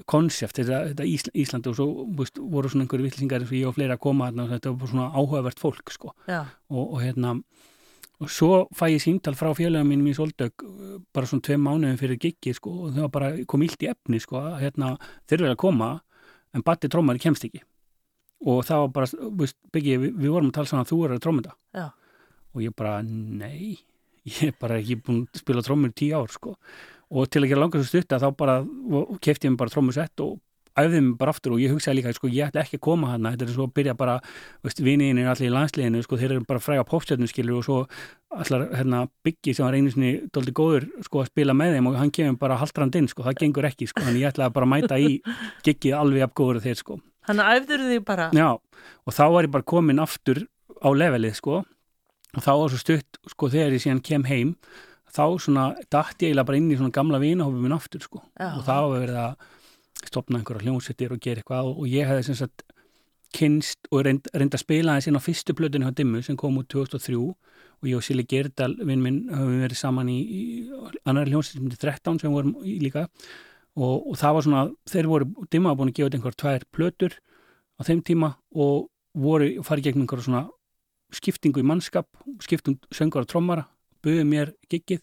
konsept, 0.06 0.60
þetta, 0.60 0.84
þetta 0.92 1.06
Ísl, 1.10 1.32
Íslandi 1.42 1.72
og 1.72 1.76
svo 1.80 1.88
veist, 2.20 2.38
voru 2.38 2.70
svona 2.70 2.86
einhverju 2.86 3.08
villingar 3.08 3.42
eins 3.42 3.50
og 3.50 3.58
ég 3.58 3.70
og 3.70 3.74
fleiri 3.74 3.96
að 3.96 4.02
koma 4.04 4.28
þarna 4.30 4.46
og 4.46 4.52
þetta 4.54 4.74
var 4.78 4.92
svona 4.92 5.08
áhugavert 5.10 5.62
fólk 5.62 5.92
sko. 5.96 6.14
Já, 6.30 6.44
og, 6.70 6.84
og 6.84 7.02
hérna 7.02 7.34
og 8.20 8.28
svo 8.32 8.66
fæ 8.76 8.90
ég 8.92 9.02
síntal 9.02 9.36
frá 9.38 9.50
félagum 9.56 9.88
mínum 9.88 10.10
í 10.10 10.14
Soldögg 10.16 10.64
uh, 10.66 10.98
bara 11.14 11.28
svona 11.28 11.44
tvei 11.46 11.56
mánuðin 11.60 11.98
fyrir 12.00 12.20
giggi 12.20 12.54
sko, 12.56 12.72
og 12.86 12.94
það 12.94 13.06
var 13.06 13.12
bara 13.16 13.30
kom 13.48 13.64
illt 13.64 13.84
í 13.84 13.90
efni 13.90 14.20
sko, 14.20 14.42
hérna, 14.60 14.94
þeir 15.28 15.40
eru 15.40 15.54
að 15.54 15.60
koma 15.64 15.90
en 16.54 16.64
Batti 16.66 16.90
trómari 16.92 17.22
kemst 17.22 17.46
ekki 17.48 17.62
og 18.50 18.62
það 18.68 18.84
var 18.84 18.92
bara, 18.96 19.10
veist, 19.40 19.58
Byggi, 19.72 19.96
við, 20.00 20.12
við 20.20 20.34
vorum 20.34 20.50
að 20.50 20.58
tala 20.58 20.70
saman 20.70 20.86
að 20.86 20.92
þú 20.92 21.00
eru 21.06 21.16
að 21.16 21.24
trómynda 21.26 21.56
Já. 21.76 21.86
og 22.54 22.64
ég 22.64 22.76
bara, 22.76 22.94
nei 23.04 23.80
ég 24.30 24.50
er 24.50 24.56
bara 24.60 24.80
ekki 24.80 25.00
búin 25.00 25.24
að 25.24 25.42
spila 25.42 25.64
trómur 25.64 25.92
í 25.92 25.98
tíu 26.02 26.20
ár 26.20 26.32
sko. 26.32 26.54
og 27.10 27.32
til 27.32 27.44
að 27.44 27.52
gera 27.52 27.64
langar 27.64 27.82
svo 27.82 27.88
stutta 27.88 28.20
þá 28.20 28.28
bara 28.36 28.60
kefti 29.24 29.48
ég 29.48 29.54
mig 29.54 29.60
bara 29.62 29.72
trómusett 29.72 30.24
og 30.24 30.38
æfði 30.78 31.00
mig 31.02 31.16
bara 31.18 31.34
aftur 31.34 31.54
og 31.56 31.62
ég 31.62 31.72
hugsaði 31.74 31.98
líka 31.98 32.12
sko, 32.14 32.30
ég 32.30 32.50
ætla 32.50 32.62
ekki 32.62 32.78
að 32.78 32.84
koma 32.86 33.10
hana, 33.12 33.32
þetta 33.34 33.46
er 33.46 33.52
svo 33.56 33.66
að 33.66 33.74
byrja 33.78 33.94
bara 33.98 34.16
viniðin 34.62 35.20
er 35.22 35.30
allir 35.32 35.48
í 35.48 35.54
landsliðinu 35.54 36.02
sko, 36.06 36.18
þeir 36.20 36.34
eru 36.36 36.46
bara 36.48 36.62
fræga 36.62 36.86
popstjörnum 36.88 37.30
skilur 37.30 37.58
og 37.58 37.66
svo 37.66 37.78
allar 38.30 38.66
hérna, 38.78 39.02
byggi 39.26 39.54
sem 39.56 39.66
var 39.66 39.76
einu 39.78 39.90
sinni 39.94 40.12
doldi 40.34 40.54
góður 40.56 40.86
sko, 41.06 41.24
að 41.24 41.32
spila 41.32 41.56
með 41.58 41.76
þeim 41.76 41.90
og 41.90 41.98
hann 41.98 42.14
kemur 42.14 42.38
bara 42.40 42.60
haldrand 42.60 43.00
inn, 43.00 43.10
sko, 43.10 43.26
það 43.26 43.40
gengur 43.42 43.68
ekki 43.70 43.90
sko, 43.90 44.04
þannig 44.06 44.24
ég 44.24 44.34
ætlaði 44.34 44.56
bara 44.56 44.68
að 44.68 44.72
mæta 44.76 45.00
í 45.00 45.10
giggið 45.66 45.98
alveg 45.98 46.26
af 46.28 46.36
góður 46.38 46.62
þeir 46.68 46.78
sko. 46.78 47.00
þannig 47.26 47.52
æfður 47.56 47.86
þig 47.90 48.06
bara 48.06 48.30
Já, 48.36 48.48
og 48.56 49.16
þá 49.16 49.24
var 49.34 49.48
ég 49.48 49.54
bara 49.58 49.70
komin 49.74 50.02
aftur 50.02 50.44
á 50.80 50.88
levelið 50.94 51.36
sko 51.36 51.60
og 52.30 52.44
þá 52.44 52.52
var 52.54 52.70
svo 52.70 52.80
stutt 52.80 53.18
sko 53.28 53.50
þegar 53.50 53.74
ég 53.74 53.82
síðan 53.82 54.02
kem 54.06 54.24
heim 54.28 54.54
þá 55.10 55.24
svona 55.42 55.64
dætti 55.90 56.30
ég 56.30 56.44
bara 56.46 56.58
inn 56.60 56.70
í 56.70 56.78
svona 56.78 56.94
gamla 56.94 57.20
vinahófum 57.22 57.64
minn 57.64 57.74
aftur 57.74 58.04
sko 58.04 58.22
Já. 58.38 58.52
og 58.54 58.62
þá 58.66 58.74
var 58.74 59.00
verið 59.00 59.18
að 59.24 59.48
stopna 60.10 60.40
einhverja 60.40 60.66
hljómsettir 60.66 61.14
og 61.14 61.22
gera 61.22 61.42
eitthvað 61.42 61.72
og 61.72 61.88
ég 61.88 62.08
hefði 62.10 62.26
sem 62.28 62.38
sagt 62.42 62.66
kynst 63.34 63.86
og 63.90 64.04
reynd, 64.06 64.26
reynd 64.34 64.54
að 64.56 64.64
spila 64.64 64.96
þess 64.98 65.10
inn 65.10 65.18
á 65.18 65.22
fyrstu 65.22 65.54
plötunni 65.56 65.86
á 65.86 65.94
Dimmu 65.94 66.22
sem 66.26 66.38
kom 66.38 66.58
út 66.58 66.68
2003 66.72 67.18
og 67.20 67.86
ég 67.88 67.96
og 67.96 68.04
Sili 68.04 68.26
Gerdal 68.28 68.74
vinn 68.82 69.02
minn 69.04 69.20
höfum 69.30 69.62
verið 69.62 69.78
saman 69.78 70.10
í, 70.10 70.18
í 70.18 70.42
annar 71.06 71.30
hljómsett 71.30 71.58
sem 71.58 71.68
er 71.70 71.78
13 71.78 72.20
sem 72.22 72.34
vorum 72.34 72.56
í 72.66 72.80
líka 72.82 73.06
og, 73.78 74.10
og 74.10 74.16
það 74.18 74.36
var 74.36 74.46
svona, 74.46 74.64
þeir 74.90 75.10
voru 75.10 75.30
Dimma 75.50 75.72
var 75.72 75.78
búin 75.80 75.92
að 75.92 76.00
gefa 76.00 76.10
út 76.10 76.18
einhver 76.18 76.38
tvær 76.42 76.66
plötur 76.74 77.18
á 77.78 77.80
þeim 77.86 78.02
tíma 78.06 78.34
og 78.50 78.90
voru 79.14 79.52
farið 79.66 79.90
gegn 79.90 80.04
einhverja 80.04 80.26
svona 80.26 80.44
skiptingu 81.14 81.62
í 81.62 81.66
mannskap, 81.66 82.06
skiptum 82.42 82.76
söngur 82.94 83.24
og 83.24 83.30
trommara, 83.30 83.64
buðið 84.04 84.28
mér 84.30 84.52
giggið 84.70 85.02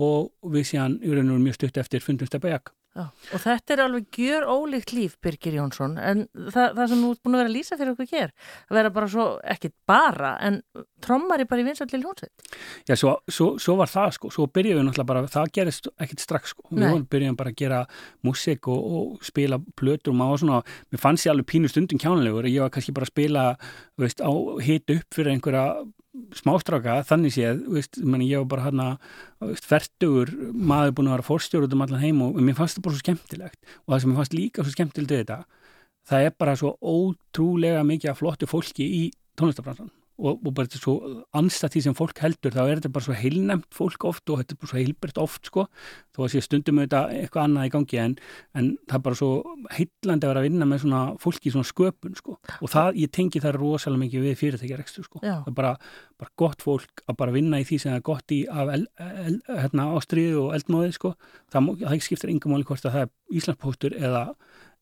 og 0.00 0.32
við 0.52 0.70
síðan 0.70 0.96
í 1.04 1.12
raun 1.12 1.34
og 1.34 1.42
mjög 1.42 1.58
stutt 1.58 1.80
eftir 1.80 2.04
fundum 2.04 2.28
stefajak 2.28 2.72
Já, 2.94 3.08
og 3.34 3.40
þetta 3.42 3.74
er 3.74 3.80
alveg 3.82 4.18
gjör 4.22 4.44
ólíkt 4.46 4.92
líf, 4.94 5.16
Birgir 5.24 5.56
Jónsson, 5.56 5.96
en 5.98 6.20
það, 6.30 6.76
það 6.76 6.90
sem 6.92 7.00
þú 7.02 7.08
ert 7.10 7.22
búin 7.24 7.34
að 7.34 7.40
vera 7.40 7.50
að 7.50 7.56
lýsa 7.56 7.78
fyrir 7.80 7.90
okkur 7.90 8.10
hér, 8.12 8.34
að 8.68 8.78
vera 8.78 8.92
bara 8.94 9.08
svo, 9.10 9.24
ekki 9.54 9.70
bara, 9.90 10.30
en 10.46 10.60
trommari 11.02 11.46
bara 11.50 11.64
í 11.64 11.66
vinsalli 11.66 11.98
hljónsveit. 11.98 12.46
Já, 12.86 12.94
svo, 12.94 13.16
svo, 13.26 13.48
svo 13.64 13.74
var 13.80 13.90
það 13.90 14.14
sko, 14.18 14.30
svo 14.36 14.46
byrjuðum 14.46 14.84
við 14.84 14.86
náttúrulega 14.92 15.10
bara, 15.10 15.24
það 15.34 15.50
gerist 15.58 15.90
ekkit 16.06 16.22
strax 16.22 16.54
sko, 16.54 16.68
við 16.70 17.08
byrjuðum 17.16 17.40
bara 17.42 17.50
að 17.50 17.58
gera 17.64 17.82
músík 18.22 18.70
og, 18.70 18.86
og 19.00 19.26
spila 19.26 19.58
plötur 19.74 20.14
og 20.14 20.20
maður 20.22 20.44
svona, 20.44 20.62
mér 20.94 21.02
fannst 21.02 21.26
ég 21.26 21.34
alveg 21.34 21.50
pínu 21.50 21.72
stundum 21.74 21.98
kjánulegur, 21.98 22.46
ég 22.46 22.62
var 22.62 22.70
kannski 22.78 22.94
bara 22.94 23.10
að 23.10 23.14
spila, 23.16 23.44
veist, 23.98 24.22
á 24.22 24.30
hit 24.62 24.94
upp 24.94 25.18
fyrir 25.18 25.34
einhverja 25.34 25.66
smástráka, 26.38 27.00
þannig 27.08 27.34
séð, 27.34 27.64
veist, 27.74 27.98
meni, 28.02 28.28
ég 28.30 28.44
var 28.44 28.50
bara 28.52 28.66
hérna, 28.68 28.86
fertugur 29.64 30.30
maður 30.54 30.94
búin 30.98 31.10
að 31.10 31.16
vera 31.16 31.28
fórstjóru 31.28 31.68
út 31.68 31.74
um 31.76 31.84
allan 31.86 32.02
heim 32.04 32.22
og 32.24 32.38
mér 32.38 32.58
fannst 32.58 32.78
það 32.78 32.86
bara 32.86 32.96
svo 32.96 33.04
skemmtilegt. 33.04 33.60
Og 33.84 33.94
það 33.94 34.04
sem 34.04 34.12
mér 34.12 34.20
fannst 34.20 34.38
líka 34.38 34.64
svo 34.64 34.76
skemmtilegt 34.76 35.14
þetta, 35.16 35.40
það 36.10 36.28
er 36.28 36.38
bara 36.44 36.56
svo 36.60 36.76
ótrúlega 36.78 37.84
mikið 37.88 38.18
flottu 38.20 38.50
fólki 38.50 38.88
í 39.00 39.04
tónlistabransan 39.38 39.90
og, 40.14 40.38
og 40.38 40.52
bara 40.54 40.68
þetta 40.68 40.78
er 40.78 40.82
svo 40.84 40.94
anstætt 41.34 41.74
því 41.74 41.82
sem 41.86 41.96
fólk 41.98 42.20
heldur 42.22 42.54
þá 42.54 42.60
er 42.62 42.78
þetta 42.78 42.90
bara 42.94 43.06
svo 43.06 43.16
heilnæmt 43.18 43.66
fólk 43.74 44.06
oft 44.06 44.30
og 44.30 44.40
þetta 44.40 44.54
er 44.54 44.60
bara 44.60 44.70
svo 44.70 44.78
heilbært 44.78 45.20
oft 45.22 45.50
sko. 45.50 45.64
Þó 46.14 46.20
að 46.24 46.30
sé 46.34 46.42
stundum 46.44 46.78
auðvitað 46.78 47.14
eitthvað 47.18 47.48
annað 47.48 47.66
í 47.66 47.72
gangi 47.74 48.00
en, 48.04 48.16
en 48.54 48.70
það 48.86 48.98
er 48.98 49.04
bara 49.08 49.18
svo 49.18 49.30
heillandi 49.74 50.28
að 50.28 50.32
vera 50.32 50.42
að 50.44 50.48
vinna 50.48 50.68
með 50.70 50.82
svona 50.84 51.02
fólki 51.24 51.50
í 51.50 51.54
svona 51.54 51.70
sköpun 51.70 52.18
sko. 52.20 52.36
Og 52.60 52.72
það, 52.72 53.00
ég 53.02 53.14
tengi 53.18 53.42
það 53.42 53.58
rosalega 53.58 54.04
mikið 54.04 54.26
við 54.28 54.38
fyrirtækjarekstur 54.42 55.08
sko. 55.08 55.22
Já. 55.24 55.36
það 55.42 55.50
er 55.50 55.58
bara, 55.58 55.74
bara 56.22 56.34
gott 56.44 56.62
fólk 56.64 57.04
að 57.08 57.18
bara 57.24 57.34
vinna 57.34 57.62
í 57.62 57.66
því 57.66 57.80
sem 57.82 57.94
það 57.94 58.00
er 58.00 58.08
gott 58.10 58.34
í 58.36 58.40
af 58.50 58.74
el, 58.76 58.86
el, 59.02 59.38
hérna, 59.50 59.90
ástriðu 59.98 60.46
og 60.46 60.58
eldmóði 60.60 60.94
sko. 60.94 61.14
Það, 61.50 61.72
það 61.82 62.04
skiptir 62.06 62.34
yngum 62.34 62.54
máli 62.54 62.68
hvort 62.68 62.86
að 62.86 62.98
það 62.98 63.08
er 63.08 63.14
Íslandspóstur 63.40 63.98
eða, 63.98 64.28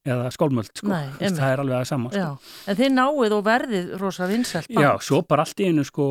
eða 0.02 0.30
skálmöld 0.34 0.70
sko, 0.74 0.88
Nei, 0.90 1.12
það 1.20 1.44
er 1.46 1.60
alveg 1.62 1.76
að 1.76 1.84
sama 1.86 2.10
sko. 2.10 2.54
En 2.66 2.78
þið 2.78 2.88
náið 2.96 3.34
og 3.36 3.42
verðið 3.46 3.90
rosa 4.00 4.26
vinsalt 4.30 4.70
band. 4.72 4.82
Já, 4.82 4.90
svo 5.06 5.20
bara 5.30 5.44
allt 5.46 5.60
í 5.62 5.68
einu 5.70 5.84
sko, 5.86 6.06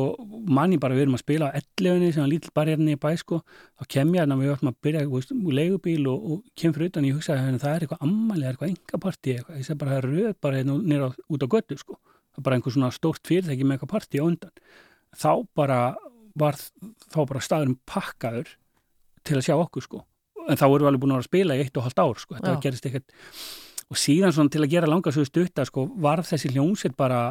manni 0.48 0.78
bara 0.80 0.96
við 0.96 1.04
erum 1.04 1.16
að 1.18 1.24
spila 1.24 1.50
á 1.52 1.56
11 1.60 2.14
sem 2.14 2.22
var 2.22 2.30
lítill 2.32 2.54
bara 2.56 2.72
hérna 2.72 2.94
í 2.94 3.00
bæ 3.02 3.10
sko, 3.20 3.42
þá 3.76 3.84
kem 3.92 4.14
ég 4.16 4.24
hérna 4.24 4.38
við 4.40 4.54
ætlum 4.54 4.70
að 4.72 4.78
byrja 4.86 5.02
úr 5.12 5.58
leigubíl 5.58 6.06
og, 6.08 6.24
og 6.24 6.38
kem 6.56 6.72
fyrir 6.72 6.92
utan 6.92 7.08
ég 7.08 7.18
hugsaði 7.18 7.42
að 7.52 7.58
það 7.66 7.74
er 7.74 7.84
eitthvað 7.84 8.06
ammali, 8.06 8.46
eitthvað 8.48 8.72
engapartí 8.72 9.34
eitthvað, 9.36 9.58
ég 9.60 9.68
segi 9.68 9.80
bara 9.82 9.92
það 9.92 10.00
er 10.00 10.08
röð 10.12 10.38
bara 10.46 10.62
hérna 10.62 10.78
nýra 10.80 11.10
út 11.28 11.44
á 11.44 11.48
götu 11.52 11.78
sko, 11.82 11.98
það 12.32 12.40
er 12.40 12.46
bara 12.48 12.58
einhver 12.58 12.76
svona 12.78 12.90
stórt 12.96 13.28
fyrirtæki 13.28 13.66
með 13.66 13.76
eitthvað 13.76 13.92
partí 13.92 14.22
á 14.22 14.24
undan. 14.24 14.54
Þá 15.12 15.32
bara 15.52 15.80
var 16.40 16.56
þá 16.56 17.18
bara 17.28 17.44
staðurinn 17.44 17.76
pakkaður 17.84 18.54
til 19.26 19.36
að 19.36 19.44
sjá 19.50 19.58
okkur 19.58 19.84
sko. 19.84 20.00
En 20.48 20.58
þá 20.58 20.64
vorum 20.64 20.86
við 20.86 20.90
alveg 20.90 21.02
búin 21.02 21.12
að 21.12 21.18
vera 21.18 21.22
að 21.22 21.28
spila 21.28 21.56
í 21.58 21.62
eitt 21.62 21.76
og 21.78 21.84
halvt 21.86 22.00
ár 22.02 22.22
sko, 22.22 22.38
þetta 22.38 22.54
Já. 22.56 22.62
gerist 22.64 22.88
ekkert 22.88 23.12
og 23.92 24.00
síðan 24.00 24.32
svona 24.32 24.52
til 24.52 24.62
að 24.64 24.72
gera 24.72 24.88
langa 24.88 25.12
svo 25.12 25.24
stutta 25.28 25.66
sko, 25.68 25.86
var 26.00 26.24
þessi 26.24 26.52
hljómsveit 26.54 26.96
bara 26.96 27.26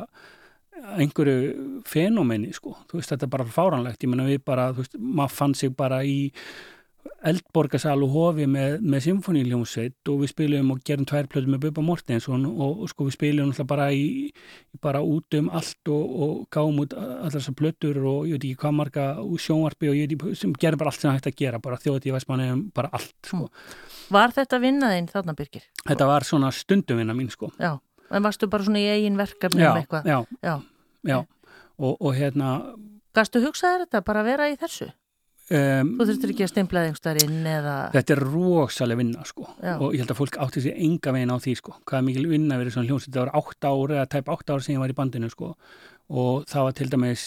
einhverju 1.02 1.82
fenómeni 1.90 2.52
sko, 2.56 2.76
þú 2.90 3.00
veist 3.00 3.14
þetta 3.14 3.28
er 3.28 3.34
bara 3.34 3.48
fáranlegt, 3.50 4.02
ég 4.04 4.12
menna 4.12 4.28
við 4.30 4.44
bara, 4.46 4.70
þú 4.74 4.84
veist, 4.84 5.00
maður 5.00 5.36
fann 5.38 5.58
sig 5.58 5.74
bara 5.78 6.02
í 6.06 6.32
eldborgarsal 7.22 8.02
og 8.02 8.10
hofi 8.16 8.46
með, 8.50 8.80
með 8.82 9.04
symfóníljónsveit 9.06 10.10
og 10.10 10.22
við 10.24 10.32
spilum 10.32 10.72
og 10.74 10.80
gerum 10.88 11.06
tvær 11.10 11.28
plötu 11.30 11.52
með 11.54 11.62
Bubba 11.68 11.84
Mortensson 11.86 12.48
og, 12.50 12.82
og 12.82 12.90
sko 12.90 13.06
við 13.08 13.16
spilum 13.18 13.52
alltaf 13.52 13.68
bara 13.70 13.88
í, 13.94 14.32
bara 14.82 15.04
út 15.06 15.38
um 15.38 15.50
allt 15.54 15.92
og, 15.94 16.16
og 16.26 16.34
gáum 16.54 16.80
út 16.82 16.96
allar 16.98 17.34
þessar 17.36 17.58
plötur 17.60 18.00
og 18.02 18.26
ég 18.30 18.38
veit 18.40 18.48
ekki 18.50 18.60
hvað 18.64 18.78
marga 18.80 19.06
sjónvarpi 19.46 19.92
og 19.92 20.00
ég 20.00 20.10
veit 20.10 20.16
ekki, 20.18 20.36
sem 20.42 20.56
gerum 20.62 20.82
bara 20.82 20.94
allt 20.94 21.02
sem 21.04 21.10
það 21.12 21.18
hægt 21.20 21.30
að 21.32 21.38
gera, 21.44 21.62
bara 21.68 21.80
þjóðið 21.84 22.10
í 22.10 22.16
Væsmanni 22.18 22.50
bara 22.80 22.92
allt 22.98 23.30
sko. 23.30 23.50
Var 24.18 24.36
þetta 24.40 24.62
vinnaðinn 24.66 25.10
þarna 25.12 25.36
Birgir? 25.38 25.68
Þetta 25.86 26.08
var 26.10 26.26
svona 26.28 26.50
stundumvinna 26.56 27.14
mín 27.18 27.30
sko. 27.34 27.52
Já, 27.62 27.76
en 28.10 28.26
varstu 28.26 28.50
bara 28.52 28.66
svona 28.66 28.82
í 28.82 28.90
eigin 28.96 29.20
verkefni 29.22 29.62
Já, 29.62 29.72
um 29.76 29.82
eitthvað? 29.84 30.10
já, 30.10 30.18
Já. 30.42 30.56
já. 31.08 31.20
Og, 31.82 31.96
og 32.02 32.18
hérna 32.18 32.56
Gastu 33.12 33.42
hugsaðir 33.44 33.86
þetta 33.86 34.02
bara 34.08 34.22
að 34.24 34.28
vera 34.32 34.50
í 34.52 34.58
þessu? 34.60 34.86
Um, 35.58 35.94
Þú 36.00 36.08
þurftir 36.10 36.34
ekki 36.34 36.46
að 36.46 36.52
stimplaði 36.54 36.90
einhverstaðar 36.90 37.24
inn 37.28 37.48
eða... 37.52 37.76
Þetta 37.96 38.16
er 38.16 38.24
rosalega 38.26 39.02
vinna 39.02 39.26
sko. 39.28 39.48
Já. 39.60 39.74
og 39.78 39.88
ég 39.92 40.04
held 40.04 40.14
að 40.16 40.20
fólk 40.22 40.42
átti 40.46 40.66
sér 40.66 40.82
enga 40.88 41.16
veginn 41.16 41.34
á 41.36 41.38
því 41.44 41.56
sko. 41.60 41.78
Hvað 41.86 42.02
er 42.02 42.08
mikil 42.10 42.28
vinna 42.32 42.60
verið 42.62 42.78
svona 42.78 42.90
hljómsveit? 42.90 43.16
Það 43.16 43.26
var 43.26 43.34
átt 43.42 43.70
ári 43.72 43.98
eða 43.98 44.12
tæp 44.16 44.36
átt 44.36 44.54
ári 44.54 44.68
sem 44.68 44.76
ég 44.76 44.84
var 44.84 44.94
í 44.94 45.00
bandinu 45.02 45.32
sko. 45.32 45.56
Og 46.12 46.46
það 46.52 46.68
var 46.68 46.78
til 46.80 46.92
dæmis 46.92 47.26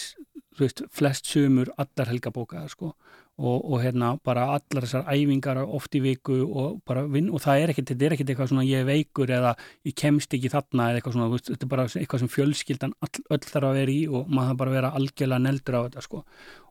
þú 0.55 0.65
veist, 0.65 0.81
flest 0.95 1.29
sumur 1.29 1.71
allar 1.81 2.11
helgabókaðar 2.11 2.71
sko. 2.71 2.95
Og, 3.35 3.65
og 3.67 3.81
hérna 3.83 4.13
bara 4.23 4.45
allar 4.53 4.85
þessar 4.85 5.09
æfingar 5.11 5.57
oft 5.59 5.95
í 5.97 5.99
viku 5.99 6.37
og 6.45 6.77
bara 6.87 7.01
vinn 7.11 7.27
og 7.27 7.41
það 7.43 7.63
er 7.65 7.73
ekkert, 7.73 7.89
þetta 7.89 8.05
er 8.07 8.13
ekkert 8.15 8.29
eitthvað 8.31 8.51
svona 8.53 8.63
ég 8.63 8.85
veikur 8.87 9.33
eða 9.35 9.51
ég 9.83 9.95
kemst 9.99 10.31
ekki 10.37 10.53
þarna 10.53 10.85
eða 10.87 11.01
eitthvað 11.01 11.17
svona, 11.17 11.27
veist, 11.33 11.49
þetta 11.51 11.67
er 11.67 11.71
bara 11.73 11.85
eitthvað 11.89 12.23
sem 12.23 12.31
fjölskyldan 12.31 12.93
all, 13.03 13.11
öll 13.35 13.41
þarf 13.43 13.67
að 13.67 13.81
vera 13.81 13.91
í 13.91 14.05
og 14.07 14.31
maður 14.31 14.53
þarf 14.53 14.61
bara 14.61 14.71
að 14.71 14.77
vera 14.79 14.93
algjörlega 15.01 15.43
neldur 15.49 15.75
á 15.75 15.81
þetta 15.81 16.05
sko 16.07 16.23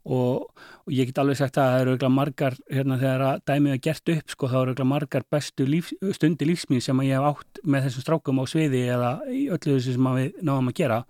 og, 0.05 0.51
og 0.85 0.93
ég 0.93 1.09
get 1.09 1.19
alveg 1.21 1.39
sagt 1.39 1.57
að 1.57 1.71
það 1.71 1.81
eru 1.81 1.93
örugglega 1.95 2.13
margar 2.13 2.57
hérna 2.69 2.99
þegar 3.01 3.25
að 3.29 3.45
dæmið 3.49 3.75
er 3.75 3.81
gert 3.87 4.13
upp 4.15 4.35
sko 4.35 4.51
þá 4.51 4.57
eru 4.59 4.65
örugglega 4.67 4.91
margar 4.91 5.25
bestu 5.33 5.67
líf, 5.69 5.93
stundi 6.17 6.49
lífsmín 6.49 6.85
sem 6.85 7.01
ég 7.07 7.17
hef 7.17 7.31
átt 7.31 7.63
með 7.65 7.89
þessum 7.89 8.05
strákum 8.05 8.43
á 8.43 8.45
sviði 8.51 8.85
eða 8.97 9.15
í 9.33 9.47
öllu 9.49 9.79
þessu 9.79 9.97
sem 9.97 10.11
við 10.19 10.39
náðum 10.45 10.71
að 10.73 10.79
gera. 10.83 11.01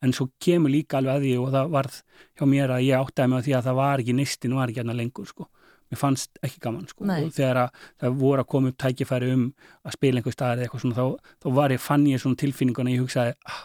En 0.00 0.14
svo 0.16 0.30
kemur 0.42 0.72
líka 0.72 0.98
alveg 0.98 1.16
að 1.16 1.24
því 1.26 1.32
og 1.38 1.54
það 1.54 1.72
varð 1.76 2.02
hjá 2.34 2.44
mér 2.50 2.74
að 2.74 2.84
ég 2.88 3.06
áttaði 3.06 3.30
mig 3.30 3.38
á 3.38 3.46
því 3.46 3.56
að 3.58 3.66
það 3.68 3.80
var 3.80 4.04
ekki 4.04 4.18
nistin 4.18 4.58
var 4.58 4.72
ekki 4.72 4.82
hérna 4.82 4.98
lengur 4.98 5.30
sko. 5.30 5.46
Mér 5.90 5.98
fannst 5.98 6.38
ekki 6.46 6.60
gaman 6.62 6.86
sko. 6.86 7.06
Nei. 7.06 7.24
og 7.26 7.34
þegar 7.34 7.64
að 7.64 7.86
það 8.02 8.20
voru 8.20 8.42
að 8.44 8.50
koma 8.52 8.70
upp 8.70 8.78
tækifæri 8.78 9.32
um 9.34 9.48
að 9.82 9.96
spila 9.96 10.20
einhver 10.20 10.34
staðar 10.34 10.60
eða 10.60 10.68
eitthvað 10.68 10.84
svona 10.84 10.98
þá, 10.98 11.32
þá 11.42 11.48
var 11.58 11.74
ég, 11.74 11.82
fann 11.82 12.06
ég 12.06 12.22
svona 12.22 12.38
tilfinninguna 12.38 12.94
ég 12.94 13.02
hugsaði, 13.02 13.34
ah, 13.50 13.64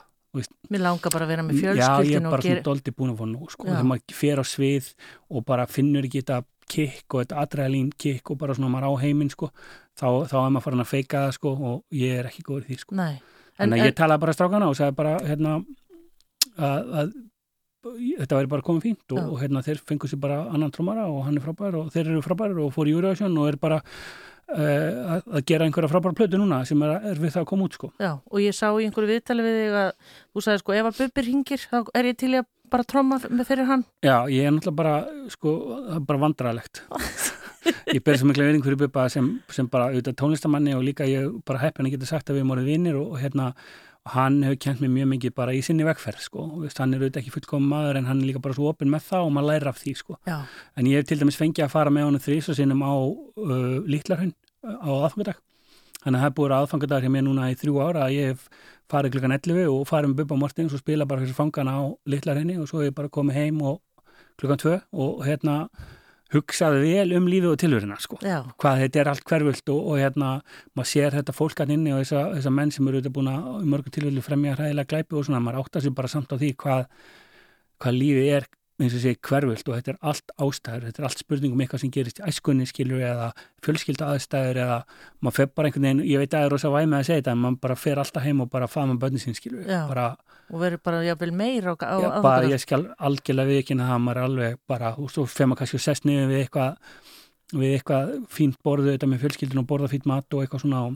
Mér 0.73 0.83
langar 0.83 1.13
bara 1.13 1.27
að 1.27 1.31
vera 1.33 1.45
með 1.45 1.61
já 1.61 1.69
ég 1.75 2.17
er 2.17 2.25
bara 2.25 2.41
svona 2.41 2.41
gera... 2.43 2.65
doldi 2.65 2.93
búin 2.95 3.13
að 3.13 3.21
fá 3.21 3.25
nú 3.29 3.47
sko, 3.51 3.67
þegar 3.69 3.87
maður 3.91 4.17
fer 4.19 4.41
á 4.41 4.45
svið 4.45 4.91
og 5.29 5.45
bara 5.47 5.67
finnur 5.69 6.07
ekki 6.07 6.23
þetta 6.23 6.41
kikk 6.71 7.15
og 7.15 7.23
þetta 7.23 7.43
adrenalín 7.43 7.91
kikk 8.01 8.33
og 8.33 8.39
bara 8.41 8.57
svona 8.57 8.71
maður 8.73 8.97
á 8.97 9.01
heiminn 9.03 9.31
sko, 9.33 9.51
þá, 9.93 10.07
þá 10.31 10.35
er 10.41 10.51
maður 10.55 10.65
farin 10.67 10.85
að 10.85 10.91
feika 10.91 11.23
það 11.27 11.37
sko 11.37 11.55
og 11.55 11.97
ég 12.01 12.19
er 12.19 12.29
ekki 12.31 12.45
góður 12.47 12.65
í 12.65 12.71
því 12.71 12.79
sko. 12.81 12.97
Nei. 12.97 13.13
En, 13.55 13.71
að 13.71 13.77
en, 13.77 13.85
ég 13.85 13.95
talaði 13.95 14.23
bara 14.25 14.35
strákana 14.35 14.69
og 14.71 14.77
sagði 14.79 14.97
bara 14.97 15.15
hérna 15.23 15.55
að, 16.57 16.91
að 17.01 17.15
þetta 17.85 18.39
væri 18.39 18.51
bara 18.51 18.65
komið 18.65 18.87
fínt 18.87 19.15
og, 19.15 19.21
og 19.35 19.41
hérna 19.43 19.63
þeir 19.65 19.81
fengur 19.87 20.11
sér 20.11 20.21
bara 20.23 20.41
annan 20.49 20.73
trómara 20.73 21.05
og 21.11 21.25
hann 21.27 21.37
er 21.37 21.45
frábær 21.45 21.77
og 21.79 21.91
þeir 21.93 22.09
eru 22.09 22.23
frábær 22.25 22.55
og 22.63 22.73
fór 22.73 22.89
í 22.89 22.95
Eurovision 22.95 23.37
og 23.37 23.51
er 23.51 23.59
bara 23.61 23.81
uh, 24.53 25.21
að, 25.21 25.39
gera 25.47 25.67
einhverja 25.67 25.91
frábæra 25.91 26.17
plötu 26.17 26.39
núna 26.41 26.61
sem 26.67 26.81
er, 26.85 26.97
er 27.11 27.21
við 27.21 27.35
það 27.35 27.45
að 27.45 27.47
koma 27.51 27.67
út 27.67 27.77
sko. 27.77 27.91
já, 28.01 28.11
og 28.15 28.43
ég 28.43 28.57
sá 28.57 28.67
í 28.69 28.85
einhverju 28.87 29.11
viðtali 29.13 29.45
við 29.45 29.57
þig 29.61 29.79
að 29.81 29.89
þú 30.35 30.45
sagði 30.45 30.63
sko 30.63 30.75
ef 30.75 30.89
að 30.89 30.99
Bubbi 31.01 31.25
ringir 31.29 31.65
þá 31.65 31.79
er 31.95 32.11
ég 32.11 32.19
til 32.21 32.33
að 32.33 32.51
bara 32.75 32.87
tromma 32.89 33.19
með 33.29 33.47
fyrir 33.51 33.67
hann. 33.69 33.83
Já, 34.03 34.25
ég 34.33 34.47
er 34.47 34.53
náttúrulega 34.53 34.79
bara 34.79 34.95
sko, 35.31 35.51
bara 36.07 36.21
vandrarlegt 36.23 36.81
ég 37.95 38.01
ber 38.05 38.17
svo 38.19 38.29
mikla 38.29 38.47
veiring 38.47 38.65
fyrir 38.65 38.79
Bubba 38.85 39.07
sem, 39.13 39.27
sem 39.53 39.69
bara 39.71 39.91
auðvitað 39.91 40.19
tónlistamanni 40.21 40.75
og 40.77 40.85
líka 40.85 41.07
ég 41.09 41.29
bara 41.45 41.61
heppin 41.63 41.89
að 41.89 41.97
geta 41.97 42.09
sagt 42.09 42.29
að 42.29 42.39
við 42.39 42.43
erum 42.43 42.55
orðið 42.55 42.71
vinnir 42.73 42.99
og, 42.99 43.13
og 43.15 43.21
hérna 43.21 43.51
hann 44.13 44.43
hefur 44.45 44.59
kent 44.61 44.81
mér 44.83 44.91
mjög 44.93 45.07
mikið 45.15 45.33
bara 45.39 45.53
í 45.55 45.61
sinni 45.65 45.85
vegferð 45.87 46.21
sko, 46.21 46.43
og 46.45 46.65
veist, 46.65 46.77
hann 46.81 46.93
er 46.93 47.01
auðvitað 47.01 47.23
ekki 47.23 47.33
fullkomum 47.33 47.71
maður 47.73 47.99
en 47.99 48.09
hann 48.09 48.21
er 48.21 48.29
líka 48.29 48.41
bara 48.43 48.53
svo 48.57 48.69
opinn 48.69 48.91
með 48.93 49.07
það 49.07 49.25
og 49.25 49.33
maður 49.33 49.49
lærir 49.49 49.71
af 49.71 49.79
því 49.81 49.93
sko. 49.97 50.17
Já, 50.29 50.37
en 50.77 50.89
ég 50.91 51.01
hef 51.01 51.09
til 51.09 51.17
dæmis 51.21 51.39
fengið 51.39 51.65
að 51.65 51.73
fara 51.73 51.93
með 51.93 52.07
honum 52.09 52.21
þrís 52.21 52.49
og 52.53 52.59
sinnum 52.59 52.85
á 52.85 52.93
uh, 52.93 53.79
Lítlarhund 53.89 54.37
á 54.61 54.89
aðfangadag. 54.93 55.41
Þannig 56.05 56.19
að 56.19 56.21
það 56.21 56.29
er 56.29 56.37
búið 56.37 56.55
aðfangadag 56.59 57.05
hjá 57.05 57.11
mér 57.15 57.25
núna 57.25 57.49
í 57.49 57.57
þrjú 57.57 57.81
ára 57.81 58.05
að 58.05 58.13
ég 58.13 58.31
hef 58.35 58.47
farið 58.93 59.15
klukkan 59.15 59.33
11 59.39 59.71
og 59.73 59.87
farið 59.89 60.11
með 60.11 60.19
Bubba 60.21 60.37
Mortins 60.43 60.75
og 60.77 60.83
spila 60.83 61.07
bara 61.09 61.23
fyrir 61.23 61.37
fangana 61.37 61.73
á 61.81 61.83
Lítlarhunni 62.05 62.59
og 62.61 62.69
svo 62.69 62.83
hef 62.83 62.91
ég 62.91 62.97
bara 62.99 63.09
komið 63.09 63.39
heim 63.39 63.63
og 63.65 63.79
klukkan 64.37 64.61
2 64.61 64.75
og 65.01 65.25
hérna 65.25 65.55
hugsaði 66.33 66.81
vel 66.81 67.15
um 67.19 67.27
lífið 67.29 67.51
og 67.51 67.59
tilverina 67.61 67.97
sko. 68.01 68.17
Hvað 68.21 68.81
þetta 68.83 69.01
er 69.01 69.09
allt 69.11 69.25
hverfult 69.29 69.71
og, 69.73 69.81
og 69.91 69.99
hérna 70.01 70.31
maður 70.73 70.89
sér 70.91 71.17
þetta 71.19 71.35
fólk 71.35 71.61
hann 71.61 71.73
inni 71.75 71.93
og 71.93 72.01
þessa, 72.01 72.23
þessa 72.37 72.53
menn 72.57 72.73
sem 72.73 72.87
eru 72.89 72.99
auðvitað 72.99 73.15
búin 73.17 73.31
að 73.31 73.49
í 73.61 73.69
mörgum 73.73 73.95
tilfellu 73.95 74.25
fremja 74.25 74.55
hræðilega 74.57 74.91
glæpi 74.93 75.19
og 75.19 75.27
svona, 75.27 75.43
maður 75.45 75.61
áttar 75.61 75.85
sér 75.85 75.95
bara 75.99 76.11
samt 76.11 76.33
á 76.33 76.35
því 76.41 76.51
hvað, 76.63 76.87
hvað 77.83 77.99
lífið 78.01 78.31
er 78.39 78.49
eins 78.81 78.91
og 78.97 78.99
sé 79.05 79.13
hverfult 79.23 79.69
og 79.71 79.75
þetta 79.77 79.91
er 79.93 79.99
allt 80.11 80.31
ástæður 80.43 80.85
þetta 80.89 80.99
er 81.01 81.05
allt 81.07 81.21
spurningum 81.21 81.61
eitthvað 81.63 81.81
sem 81.85 81.91
gerist 81.95 82.17
í 82.19 82.25
æskunni 82.27 82.65
skilur 82.67 83.03
eða 83.07 83.29
fjölskylda 83.63 84.09
aðstæður 84.11 84.59
eða 84.65 84.79
maður 85.23 85.35
fer 85.37 85.47
bara 85.55 85.69
einhvern 85.69 85.85
veginn, 85.87 86.01
ég 86.11 86.19
veit 86.19 86.33
að 86.33 86.35
það 86.41 86.47
er 86.49 86.53
rosa 86.55 86.71
væmið 86.73 86.97
að 86.99 87.05
segja 87.07 87.21
þetta 87.21 87.35
en 87.37 87.41
maður 87.45 87.59
bara 87.63 87.77
fer 87.85 88.01
alltaf 88.03 88.25
heim 88.27 88.41
og 88.43 88.49
bara 88.51 88.67
faða 88.67 88.89
með 88.91 88.99
bönni 89.05 89.23
sín 89.23 89.37
skilur 89.39 89.63
bara, 89.93 90.07
og 90.51 90.59
verður 90.65 90.83
bara 90.89 90.99
jáfnvel 91.07 91.31
meira 91.39 91.71
á, 91.71 91.75
á 91.87 91.97
já, 92.03 92.09
á- 92.19 92.25
bara 92.27 92.51
ég 92.51 92.59
skal 92.65 92.81
algjörlega 92.99 93.51
við 93.53 93.61
ekki 93.63 93.79
það 93.79 94.03
maður 94.09 94.19
er 94.19 94.27
alveg 94.27 94.59
bara, 94.67 94.91
og 94.99 95.09
svo 95.15 95.25
fer 95.25 95.47
maður 95.47 95.63
kannski 95.63 95.79
og 95.79 95.85
sest 95.87 96.05
niður 96.09 96.31
við 96.33 96.43
eitthvað 96.43 96.77
við 97.55 97.75
eitthvað 97.79 98.13
fínt 98.35 98.59
borðu 98.65 98.91
þetta 98.91 99.07
með 99.07 99.23
fjölskyldun 99.23 99.63
og 99.63 99.67
borða 99.71 99.91
fínt 99.95 100.05
mat 100.09 100.33
og 100.35 100.43
eitthvað 100.43 100.65
svona 100.65 100.83
og, 100.89 100.95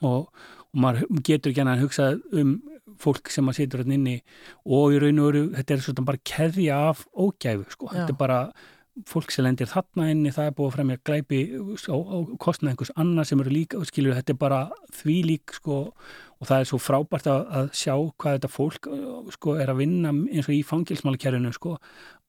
og, 0.00 0.28
og 0.72 0.80
maður 0.80 1.04
getur 1.28 1.52
ekki 1.52 1.64
að 1.68 1.82
hugsa 1.84 2.12
um 2.40 2.56
fólk 3.02 3.30
sem 3.30 3.46
maður 3.46 3.62
situr 3.62 3.82
hérna 3.82 3.96
inni 3.98 4.18
og 4.66 4.94
í 4.94 5.00
raun 5.02 5.22
og 5.22 5.28
veru, 5.30 5.42
þetta 5.56 5.74
er 5.74 5.82
svona 5.86 6.06
bara 6.10 6.22
keðja 6.26 6.78
af 6.90 7.02
ógæfu, 7.14 7.66
sko, 7.74 7.88
Já. 7.88 7.94
þetta 7.96 8.14
er 8.14 8.20
bara 8.20 8.40
fólk 9.08 9.32
sem 9.32 9.46
lendir 9.46 9.70
þarna 9.70 10.10
inni, 10.12 10.32
það 10.34 10.50
er 10.50 10.56
búið 10.58 10.68
að 10.68 10.74
fremja 10.76 11.02
glæpi 11.08 11.40
á, 11.88 11.96
á 11.96 12.16
kostnað 12.42 12.74
einhvers 12.74 12.92
annað 13.00 13.30
sem 13.30 13.40
eru 13.44 13.54
líka, 13.54 13.80
skilur, 13.88 14.16
þetta 14.18 14.34
er 14.34 14.40
bara 14.42 14.60
því 14.98 15.16
lík, 15.30 15.54
sko, 15.56 15.78
og 16.42 16.50
það 16.50 16.64
er 16.64 16.68
svo 16.68 16.80
frábært 16.82 17.30
að, 17.30 17.46
að 17.60 17.72
sjá 17.78 17.94
hvað 17.94 18.36
þetta 18.36 18.52
fólk 18.52 18.90
sko, 19.38 19.56
er 19.62 19.72
að 19.72 19.80
vinna 19.80 20.12
eins 20.12 20.50
og 20.50 20.56
í 20.58 20.62
fangilsmálakerfinu, 20.66 21.54
sko, 21.56 21.78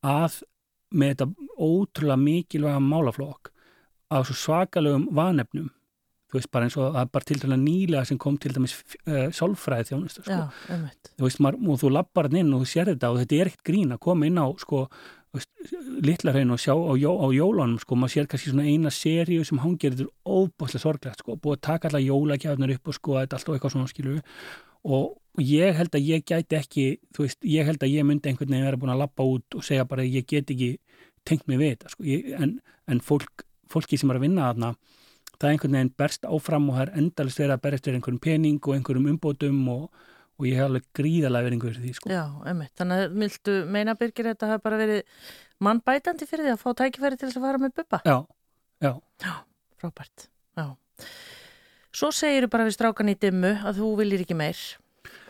að 0.07 0.39
með 0.93 1.15
þetta 1.15 1.27
ótrúlega 1.57 2.21
mikilvæga 2.21 2.83
málaflokk 2.83 3.49
á 4.13 4.21
svo 4.21 4.35
svakalögum 4.37 5.07
vanefnum 5.17 5.71
þú 6.33 6.39
veist 6.39 6.49
bara 6.49 6.65
eins 6.65 6.75
og 6.81 6.95
er 6.97 7.09
bara 7.13 7.27
til 7.29 7.37
dæmis 7.37 7.61
nýlega 7.61 8.07
sem 8.09 8.17
kom 8.17 8.37
til 8.41 8.53
dæmis 8.55 8.73
uh, 9.05 9.27
sálfræði 9.37 9.91
þjónustu 9.91 10.23
sko. 10.25 10.37
Já, 10.39 10.77
þú 11.13 11.27
veist 11.27 11.41
maður, 11.45 11.59
og 11.69 11.81
þú 11.83 11.91
lappar 11.93 12.29
hann 12.29 12.39
inn 12.41 12.55
og 12.57 12.63
þú 12.63 12.69
sér 12.71 12.89
þetta 12.89 13.11
og 13.13 13.19
þetta 13.21 13.37
er 13.37 13.51
ekkert 13.51 13.67
grín 13.69 13.93
að 13.93 14.01
koma 14.07 14.25
inn 14.25 14.41
á 14.41 14.49
sko, 14.63 14.87
litla 16.05 16.33
hrein 16.33 16.53
og 16.53 16.61
sjá 16.61 16.73
á, 16.73 16.93
jó, 16.97 17.11
á 17.21 17.27
jólunum 17.33 17.77
sko, 17.81 17.97
maður 17.97 18.15
sér 18.15 18.29
kannski 18.31 18.49
svona 18.49 18.65
eina 18.65 18.89
seríu 18.93 19.45
sem 19.45 19.61
hangir 19.61 19.93
þetta 19.93 20.07
er 20.07 20.13
óbúslega 20.25 20.81
sorglegt 20.81 21.21
sko, 21.21 21.37
búið 21.37 21.59
að 21.59 21.65
taka 21.69 21.91
alla 21.91 22.01
jólagjafnir 22.01 22.75
upp 22.79 22.89
og 22.89 22.97
sko 22.97 23.19
þetta 23.19 23.37
allt 23.37 23.49
og 23.49 23.57
eitthvað 23.57 23.75
svona 23.75 23.93
skilu 23.93 24.17
og 24.83 25.41
ég 25.41 25.77
held 25.77 25.95
að 25.97 26.09
ég 26.09 26.25
gæti 26.25 26.57
ekki 26.57 26.87
þú 27.13 27.25
veist, 27.27 27.39
ég 27.45 27.69
held 27.69 27.85
að 27.85 27.93
ég 27.93 28.05
myndi 28.09 28.29
einhvern 28.29 28.53
veginn 28.53 28.67
vera 28.67 28.81
búin 28.81 28.93
að 28.93 29.01
lappa 29.05 29.25
út 29.25 29.57
og 29.57 29.65
segja 29.65 29.85
bara 29.89 30.05
að 30.05 30.17
ég 30.17 30.27
get 30.29 30.53
ekki 30.53 30.75
tengt 31.25 31.47
mig 31.49 31.61
við 31.61 31.75
þetta 31.75 31.93
sko, 31.93 32.05
ég, 32.09 32.29
en, 32.37 32.57
en 32.89 33.01
fólk, 33.01 33.45
fólki 33.69 33.97
sem 33.97 34.11
er 34.13 34.19
að 34.19 34.27
vinna 34.27 34.51
þarna 34.51 34.73
það 35.43 35.49
er 35.49 35.55
einhvern 35.57 35.77
veginn 35.77 35.93
berst 35.99 36.27
áfram 36.27 36.67
og 36.71 36.77
það 36.79 36.83
er 36.85 36.91
endalist 37.01 37.41
verið 37.41 37.55
að 37.55 37.63
berst 37.67 37.87
verið 37.87 37.99
einhverjum 37.99 38.23
pening 38.23 38.59
og 38.63 38.75
einhverjum 38.77 39.09
umbótum 39.11 39.63
og, 39.73 40.03
og 40.39 40.47
ég 40.47 40.59
hef 40.59 40.69
alveg 40.69 40.85
gríðalega 40.99 41.47
verið 41.49 41.57
einhverjum 41.57 41.87
því 41.87 41.95
sko. 41.97 42.11
Já, 42.13 42.23
einmitt. 42.49 42.73
Þannig 42.79 43.01
að 43.03 43.17
viltu 43.23 43.57
meina 43.75 43.97
Birgir 43.99 44.29
þetta 44.31 44.53
hafa 44.53 44.63
bara 44.63 44.79
verið 44.79 45.25
mannbætandi 45.67 46.29
fyrir 46.29 46.47
því 46.47 46.53
að 46.55 46.61
fá 46.63 46.69
tækifæri 46.79 47.19
til 47.19 47.27
þess 47.27 47.41
að 47.41 47.47
fara 47.49 47.63
með 47.63 47.75
bubba? 47.81 47.99
Já, 48.07 48.17
já, 48.83 48.93
Frábært, 49.83 50.29
já. 50.55 50.69
Svo 51.93 52.09
segir 52.15 52.47
bara 52.47 52.63
við 52.63 52.77
strákan 52.77 53.11
í 53.11 53.17
dimmu 53.19 53.51
að 53.67 53.81
þú 53.81 53.89
viljir 53.99 54.23
ekki 54.23 54.37
meir 54.39 54.61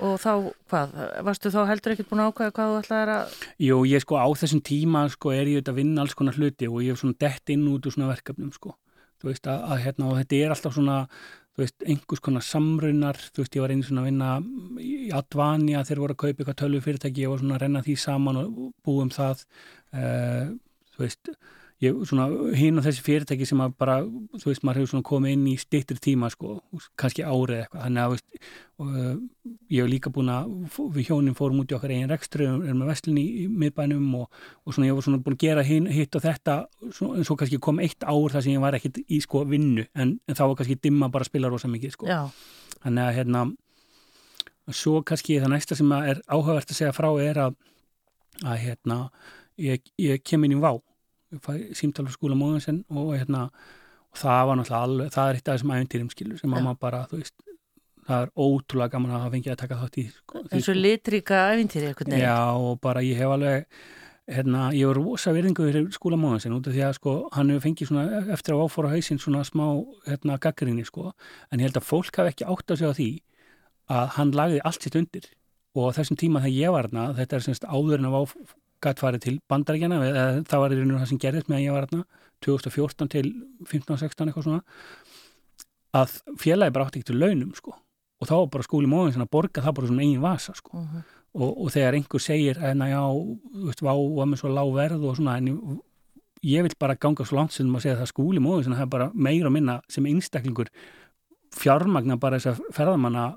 og 0.03 0.19
þá, 0.21 0.31
hvað, 0.69 0.93
varstu 1.25 1.51
þá 1.53 1.59
heldur 1.69 1.93
ekkert 1.93 2.09
búin 2.09 2.21
að 2.23 2.31
ákvæða 2.31 2.53
hvað 2.55 2.69
þú 2.69 2.77
ætlaðir 2.81 3.11
að, 3.13 3.35
jú, 3.65 3.77
ég 3.89 4.03
sko 4.03 4.17
á 4.21 4.27
þessum 4.41 4.61
tíma 4.65 5.03
sko 5.13 5.33
er 5.33 5.49
ég 5.49 5.59
auðvitað 5.59 5.73
að 5.73 5.79
vinna 5.79 6.03
alls 6.03 6.15
konar 6.17 6.37
hluti 6.37 6.69
og 6.69 6.79
ég 6.83 6.93
hef 6.93 7.01
svona 7.01 7.19
dett 7.23 7.53
inn 7.53 7.65
út 7.71 7.87
úr 7.87 7.95
svona 7.95 8.09
verkefnum 8.11 8.51
sko, 8.55 8.73
þú 8.73 8.82
veist 9.29 9.49
að, 9.49 9.63
að 9.71 9.81
hérna 9.85 10.09
og 10.09 10.19
þetta 10.19 10.39
er 10.39 10.53
alltaf 10.55 10.75
svona, 10.75 10.97
veist, 11.59 11.75
einhvers 11.85 12.23
konar 12.25 12.45
samrunar, 12.47 13.19
þú 13.33 13.43
veist, 13.43 13.57
ég 13.57 13.65
var 13.65 13.73
einu 13.73 13.87
svona 13.87 14.03
að 14.03 14.09
vinna 14.09 14.29
í 14.83 15.09
Advania 15.15 15.83
þegar 15.87 16.03
voru 16.03 16.17
að 16.17 16.21
kaupa 16.23 16.33
eitthvað 16.33 16.59
tölvu 16.63 16.83
fyrirtæki, 16.87 17.25
ég 17.25 17.33
var 17.33 17.43
svona 17.43 17.57
að 17.57 17.65
renna 17.65 17.83
því 17.85 17.97
saman 18.03 18.41
og 18.43 18.61
búum 18.85 19.11
það. 19.13 19.43
Uh, 19.93 20.53
þú 20.93 21.05
veist, 21.05 21.33
ég, 21.83 21.97
svona, 22.07 22.25
hinn 22.57 22.79
og 22.79 22.85
þessi 22.85 23.03
fyrirtæki 23.03 23.45
sem 23.47 23.61
að 23.63 23.73
bara, 23.79 23.95
þú 24.39 24.49
veist, 24.49 24.63
maður 24.65 24.81
hefur 24.81 24.91
svona 24.93 25.07
komið 25.07 25.33
inn 25.35 25.47
í 25.51 25.53
stittir 25.61 25.99
tíma, 26.03 26.29
sko, 26.33 26.57
kannski 26.99 27.25
árið 27.25 27.63
eitthvað, 27.63 27.83
þannig 27.85 28.03
að, 28.03 28.13
veist, 28.13 28.51
uh, 28.83 29.49
ég 29.73 29.83
hef 29.83 29.89
líka 29.91 30.11
búin 30.13 30.31
að, 30.33 30.53
við 30.95 31.09
hjónin 31.09 31.37
fórum 31.37 31.63
út 31.63 31.73
í 31.73 31.77
okkar 31.77 31.93
eigin 31.93 32.11
rekstru, 32.11 32.47
erum 32.53 32.83
með 32.83 32.93
vestlun 32.93 33.19
í, 33.21 33.25
í 33.43 33.47
miðbænum 33.63 34.13
og, 34.21 34.39
og 34.63 34.77
svona, 34.77 34.89
ég 34.89 34.99
var 34.99 35.07
svona 35.07 35.23
búin 35.25 35.37
að 35.37 35.43
gera 35.45 35.65
hinn, 35.67 35.89
hitt 35.91 36.19
og 36.19 36.25
þetta, 36.27 36.57
svo, 36.89 37.11
en 37.17 37.27
svo 37.27 37.37
kannski 37.41 37.61
kom 37.63 37.83
eitt 37.83 38.07
ár 38.07 38.37
þar 38.37 38.47
sem 38.47 38.55
ég 38.55 38.63
var 38.63 38.79
ekkit 38.79 39.03
í, 39.03 39.19
sko, 39.25 39.43
vinnu, 39.49 39.87
en, 39.93 40.15
en 40.27 40.39
þá 40.39 40.45
var 40.45 40.57
kannski 40.61 40.79
dimma 40.79 41.11
bara 41.13 41.27
að 41.27 41.33
spila 41.33 41.51
rosa 41.51 41.71
mikið, 41.71 41.97
sko. 41.97 42.09
Já. 42.09 42.23
Þannig 42.83 43.05
að, 43.09 43.13
hérna, 43.19 43.45
svo 44.71 45.01
kannski 45.03 45.41
það 45.43 45.55
næsta 45.57 45.75
sem 45.75 45.91
er 45.99 46.23
áhugavert 46.29 46.71
að 46.71 46.79
segja 46.79 46.95
frá 46.95 47.09
er 47.19 47.39
að, 47.49 47.61
að 48.43 48.59
hérna, 48.63 48.99
ég, 49.59 49.83
ég 49.99 50.23
kem 50.23 50.47
inn 50.47 50.55
í 50.55 50.63
vá 50.63 50.73
símtala 51.77 52.13
skóla 52.13 52.37
móðansinn 52.39 52.83
og 52.91 53.15
hérna 53.17 53.47
og 54.13 54.21
það 54.21 54.43
var 54.49 54.59
náttúrulega 54.59 54.83
alveg, 54.89 55.15
það 55.15 55.29
er 55.29 55.39
eitt 55.39 55.49
af 55.49 55.57
þessum 55.57 55.73
æfintýrum 55.73 56.13
skilur 56.13 56.39
sem 56.41 56.53
mamma 56.53 56.75
bara, 56.79 57.03
þú 57.09 57.21
veist 57.21 57.35
það 58.03 58.25
er 58.25 58.31
ótrúlega 58.35 58.93
gaman 58.93 59.13
að 59.13 59.21
hafa 59.23 59.33
fengið 59.33 59.53
að 59.53 59.59
taka 59.63 59.81
þátt 59.81 59.99
í 59.99 60.05
sko, 60.13 60.45
eins 60.51 60.69
og 60.69 60.79
litríka 60.79 61.43
æfintýri 61.53 61.89
eitthvað 61.89 62.17
Já 62.21 62.39
og 62.53 62.79
bara 62.83 63.03
ég 63.05 63.19
hef 63.19 63.35
alveg 63.37 63.67
hérna, 64.29 64.69
ég 64.71 64.87
var 64.87 64.99
rosa 64.99 65.33
virðingu 65.35 65.67
fyrir 65.67 65.87
skóla 65.95 66.17
móðansinn 66.19 66.55
út 66.55 66.67
af 66.69 66.75
því 66.75 66.83
að 66.87 66.97
sko 66.99 67.13
hann 67.35 67.51
hefur 67.51 67.65
fengið 67.65 67.89
svona 67.89 68.23
eftir 68.35 68.55
að 68.55 68.63
áfóra 68.63 68.91
hausinn 68.93 69.19
svona 69.19 69.43
smá 69.47 69.65
hérna 70.07 70.39
gaggrinni 70.39 70.85
sko. 70.87 71.11
En 71.51 71.59
ég 71.59 71.67
held 71.67 71.79
að 71.79 71.87
fólk 71.89 72.19
hafi 72.19 72.31
ekki 72.31 72.47
átt 72.47 72.71
að 72.71 72.81
segja 72.81 72.97
því 72.99 73.09
að 73.91 74.11
hann 74.17 74.35
lagði 74.39 74.61
allt 74.63 74.85
sitt 74.85 74.99
undir. 74.99 75.27
Og 75.75 75.89
á 75.91 75.95
þessum 75.97 76.19
tíma 76.21 76.43
þegar 76.43 76.55
ég 76.55 76.75
var 76.75 76.87
þarna, 76.87 77.07
þetta 77.17 77.35
er 77.35 77.45
semst 77.47 77.67
áður 77.67 77.99
en 77.99 78.09
að 78.09 78.17
gætt 78.83 79.01
farið 79.03 79.25
til 79.25 79.35
bandarækjana 79.51 79.99
það 80.49 80.63
var 80.63 80.73
í 80.73 80.79
rauninu 80.79 80.99
það 80.99 81.09
sem 81.11 81.21
gerðist 81.23 81.49
meðan 81.51 81.65
ég 81.65 81.75
var 81.75 81.87
þarna 81.87 82.21
2014 82.43 83.11
til 83.13 83.31
15-16 83.69 84.29
eitthvað 84.29 84.47
svona 84.47 84.61
að 85.93 86.15
félagi 86.41 86.73
bara 86.75 86.87
átti 86.87 87.01
ekkert 87.01 87.19
launum 87.19 87.53
sko 87.57 87.75
og 88.23 88.29
þá 88.29 88.35
var 88.35 88.51
bara 88.55 88.67
skóli 88.67 88.89
móðin 88.89 89.15
sem 89.17 89.25
að 89.25 89.33
borga 89.35 89.63
það 89.63 89.77
bara 89.77 89.91
svona 89.91 90.05
eigin 90.05 90.23
vasa 90.23 90.55
sko 90.57 90.77
uh 90.79 90.83
-huh. 90.83 91.03
og, 91.33 91.49
og 91.65 91.71
þegar 91.75 91.97
einhver 91.97 92.23
segir 92.23 92.57
en 92.57 92.81
að 92.81 92.93
já, 92.93 93.03
þú 93.53 93.65
veist, 93.67 93.81
vá, 93.81 93.93
var 94.17 94.27
með 94.27 94.39
svo 94.41 94.49
lág 94.49 94.73
verð 94.73 95.03
og 95.03 95.17
svona 95.17 95.37
en 95.37 95.79
ég 96.43 96.63
vil 96.63 96.75
bara 96.79 96.95
ganga 96.95 97.25
svo 97.25 97.37
langt 97.37 97.53
sem 97.53 97.75
að 97.75 97.81
segja 97.81 97.99
það 97.99 98.11
skóli 98.11 98.39
móðin 98.39 98.63
sem 98.63 98.73
það 98.73 98.81
er 98.81 98.95
bara 98.95 99.11
meira 99.13 99.47
að 99.47 99.53
minna 99.53 99.81
sem 99.87 100.05
einstaklingur 100.05 100.69
fjármagna 101.53 102.17
bara 102.17 102.39
þess 102.39 102.59
að 102.59 102.73
ferðamanna 102.73 103.35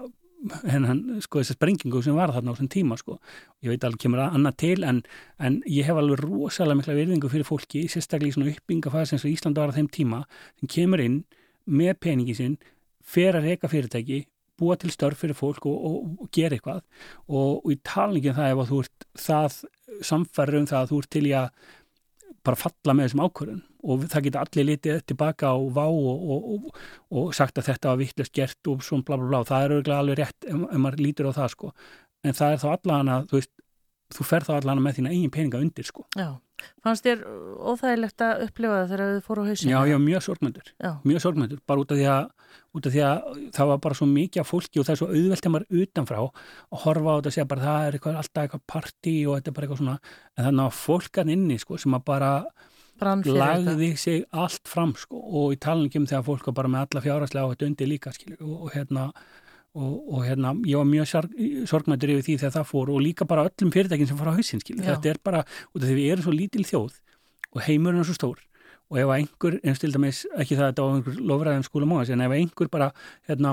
hennan, 0.68 1.00
sko, 1.24 1.40
þessar 1.40 1.58
sprengingu 1.58 2.02
sem 2.04 2.16
var 2.16 2.32
þarna 2.34 2.52
á 2.52 2.54
þessum 2.56 2.70
tíma, 2.72 2.98
sko. 3.00 3.18
Ég 3.64 3.72
veit 3.72 3.86
alveg 3.86 4.04
kemur 4.04 4.22
annað 4.26 4.58
til, 4.62 4.76
en, 4.86 5.02
en 5.42 5.58
ég 5.70 5.88
hef 5.88 5.98
alveg 6.00 6.22
rosalega 6.22 6.80
mikla 6.80 6.96
virðingu 6.98 7.32
fyrir 7.32 7.48
fólki, 7.48 7.86
sérstaklega 7.90 8.32
í 8.32 8.36
svona 8.36 8.52
uppbyggingafæðis 8.52 9.16
eins 9.16 9.26
og 9.26 9.32
Ísland 9.32 9.60
var 9.60 9.74
á 9.74 9.76
þeim 9.76 9.90
tíma, 9.92 10.22
sem 10.60 10.72
kemur 10.76 11.02
inn 11.02 11.20
með 11.66 11.98
peningi 12.04 12.36
sinn, 12.38 12.58
fer 13.06 13.38
að 13.38 13.50
reyka 13.50 13.70
fyrirtæki, 13.70 14.24
búa 14.56 14.76
til 14.80 14.92
störf 14.92 15.20
fyrir 15.20 15.36
fólk 15.36 15.66
og, 15.68 15.76
og, 15.76 15.96
og 16.24 16.28
gera 16.32 16.56
eitthvað 16.56 16.82
og, 17.28 17.64
og 17.64 17.72
í 17.72 17.78
talningin 17.84 18.36
það 18.36 18.52
ef 18.52 18.62
að 18.62 18.70
þú 18.70 18.78
ert 18.84 19.06
það 19.20 19.58
samfærður 20.10 20.60
um 20.60 20.68
það 20.70 20.78
að 20.80 20.92
þú 20.92 21.00
ert 21.02 21.10
til 21.12 21.24
í 21.26 21.34
að 21.36 21.48
bara 22.46 22.60
falla 22.60 22.94
með 22.94 23.08
þessum 23.08 23.24
ákvörðun 23.26 23.62
og 23.86 24.06
það 24.10 24.26
geta 24.26 24.42
allir 24.42 24.68
litið 24.70 25.04
tilbaka 25.12 25.52
á 25.54 25.56
vá 25.78 25.84
og, 25.86 26.24
og, 26.36 26.48
og, 26.54 26.80
og 27.10 27.36
sagt 27.38 27.60
að 27.60 27.70
þetta 27.70 27.92
var 27.92 28.00
vittlust 28.02 28.34
gert 28.34 28.72
og 28.72 28.82
svona 28.86 29.06
bla 29.06 29.20
bla 29.20 29.30
bla. 29.30 29.44
Það 29.46 29.66
er 29.66 29.76
auðvitað 29.76 30.00
alveg 30.00 30.20
rétt 30.22 30.48
ef, 30.48 30.64
ef 30.66 30.82
maður 30.82 31.04
lítur 31.06 31.30
á 31.30 31.38
það 31.38 31.52
sko. 31.54 31.72
En 32.26 32.36
það 32.36 32.56
er 32.56 32.62
þá 32.64 32.68
allan 32.72 33.14
að 33.14 33.30
þú 33.30 33.40
veist 33.40 33.54
þú 34.14 34.26
fer 34.26 34.46
þá 34.46 34.58
allan 34.60 34.82
með 34.82 35.00
þína 35.00 35.12
eigin 35.12 35.32
peninga 35.34 35.60
undir 35.62 35.86
sko. 35.86 36.04
Já, 36.18 36.28
fannst 36.84 37.06
þér 37.06 37.24
óþægilegt 37.72 38.22
að 38.22 38.44
upplifa 38.46 38.76
það 38.76 38.92
þegar 38.92 39.12
þið 39.12 39.24
fóru 39.26 39.42
á 39.42 39.48
hausinu? 39.48 39.72
Já, 39.72 39.78
já, 39.90 39.96
mjög 40.02 40.24
sorgmöndur, 40.26 40.70
mjög 41.02 41.24
sorgmöndur 41.24 41.62
bara 41.66 41.82
út 41.82 41.94
af, 41.94 42.02
að, 42.12 42.60
út 42.78 42.88
af 42.88 42.94
því 42.94 43.02
að 43.08 43.40
það 43.56 43.72
var 43.72 43.82
bara 43.86 43.98
svo 43.98 44.08
mikið 44.12 44.42
af 44.42 44.52
fólki 44.52 44.80
og 44.80 44.86
það 44.86 44.94
er 44.94 45.00
svo 45.02 45.10
auðvelt 45.10 45.48
að 45.50 45.54
maður 45.56 45.82
utanfrá 45.82 46.20
að 46.22 46.84
horfa 46.84 47.10
á 47.10 47.16
þetta 47.16 47.32
og 47.32 47.36
segja 47.36 47.50
bara 47.50 47.66
það 47.66 47.88
er 47.88 47.98
eitthvað, 47.98 48.20
alltaf 48.22 48.44
eitthvað 48.44 48.64
parti 48.74 49.16
og 49.26 49.38
þetta 49.38 49.52
er 49.52 49.58
bara 49.58 49.66
eitthvað 49.66 49.82
svona. 49.82 49.98
En 50.36 50.48
þannig 50.48 50.64
að 50.66 50.80
fólkan 50.84 51.34
inni 51.34 51.58
sko 51.62 51.82
sem 51.82 51.98
að 51.98 52.06
bara 52.12 52.32
lagði 53.36 53.90
sig 54.00 54.22
allt 54.32 54.68
fram 54.68 54.94
sko 54.98 55.18
og 55.20 55.56
í 55.56 55.58
talningum 55.62 56.06
þegar 56.08 56.24
fólk 56.26 56.46
var 56.50 56.56
bara 56.60 56.72
með 56.72 56.86
alla 56.86 57.02
fjáraslega 57.04 57.46
á 57.46 57.50
þetta 57.52 57.68
undir 57.70 57.90
líka 57.90 58.12
skilju 58.16 58.38
og, 58.40 58.62
og 58.66 58.72
hérna 58.76 59.10
Og, 59.76 59.96
og 60.08 60.22
hérna, 60.24 60.54
ég 60.64 60.78
var 60.80 60.86
mjög 60.88 61.66
sorgmættur 61.68 62.08
yfir 62.14 62.22
því 62.24 62.34
þegar 62.40 62.52
það 62.54 62.68
fór 62.70 62.88
og 62.94 63.02
líka 63.04 63.26
bara 63.28 63.42
öllum 63.44 63.68
fyrirtækinn 63.74 64.08
sem 64.08 64.16
fór 64.16 64.30
á 64.32 64.36
hausin, 64.38 64.62
skil. 64.62 64.78
Þetta 64.80 65.10
er 65.10 65.18
bara, 65.20 65.42
af 65.44 65.82
því 65.82 65.96
við 65.98 66.12
erum 66.14 66.24
svo 66.24 66.32
lítil 66.32 66.64
þjóð 66.64 66.94
og 67.52 67.60
heimurinn 67.66 68.00
er 68.00 68.08
svo 68.08 68.16
stór 68.16 68.38
og 68.88 69.00
ef 69.02 69.12
einhver, 69.12 69.58
eins 69.60 69.82
til 69.82 69.92
dæmis, 69.92 70.22
ekki 70.32 70.56
það 70.56 70.64
að 70.64 70.70
þetta 70.70 70.86
á 70.86 70.88
einhver 70.94 71.18
lofræðum 71.28 71.66
skóla 71.66 71.88
móðans, 71.90 72.12
en 72.14 72.24
ef 72.24 72.34
einhver 72.38 72.70
bara, 72.72 72.88
hérna, 73.28 73.52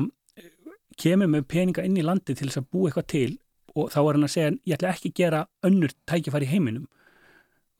kemur 1.03 1.31
með 1.33 1.43
peninga 1.51 1.83
inn 1.89 1.99
í 1.99 2.05
landi 2.05 2.37
til 2.37 2.47
þess 2.47 2.61
að 2.61 2.69
búa 2.71 2.87
eitthvað 2.87 3.09
til 3.11 3.31
og 3.73 3.91
þá 3.91 3.99
er 3.99 4.11
hann 4.13 4.27
að 4.29 4.33
segja, 4.37 4.53
ég 4.63 4.77
ætla 4.77 4.93
ekki 4.93 5.11
að 5.11 5.19
gera 5.19 5.43
önnur 5.65 5.95
tækifæri 6.07 6.47
í 6.47 6.53
heiminum. 6.53 6.87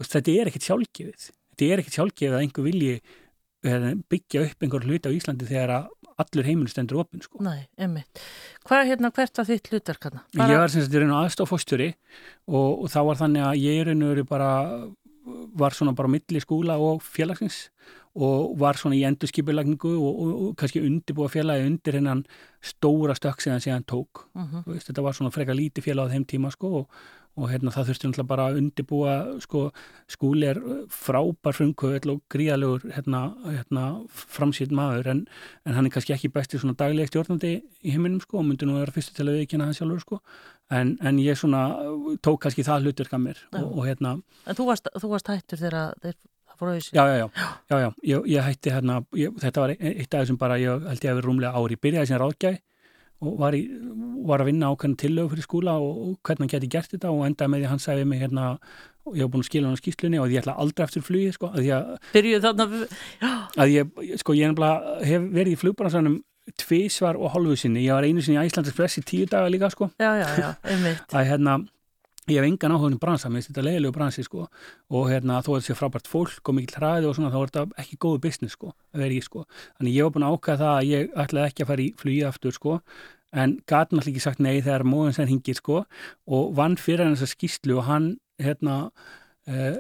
Þetta 0.04 0.36
er 0.36 0.50
ekkit 0.52 0.68
sjálfgefið. 0.68 1.30
Þetta 1.54 1.70
er 1.70 1.84
ekkit 1.84 2.00
sjálfgefið 2.00 2.38
að 2.38 2.46
einhver 2.46 2.66
vilji 2.68 2.94
eh, 2.98 3.92
byggja 4.10 4.48
upp 4.48 4.66
einhver 4.66 4.88
hlut 4.88 5.06
á 5.08 5.12
Íslandi 5.14 5.50
þegar 5.50 5.76
að 5.78 5.92
allur 6.22 6.46
heiminu 6.48 6.70
stendur 6.70 7.02
opinn 7.02 7.24
sko. 7.24 7.40
Nei, 7.44 7.66
emmitt. 7.82 8.22
Hvað 8.68 8.84
er 8.84 8.90
hérna 8.92 9.12
hvert 9.14 9.40
að 9.42 9.54
þitt 9.54 9.72
hlutverk 9.72 10.08
hérna? 10.08 10.26
Bara... 10.36 10.50
Ég 10.52 10.62
var 10.62 10.74
sem 10.74 10.84
sagt 10.86 10.98
í 10.98 11.02
raun 11.02 11.14
og 11.14 11.22
aðstofostjóri 11.24 11.90
og, 11.94 12.84
og 12.84 12.92
þá 12.94 13.00
var 13.10 13.22
þannig 13.24 13.48
að 13.48 13.62
ég 13.64 13.80
í 13.80 13.88
raun 13.88 14.06
og 14.06 14.14
veru 14.14 14.28
bara 14.30 14.52
var 15.56 15.76
svona 15.76 15.94
bara 15.96 16.12
milli 16.12 16.42
skúla 16.44 16.76
og 16.84 17.04
félagsins 17.06 17.70
og 18.14 18.54
var 18.62 18.78
svona 18.78 18.98
í 18.98 19.06
endurskipulagningu 19.08 19.94
og, 19.96 20.12
og, 20.12 20.34
og 20.34 20.56
kannski 20.60 20.84
undirbúa 20.84 21.32
félagi 21.32 21.66
undir 21.66 21.98
hennan 21.98 22.26
stóra 22.62 23.16
stökk 23.18 23.42
sem 23.42 23.58
hann 23.66 23.88
tók. 23.90 24.28
Uh 24.36 24.44
-huh. 24.44 24.64
veist, 24.68 24.88
þetta 24.88 25.02
var 25.02 25.14
svona 25.14 25.32
freka 25.32 25.54
lítið 25.54 25.84
félag 25.84 26.10
á 26.10 26.12
þeim 26.14 26.26
tíma 26.26 26.52
sko 26.52 26.68
og 26.80 26.90
og 27.34 27.50
hérna 27.50 27.72
það 27.74 27.90
þurfti 27.90 28.10
náttúrulega 28.10 28.30
bara 28.30 28.48
að 28.50 28.58
undibúa 28.62 29.14
sko, 29.42 29.62
skúli 30.12 30.50
er 30.52 30.60
frábær 30.94 31.58
frumkvöld 31.58 32.10
og 32.14 32.20
gríðalegur 32.34 32.86
hérna, 32.94 33.24
hérna 33.48 33.86
framsýtt 34.14 34.74
maður 34.76 35.10
en, 35.14 35.24
en 35.66 35.78
hann 35.78 35.90
er 35.90 35.94
kannski 35.96 36.14
ekki 36.16 36.32
besti 36.34 36.62
svona 36.62 36.78
dagleg 36.78 37.10
stjórnandi 37.10 37.56
í 37.58 37.96
heiminum 37.96 38.22
sko 38.22 38.42
og 38.42 38.46
myndi 38.50 38.70
nú 38.70 38.78
að 38.78 38.86
vera 38.86 38.98
fyrstu 38.98 39.18
til 39.18 39.28
að 39.28 39.40
viðkynna 39.40 39.70
það 39.72 39.80
sjálfur 39.80 40.04
sko 40.06 40.20
en, 40.74 40.94
en 41.02 41.24
ég 41.24 41.40
svona 41.40 41.64
tók 42.26 42.44
kannski 42.46 42.66
það 42.68 42.86
hlutverk 42.88 43.18
að 43.18 43.26
mér 43.26 43.42
og, 43.58 43.66
og 43.72 43.90
hérna 43.90 44.14
En 44.46 44.60
þú 44.60 44.70
varst, 44.70 44.92
þú 45.02 45.10
varst 45.16 45.34
hættur 45.34 45.64
þegar 45.64 45.98
þeir? 46.04 46.20
Já, 46.64 47.02
já, 47.10 47.16
já, 47.18 47.28
já, 47.68 47.78
já. 47.82 47.88
Ég, 48.08 48.28
ég 48.30 48.46
hætti 48.46 48.72
hérna, 48.72 49.00
ég, 49.18 49.34
þetta 49.42 49.64
var 49.64 49.72
eitt 49.74 50.14
af 50.14 50.22
þessum 50.22 50.38
bara, 50.40 50.60
ég 50.62 50.86
held 50.86 51.02
ég 51.04 51.12
að 51.12 51.18
vera 51.18 51.26
rúmlega 51.26 51.60
ári, 51.60 51.78
byrjaði 51.82 52.12
sem 52.12 52.22
ráðgæði 52.22 52.60
og 53.24 53.38
var, 53.42 53.56
í, 53.58 53.64
var 54.28 54.44
að 54.44 54.52
vinna 54.52 54.72
ákveðin 54.74 54.98
tillög 55.00 55.32
fyrir 55.34 55.48
skúla 55.48 55.78
og, 55.82 56.02
og 56.04 56.18
hvernig 56.22 56.46
hann 56.46 56.54
geti 56.56 56.72
gert 56.76 56.92
þetta 56.94 57.14
og 57.14 57.24
endaði 57.28 57.54
með 57.54 57.64
því 57.64 57.72
hann 57.72 57.84
sagði 57.84 58.10
mig 58.10 58.22
hérna 58.24 58.50
og 59.04 59.18
ég 59.18 59.26
hef 59.26 59.32
búin 59.34 59.44
að 59.44 59.50
skilja 59.50 59.68
hann 59.68 59.80
á 59.80 59.82
skýslunni 59.82 60.22
og 60.24 60.32
ég 60.32 60.44
ætla 60.44 60.58
aldrei 60.64 60.86
eftir 60.86 61.04
flugi 61.04 61.34
sko 61.36 61.50
að 61.52 61.66
ég, 61.68 61.90
að 63.60 63.74
ég, 63.74 63.98
sko 64.22 64.36
ég 64.38 64.62
hef 65.10 65.28
verið 65.34 65.56
í 65.56 65.60
flugbransanum 65.60 66.22
tvísvar 66.60 67.16
og 67.16 67.32
hálfu 67.32 67.56
sinni, 67.56 67.86
ég 67.86 67.96
var 67.96 68.04
einu 68.04 68.24
sinni 68.24 68.40
í 68.40 68.44
Æslandspress 68.44 69.00
í 69.00 69.04
tíu 69.08 69.28
daga 69.32 69.52
líka 69.52 69.70
sko. 69.72 69.90
Já, 70.02 70.12
já, 70.20 70.28
já, 70.40 70.50
einmitt. 70.68 71.06
Að 71.16 71.30
hérna 71.30 71.54
ég 72.32 72.40
hef 72.40 72.48
engan 72.48 72.76
áhugunum 72.76 73.00
bransa, 73.02 73.30
mér 73.30 73.42
finnst 73.42 73.52
þetta 73.52 73.66
leiðilegu 73.68 73.96
bransi 73.96 74.24
sko. 74.26 74.46
Og 74.94 75.10
hérna 75.12 75.42
þó 75.44 75.50
að 75.54 75.58
þetta 75.58 75.70
sé 75.70 75.78
frábært 75.80 76.10
fólk 76.12 76.52
og 76.52 76.58
mikil 76.58 76.78
hraði 76.78 77.10
og 77.10 77.18
svona 77.18 77.32
þá 77.34 77.40
er 77.42 77.52
þetta 77.52 77.84
ekki 77.84 78.00
góðu 78.06 78.22
business 78.24 78.58
sko 78.58 78.74
vera 78.94 79.16
í 79.16 79.20
sko, 79.24 79.44
þannig 79.80 79.98
ég 79.98 80.08
var 80.08 80.14
búin 80.16 80.28
að 80.28 80.38
ákvæða 80.38 80.60
það 80.62 80.78
að 80.78 80.90
ég 80.92 81.18
ætlaði 81.24 81.52
ekki 81.52 81.66
að 81.66 81.72
fara 81.72 81.84
í 81.84 81.90
flugið 82.00 82.30
aftur 82.30 82.58
sko. 82.58 82.78
En 83.34 83.56
gæti 83.66 83.96
náttúrulega 83.98 84.12
ekki 84.14 84.22
sagt 84.24 84.44
nei 84.46 84.62
þegar 84.62 84.86
móðin 84.86 85.16
sem 85.18 85.30
hingir 85.32 85.58
sko 85.58 85.80
og 86.38 86.52
vann 86.54 86.78
fyrir 86.78 87.08
hann 87.08 87.16
þessa 87.18 87.34
skýslu 87.34 87.80
og 87.82 87.88
hann 87.88 88.12
hérna 88.42 88.76
uh, 89.50 89.80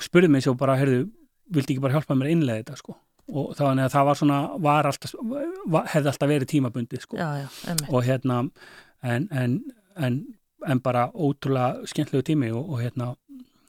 spurði 0.00 0.30
mig 0.32 0.46
svo 0.46 0.54
bara, 0.58 0.78
heyrðu, 0.80 1.04
vildi 1.52 1.74
ekki 1.74 1.84
bara 1.84 1.98
hjálpa 1.98 2.16
mér 2.16 2.32
innlega 2.32 2.62
þetta 2.62 2.78
sko? 2.80 2.96
Og 3.28 3.52
þannig 3.58 3.84
að 3.84 3.92
það 3.92 4.06
var 4.08 4.18
svona, 4.22 4.38
var 4.64 4.88
alltaf 4.88 5.14
var, 5.20 5.88
hefði 5.92 6.10
alltaf 6.14 6.30
verið 6.30 6.50
tímabundi 6.54 7.00
sko. 7.02 7.18
Já, 7.20 7.44
já, 7.44 7.48
hérna 8.06 8.38
en, 9.04 9.28
en, 9.36 9.58
en 10.66 10.82
bara 10.82 11.08
ótrúlega 11.14 11.86
skemmtlegu 11.88 12.26
tími 12.26 12.50
og, 12.50 12.64
og 12.74 12.82
hérna 12.82 13.14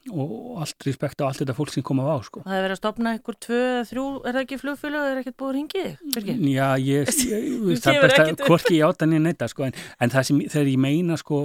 og 0.09 0.61
allt 0.63 0.85
respekt 0.87 1.21
á 1.21 1.27
allt 1.27 1.41
þetta 1.41 1.55
fólk 1.57 1.71
sem 1.73 1.83
kom 1.85 1.99
á 2.01 2.17
sko. 2.25 2.41
Það 2.45 2.53
hefur 2.53 2.65
verið 2.65 2.75
að 2.75 2.79
stopna 2.79 3.11
ykkur 3.17 3.37
tvö, 3.45 3.61
þrjú, 3.89 4.05
er 4.23 4.35
það 4.35 4.41
ekki 4.45 4.59
flugfélag 4.61 5.09
er 5.09 5.19
ekkert 5.21 5.37
búið 5.39 5.49
að 5.49 5.57
ringi? 5.57 5.83
Já, 6.53 6.67
ég, 6.81 7.11
ég, 7.33 7.81
það 7.83 7.91
er 7.91 8.05
best 8.05 8.23
að 8.23 8.43
hvort 8.47 8.71
ég 8.73 8.85
áta 8.87 9.09
nýja 9.09 9.23
netta 9.25 9.49
sko, 9.51 9.67
en, 9.67 9.77
en 9.99 10.13
það 10.13 10.27
sem 10.29 10.41
þegar 10.55 10.71
ég 10.71 10.81
meina 10.87 11.19
sko, 11.19 11.41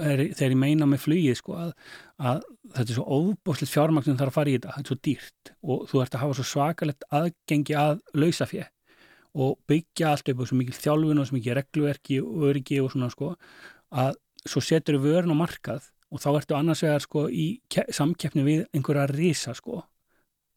þegar 0.00 0.56
ég 0.56 0.60
meina 0.64 0.88
með 0.90 1.04
flugið 1.06 1.38
sko 1.38 1.58
að, 1.60 1.72
að 2.18 2.44
þetta 2.72 2.88
er 2.88 2.98
svo 2.98 3.20
óbúslegt 3.20 3.74
fjármagn 3.74 4.08
sem 4.08 4.18
þarf 4.18 4.32
að 4.32 4.38
fara 4.40 4.52
í 4.52 4.56
þetta, 4.58 4.76
þetta 4.76 4.86
er 4.86 4.92
svo 4.92 5.00
dýrt 5.08 5.54
og 5.62 5.86
þú 5.90 6.04
ert 6.04 6.16
að 6.16 6.24
hafa 6.24 6.38
svo 6.38 6.48
svakalegt 6.48 7.08
aðgengi 7.20 7.78
að 7.78 8.02
lausa 8.18 8.48
fjö 8.50 8.66
og 9.32 9.54
byggja 9.68 10.10
allt 10.12 10.28
upp 10.28 10.42
og 10.44 10.48
svo 10.48 10.58
mikil 10.58 10.76
þjálfun 10.76 11.22
og 11.22 11.28
svo 11.28 11.38
mikil 11.38 11.54
regluverki 11.56 12.18
og 12.20 12.50
öryggi 12.50 12.82
og 12.82 12.90
svona 12.92 13.08
sko 13.12 13.30
að 13.92 14.18
svo 14.48 14.62
setur 14.64 14.98
við 15.00 15.18
vörn 15.18 15.34
á 15.34 15.42
markað 15.42 15.88
og 16.12 16.20
þá 16.20 16.28
ertu 16.36 16.56
annars 16.58 16.82
vegar 16.84 17.04
sko 17.04 17.26
í 17.30 17.46
samkeppni 17.70 18.44
við 18.44 18.64
einhverja 18.74 19.08
risa 19.10 19.54
sko 19.56 19.82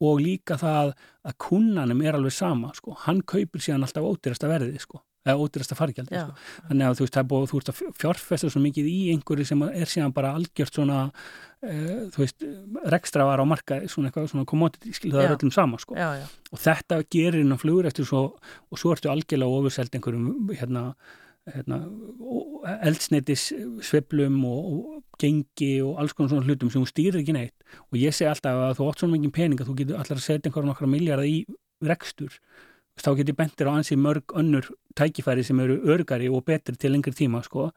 og 0.03 0.21
líka 0.21 0.57
það 0.59 0.93
að 1.25 1.35
kunnanum 1.41 2.03
er 2.03 2.17
alveg 2.17 2.35
sama 2.35 2.73
sko. 2.75 2.95
hann 3.05 3.21
kaupir 3.23 3.63
síðan 3.63 3.85
alltaf 3.85 4.03
ódýrasta 4.03 4.49
verðið 4.51 4.81
sko. 4.83 5.01
eða 5.25 5.39
ódýrasta 5.41 5.77
fargjaldi 5.77 6.19
sko. 6.19 6.35
þannig 6.67 6.87
að 6.87 6.97
þú 6.97 7.05
veist, 7.05 7.15
það 7.15 7.23
er 7.23 7.29
búið, 7.31 7.47
þú 7.49 7.59
veist 7.59 7.71
að 7.71 7.81
fjárfesta 8.01 8.51
svo 8.51 8.61
mikið 8.65 8.89
í 8.91 8.97
einhverju 9.15 9.47
sem 9.47 9.63
er 9.69 9.91
síðan 9.91 10.15
bara 10.15 10.33
algjört 10.35 10.75
svona 10.75 10.99
uh, 11.07 12.01
þú 12.11 12.23
veist, 12.25 12.47
rekstra 12.93 13.27
var 13.29 13.41
á 13.41 13.45
markaði 13.47 13.89
svona 13.91 14.11
eitthvað 14.11 14.31
svona 14.33 14.49
commodity, 14.51 14.93
skil, 14.93 15.13
það 15.15 15.23
er 15.23 15.37
öllum 15.37 15.55
sama 15.55 15.79
sko. 15.79 15.95
já, 15.95 16.09
já, 16.19 16.25
og 16.51 16.63
þetta 16.67 17.01
gerir 17.07 17.41
innan 17.45 17.61
flugur 17.61 17.87
eftir 17.87 18.07
svo, 18.09 18.25
og 18.69 18.81
svo 18.81 18.93
ertu 18.93 19.13
algjörlega 19.13 19.61
ofurselt 19.63 19.95
einhverjum 19.95 20.51
hérna, 20.51 20.89
hérna, 21.53 21.81
eldsneitis 22.87 23.49
sveiflum 23.85 24.37
og, 24.49 24.69
og 24.69 25.19
gengi 25.21 25.73
og 25.85 25.99
alls 26.01 26.15
konar 26.17 26.33
svona 26.33 26.47
hlutum 26.47 26.71
sem 26.73 26.81
þú 26.81 26.91
stýrir 26.91 27.19
ekki 27.21 27.35
neitt. 27.35 27.55
Og 27.91 27.99
ég 28.01 28.15
segi 28.15 28.29
alltaf 28.31 28.61
að 28.69 28.77
þú 28.79 28.87
átt 28.89 29.03
svona 29.03 29.17
mikið 29.17 29.35
pening 29.35 29.61
að 29.61 29.69
þú 29.69 29.75
getur 29.81 29.99
allar 29.99 30.21
að 30.21 30.25
setja 30.25 30.49
einhverjum 30.49 30.71
nokkra 30.71 30.89
miljardar 30.89 31.29
í 31.29 31.43
rekstur. 31.85 32.39
Þá 32.95 33.09
getur 33.19 33.35
bentir 33.35 33.67
á 33.67 33.75
ansið 33.75 33.99
mörg 33.99 34.33
önnur 34.39 34.69
tækifæri 34.95 35.43
sem 35.43 35.59
eru 35.59 35.75
örgari 35.91 36.29
og 36.31 36.45
betri 36.47 36.77
til 36.79 36.93
lengri 36.93 37.11
tíma 37.11 37.41
sko. 37.43 37.71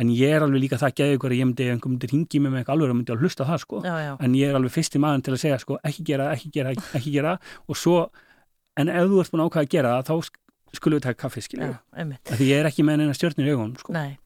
en 0.00 0.08
ég 0.08 0.32
er 0.32 0.42
alveg 0.42 0.62
líka 0.64 0.80
það 0.80 0.94
gæði 0.96 1.18
ykkur 1.18 1.34
að 1.34 1.38
ég 1.38 1.46
myndi, 1.50 1.66
ef 1.66 1.74
einhver 1.74 1.92
myndi 1.92 2.08
ringi 2.08 2.40
með 2.40 2.54
mig 2.56 2.68
alveg 2.72 2.90
og 2.90 2.96
myndi 2.96 3.12
að 3.12 3.20
hlusta 3.20 3.44
það 3.44 3.60
sko. 3.60 3.82
Já, 3.84 3.96
já. 4.00 4.16
en 4.18 4.34
ég 4.34 4.48
er 4.48 4.56
alveg 4.56 4.72
fyrsti 4.72 4.98
maður 4.98 5.26
til 5.26 5.34
að 5.34 5.42
segja 5.44 5.58
sko, 5.60 5.78
ekki 5.84 6.04
gera, 6.08 6.30
ekki 6.32 6.50
gera, 6.56 6.72
ekki 6.72 7.12
gera. 7.12 7.34
Og 7.68 7.76
svo, 7.76 7.98
en 8.80 8.88
ef 8.88 9.10
þú 9.12 9.20
ert 9.20 9.34
búin 9.34 9.44
að 9.44 9.50
ákvæða 9.52 9.66
að 9.66 9.72
gera 9.76 9.92
það, 9.92 10.08
þá 10.08 10.41
skulum 10.76 10.98
við 11.00 11.06
taka 11.08 11.20
kaffi 11.26 11.42
skilju, 11.44 11.70
já, 11.72 11.78
einmitt. 12.02 12.24
því 12.32 12.46
ég 12.50 12.60
er 12.62 12.68
ekki 12.70 12.84
með 12.88 13.02
neina 13.02 13.14
stjörnir 13.16 13.48
í 13.48 13.54
augunum 13.54 13.76
sko. 13.80 13.92
Nei. 13.96 14.18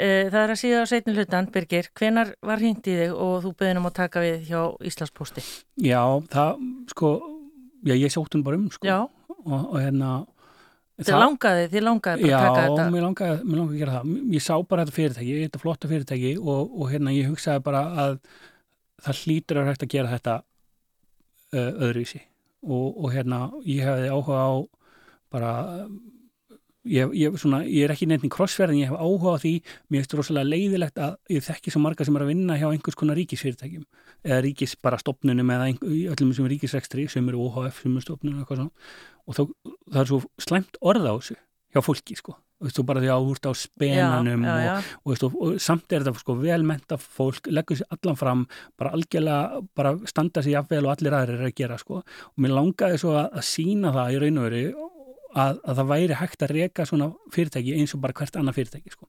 Eh, 0.00 0.30
Það 0.30 0.40
er 0.44 0.52
að 0.54 0.58
síða 0.60 0.82
á 0.82 0.86
setni 0.86 1.14
hlutan, 1.16 1.48
Birgir, 1.52 1.88
hvenar 1.98 2.34
var 2.46 2.60
hringt 2.62 2.86
í 2.86 2.94
þig 3.00 3.14
og 3.16 3.40
þú 3.44 3.54
beðin 3.58 3.80
um 3.80 3.88
að 3.90 3.96
taka 3.98 4.20
við 4.22 4.44
hjá 4.48 4.60
Íslandsposti? 4.86 5.42
já, 5.82 6.02
það, 6.30 6.60
sko 6.92 7.10
já, 7.84 7.94
ég 7.98 8.12
sótt 8.14 8.36
hún 8.36 8.44
bara 8.46 8.56
um 8.60 8.68
sko, 8.70 8.86
Já, 8.86 9.00
og, 9.44 9.64
og 9.72 9.80
hérna 9.80 10.12
þið 11.00 11.16
langaði, 11.16 11.66
þið 11.72 11.82
langaði 11.88 12.22
bara 12.22 12.30
Já, 12.30 12.38
að 12.38 12.46
taka 12.54 12.62
þetta. 12.68 12.86
mér 12.94 13.04
langaði, 13.08 13.36
mér 13.48 13.58
langaði 13.58 13.74
að 13.74 13.80
gera 13.82 13.92
það. 13.96 14.14
Ég 14.36 14.42
sá 14.44 14.54
bara 14.68 14.84
þetta 14.84 14.96
fyrirtæki, 15.00 15.36
þetta 15.46 15.60
flotta 15.64 15.88
fyrirtæki 15.90 16.32
og, 16.38 16.74
og 16.80 16.90
hérna 16.92 17.14
ég 17.16 17.30
hugsaði 17.32 17.62
bara 17.64 17.82
að 18.04 18.18
það 19.00 19.20
hlýtur 19.24 19.60
að 19.62 19.70
hægt 19.72 19.84
að 19.86 19.92
gera 19.96 20.10
þetta 20.12 20.34
uh, 21.56 21.72
öðruvísi 21.88 22.20
og, 22.62 22.86
og 23.00 23.14
hérna 23.14 23.38
ég 23.64 23.80
hefði 23.88 24.10
áhuga 24.12 24.42
á 24.44 24.52
bara 25.32 25.52
ég, 26.88 27.12
ég, 27.16 27.36
svona, 27.40 27.62
ég 27.68 27.84
er 27.84 27.94
ekki 27.94 28.08
nefn 28.08 28.28
í 28.28 28.32
crossferð 28.32 28.74
en 28.74 28.80
ég 28.80 28.90
hef 28.90 29.00
áhuga 29.00 29.36
á 29.36 29.42
því, 29.42 29.52
mér 29.90 30.02
finnst 30.02 30.16
rosalega 30.18 30.48
leiðilegt 30.48 31.00
að 31.00 31.16
ég 31.36 31.44
þekki 31.44 31.74
svo 31.74 31.82
marga 31.84 32.06
sem 32.06 32.16
er 32.16 32.24
að 32.24 32.32
vinna 32.32 32.58
hjá 32.60 32.68
einhvers 32.70 32.98
konar 32.98 33.18
ríkisfyrirtækjum 33.20 33.86
eða 34.24 34.42
ríkis 34.46 34.76
bara 34.80 35.00
stopnunum 35.00 35.54
eða 35.54 35.70
einhver, 35.70 35.96
öllum 36.14 36.34
sem 36.36 36.46
er 36.46 36.54
ríkisrekstri 36.54 37.08
sem 37.12 37.32
eru 37.32 37.46
OHF, 37.48 37.82
sem 37.84 37.96
er 37.96 38.06
stopnunum 38.06 38.44
og 38.44 39.36
þá, 39.36 39.42
það 39.90 40.04
er 40.04 40.12
svo 40.12 40.22
slæmt 40.40 40.80
orð 40.80 41.10
á 41.10 41.14
þessu 41.14 41.36
hjá 41.70 41.84
fólki 41.84 42.16
sko. 42.18 42.36
Veist 42.60 42.76
þú 42.76 42.82
bara 42.90 43.00
því 43.00 43.08
að 43.08 43.22
þú 43.24 43.34
ert 43.34 43.46
á 43.48 43.52
spenanum 43.56 44.42
já, 44.44 44.50
já, 44.52 44.64
já. 44.66 44.72
Og, 45.00 45.12
og, 45.14 45.22
og, 45.24 45.36
og 45.46 45.62
samt 45.64 45.94
er 45.96 46.02
þetta 46.04 46.20
sko 46.20 46.34
velmenta 46.36 46.98
fólk, 47.00 47.48
leggur 47.48 47.78
sér 47.78 47.94
allan 47.96 48.18
fram 48.20 48.42
bara 48.76 48.92
algjörlega, 48.98 49.62
bara 49.78 49.94
standa 50.10 50.42
sér 50.44 50.58
jafnvel 50.58 50.84
og 50.84 50.92
allir 50.92 51.16
aðrir 51.16 51.40
er 51.40 51.48
að 51.48 51.54
gera 51.56 51.78
sko. 51.80 52.02
Og 52.02 52.44
mér 52.44 52.52
langaði 52.58 53.00
svo 53.00 53.14
að, 53.16 53.30
að 53.40 53.46
sína 53.48 53.94
það 53.96 54.12
í 54.12 54.20
raun 54.20 54.42
og 54.42 54.46
veru 54.50 54.89
að, 55.34 55.60
að 55.64 55.80
það 55.80 55.90
væri 55.94 56.18
hægt 56.20 56.42
að 56.46 56.54
reka 56.56 56.86
svona 56.88 57.10
fyrirtæki 57.34 57.74
eins 57.78 57.94
og 57.94 58.00
bara 58.02 58.16
hvert 58.18 58.36
annað 58.40 58.58
fyrirtæki 58.60 58.94
sko 58.94 59.08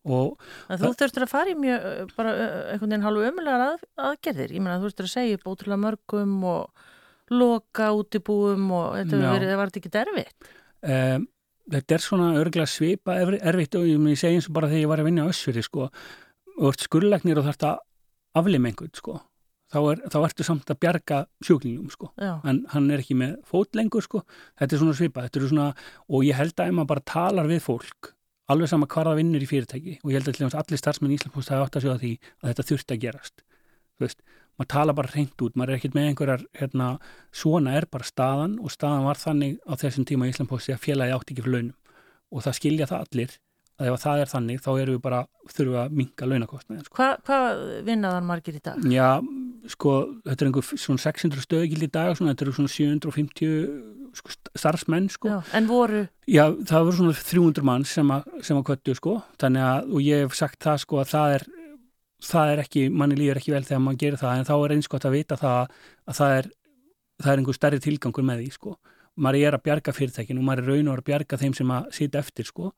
og 0.00 0.38
En 0.70 0.78
þú 0.80 0.92
þurftur 0.96 1.26
að 1.26 1.32
fara 1.32 1.50
í 1.52 1.56
mjög, 1.60 1.82
uh, 1.84 2.12
bara 2.16 2.30
uh, 2.32 2.52
einhvern 2.72 2.88
veginn 2.94 3.04
hálfu 3.04 3.26
ömulegar 3.28 3.64
að, 3.66 3.82
aðgerðir. 4.00 4.54
Ég 4.56 4.62
meina, 4.64 4.78
þú 4.80 4.86
þurftur 4.88 5.08
að 5.08 5.12
segja 5.12 5.36
upp 5.36 5.50
ótrúlega 5.50 5.82
mörgum 5.82 6.38
og 6.48 6.86
loka 7.30 7.90
útibúum 7.98 8.70
og 8.72 8.86
þetta 8.96 9.12
hefur 9.18 9.26
Já. 9.26 9.34
verið, 9.36 9.52
var 9.60 9.70
þetta 9.70 9.82
ekki 9.82 9.92
derfitt. 9.98 10.48
um, 10.80 11.26
þetta 11.70 11.94
er 11.94 12.02
svona 12.02 12.30
örgulega 12.40 12.66
svipa 12.72 13.18
erf- 13.20 13.42
erfitt 13.52 13.76
og 13.78 13.84
ég, 13.86 14.00
segi 14.18 14.38
eins 14.40 14.48
og 14.48 14.56
bara 14.56 14.70
þegar 14.72 14.80
ég 14.86 14.90
var 14.90 15.02
að 15.04 15.10
vinna 15.10 15.26
á 15.28 15.30
Össfjörði 15.30 15.62
sko 15.68 15.84
og 15.90 16.66
ert 16.72 16.82
skurleiknir 16.86 17.38
og 17.38 17.46
þarft 17.46 17.66
að 17.68 17.76
aflima 18.40 18.70
einhvern 18.72 18.96
sko 18.96 19.20
þá, 19.72 19.78
er, 19.92 20.04
þá 20.12 20.18
ertu 20.22 20.46
samt 20.46 20.72
að 20.72 20.80
bjarga 20.84 21.20
sjúklingum 21.46 21.90
sko. 21.92 22.10
En 22.20 22.64
hann 22.74 22.88
er 22.90 23.02
ekki 23.02 23.18
með 23.18 23.36
fót 23.48 23.78
lengur 23.78 24.04
sko. 24.06 24.24
Þetta 24.60 24.76
er 24.76 24.82
svona 24.82 24.96
svipa, 24.98 25.26
er 25.26 25.46
svona 25.46 25.68
og 26.08 26.26
ég 26.26 26.38
held 26.38 26.56
að 26.56 26.72
ef 26.72 26.78
maður 26.78 26.92
bara 26.94 27.06
talar 27.14 27.50
við 27.50 27.62
fólk 27.66 28.14
alveg 28.50 28.70
sama 28.70 28.88
hvar 28.90 29.06
það 29.06 29.20
vinnur 29.20 29.44
í 29.44 29.46
fyrirtæki 29.46 29.96
og 30.02 30.10
ég 30.10 30.18
held 30.18 30.30
að 30.42 30.56
allir 30.58 30.80
starfsmenn 30.80 31.12
í 31.12 31.18
Íslandpost 31.20 31.52
hafa 31.52 31.68
átt 31.68 31.76
að 31.78 31.84
sjóða 31.84 32.00
því 32.02 32.12
að 32.18 32.48
þetta 32.48 32.64
þurft 32.70 32.94
að 32.94 33.02
gerast 33.04 33.44
maður 34.60 34.70
tala 34.74 34.94
bara 34.96 35.12
reynd 35.14 35.44
út 35.44 35.56
maður 35.56 35.72
er 35.72 35.78
ekkert 35.78 35.96
með 35.96 36.08
einhverjar, 36.10 36.42
hérna 36.58 36.88
svona 37.32 37.76
er 37.78 37.86
bara 37.90 38.08
staðan 38.08 38.58
og 38.60 38.72
staðan 38.74 39.06
var 39.06 39.20
þannig 39.20 39.60
á 39.64 39.72
þessum 39.80 40.06
tíma 40.08 40.28
í 40.28 40.34
Íslandposti 40.34 40.74
að 40.74 40.82
félagi 40.84 41.14
átti 41.16 41.34
ekki 41.34 41.44
fyrir 41.44 41.56
launum 41.56 41.76
og 42.30 42.44
það 42.46 42.58
skilja 42.58 42.90
það 42.90 43.06
allir 43.06 43.36
að 43.80 43.90
ef 43.90 44.02
það 44.02 44.22
er 44.22 44.30
þannig 44.30 44.60
þá 44.64 44.70
erum 44.74 44.96
við 44.96 45.04
bara 45.04 45.20
þurfum 45.50 45.78
að 45.80 45.94
minka 46.00 46.28
launakostnaðin 46.28 46.84
sko. 46.86 46.96
hvað 46.98 47.22
hva 47.28 47.38
vinnaðan 47.86 48.28
margir 48.28 48.58
í 48.58 48.62
dag? 48.64 48.82
Já, 48.92 49.08
sko, 49.72 49.94
þetta 50.26 50.44
er 50.44 50.50
einhver 50.50 50.68
svona 50.70 51.04
600 51.06 51.46
stöðgild 51.46 51.86
í 51.86 51.90
dag, 51.94 52.12
svona, 52.18 52.34
þetta 52.34 52.46
eru 52.46 52.56
svona 52.58 52.74
750 52.74 53.54
sko, 54.20 54.34
starfsmenn, 54.58 55.08
sko. 55.12 55.30
Já, 55.30 55.40
en 55.56 55.70
voru, 55.70 56.04
Já, 56.30 56.44
það 56.66 56.86
voru 56.88 56.98
svona 56.98 57.16
300 57.16 57.66
mann 57.66 57.86
sem 57.88 58.12
að, 58.14 58.28
sem 58.46 58.58
að 58.58 58.66
kvöttu, 58.70 58.94
sko. 58.98 59.16
Þannig 59.40 59.66
að, 59.66 59.90
og 59.90 60.06
ég 60.06 60.24
hef 60.24 60.38
sagt 60.38 60.60
það, 60.66 60.80
sko, 60.84 61.00
að 61.02 61.12
það 61.14 61.34
er, 61.38 61.46
það 62.30 62.54
er 62.54 62.64
ekki, 62.64 62.86
manni 62.92 63.18
líður 63.18 63.40
ekki 63.40 63.54
vel 63.54 63.66
þegar 63.66 63.84
maður 63.86 64.00
gerir 64.04 64.22
það, 64.22 64.38
en 64.38 64.48
þá 64.50 64.54
er 64.58 64.74
eins 64.76 64.90
gott 64.92 65.06
að 65.08 65.16
vita 65.16 65.38
það 65.40 65.60
að 65.60 66.20
það 66.20 66.38
er, 66.38 66.50
það 67.20 67.32
er 67.32 67.42
einhver 67.42 67.58
stærri 67.58 67.84
tilgangur 67.86 68.26
með 68.26 68.42
því, 68.42 68.50
sko. 68.58 68.76
Maður 69.20 69.46
er 69.48 69.56
að 69.56 69.64
bjarga 69.66 69.94
fyrirtækinu 69.96 70.40
og 70.40 70.46
maður 70.46 70.62
er 70.62 70.70
raun 70.74 70.90
og 70.90 71.00
að 71.00 71.06
bjarga 71.10 71.38
þeim 71.40 71.54
sem 71.58 71.72
að 71.74 71.88
sitja 71.96 72.20
eftir, 72.22 72.46
sko. 72.48 72.70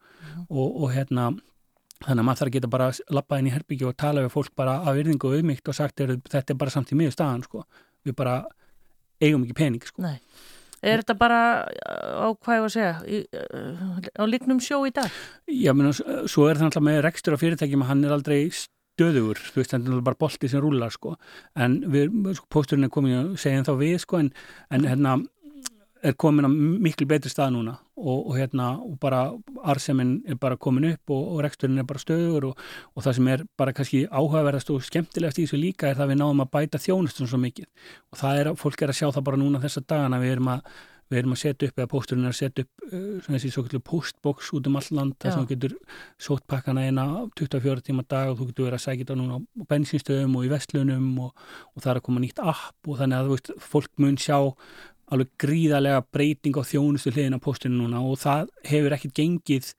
Og, 0.49 0.69
og 0.83 0.89
hérna, 0.95 1.29
þannig 2.03 2.23
að 2.23 2.27
maður 2.29 2.41
þarf 2.41 2.51
að 2.51 2.57
geta 2.57 2.73
bara 2.73 2.89
lappað 3.19 3.43
inn 3.43 3.51
í 3.51 3.55
herbyggju 3.55 3.91
og 3.91 3.99
tala 4.01 4.25
við 4.25 4.35
fólk 4.35 4.57
bara 4.59 4.79
af 4.81 4.97
virðingu 4.99 5.29
og 5.29 5.37
auðmygt 5.39 5.71
og 5.71 5.79
sagt 5.79 6.03
er, 6.03 6.17
þetta 6.33 6.55
er 6.55 6.61
bara 6.65 6.75
samt 6.75 6.93
í 6.93 6.99
miður 6.99 7.15
staðan 7.17 7.47
sko. 7.47 7.65
við 8.03 8.17
bara 8.19 8.41
eigum 9.23 9.45
ekki 9.47 9.59
pening 9.59 9.87
sko. 9.87 10.03
nei. 10.03 10.19
Er 10.83 10.99
þetta 10.99 11.15
bara 11.15 11.41
á 11.63 12.27
hvað 12.35 12.57
ég 12.57 12.63
var 12.65 12.71
að 12.71 12.73
segja, 12.75 12.95
í, 13.07 13.19
á 14.19 14.25
líknum 14.27 14.59
sjó 14.59 14.81
í 14.89 14.91
dag? 14.91 15.19
Já, 15.47 15.71
menn, 15.79 15.93
svo 15.95 16.49
er 16.49 16.59
það 16.59 16.73
alltaf 16.73 16.83
með 16.89 16.99
rekstur 17.07 17.37
á 17.39 17.43
fyrirtækjum 17.43 17.85
að 17.85 17.93
hann 17.93 18.03
er 18.03 18.15
aldrei 18.17 18.39
stöðugur, 18.51 19.39
þú 19.39 19.61
veist, 19.61 19.77
þetta 19.77 19.95
er 19.95 20.03
bara 20.09 20.19
bolti 20.19 20.51
sem 20.51 20.63
rúlar 20.65 20.91
sko, 20.91 21.15
en 21.55 21.79
við, 21.93 22.11
sko, 22.35 22.49
pósturinn 22.51 22.89
er 22.89 22.93
komin 22.97 23.15
að 23.21 23.31
segja 23.45 23.63
þá 23.69 23.73
við 23.79 23.95
sko, 24.03 24.25
en, 24.25 24.33
en 24.75 24.89
hérna 24.91 25.15
er 26.03 26.15
komin 26.19 26.47
að 26.47 26.55
miklu 26.83 27.07
betri 27.09 27.31
stað 27.31 27.53
núna 27.55 27.77
og, 27.97 28.29
og 28.31 28.37
hérna, 28.37 28.73
og 28.83 28.97
bara 29.03 29.23
arseminn 29.71 30.17
er 30.27 30.39
bara 30.41 30.59
komin 30.59 30.89
upp 30.91 31.13
og, 31.15 31.27
og 31.35 31.43
reksturinn 31.47 31.79
er 31.79 31.87
bara 31.89 32.03
stöður 32.03 32.49
og, 32.51 32.63
og 32.97 33.05
það 33.07 33.19
sem 33.19 33.29
er 33.35 33.45
bara 33.59 33.75
kannski 33.77 34.05
áhugaverðast 34.11 34.73
og 34.75 34.83
skemmtilegast 34.87 35.39
í 35.39 35.47
þessu 35.47 35.61
líka 35.61 35.91
er 35.91 35.99
það 35.99 36.09
að 36.09 36.15
við 36.15 36.23
náum 36.23 36.45
að 36.45 36.53
bæta 36.57 36.83
þjónustun 36.83 37.31
svo 37.31 37.39
mikið. 37.43 37.69
Og 38.13 38.23
það 38.23 38.41
er, 38.41 38.51
fólk 38.59 38.83
er 38.83 38.95
að 38.95 38.99
sjá 38.99 39.09
það 39.11 39.29
bara 39.29 39.43
núna 39.45 39.63
þessa 39.63 39.85
dagana 39.87 40.23
við 40.23 40.37
erum 40.37 40.51
að 40.57 40.67
við 41.13 41.21
erum 41.21 41.35
að 41.35 41.41
setja 41.43 41.69
upp, 41.69 41.79
eða 41.79 41.91
pósturinn 41.93 42.27
er 42.27 42.33
að 42.33 42.39
setja 42.39 42.65
upp 42.65 42.85
uh, 42.87 43.01
svona 43.25 43.39
þessi 43.39 43.51
svo 43.53 43.65
kallu 43.67 43.81
postbox 43.85 44.53
út 44.57 44.69
um 44.71 44.79
all 44.81 44.89
land 44.97 45.17
þar 45.21 45.35
sem 45.35 45.43
þú 45.43 45.51
getur 45.51 45.75
sótt 46.27 46.47
pakkana 46.51 46.87
eina 46.87 47.07
24 47.39 47.85
tíma 47.89 48.05
dag 48.09 48.33
og 48.33 48.39
þú 48.39 48.49
getur 48.51 48.69
verið 48.69 48.79
að 48.79 48.85
sækja 48.87 49.05
þetta 49.05 49.19
núna 49.21 49.37
á 49.37 49.41
bensinstöðum 49.73 50.39
og 50.39 50.47
í 50.47 50.53
vestlunum 50.53 51.11
og, 51.27 51.45
og 51.75 51.85
það 51.85 51.91
er 51.93 52.01
að 52.01 52.07
koma 52.09 52.25
nýtt 52.25 52.43
app 52.55 52.89
og 52.89 53.01
þannig 53.03 53.19
að 53.19 53.33
veist, 53.35 53.53
fólk 53.73 53.93
mun 54.03 54.19
sjá 54.21 54.39
alveg 55.13 55.31
gríðarlega 55.43 56.03
breyting 56.15 56.57
á 56.59 56.63
þjónustu 56.65 57.13
hliðin 57.15 57.37
á 57.37 57.45
pósturinn 57.45 57.79
núna 57.83 58.01
og 58.03 58.19
það 58.23 58.51
hefur 58.71 58.97
ekkert 58.97 59.15
gengið 59.19 59.71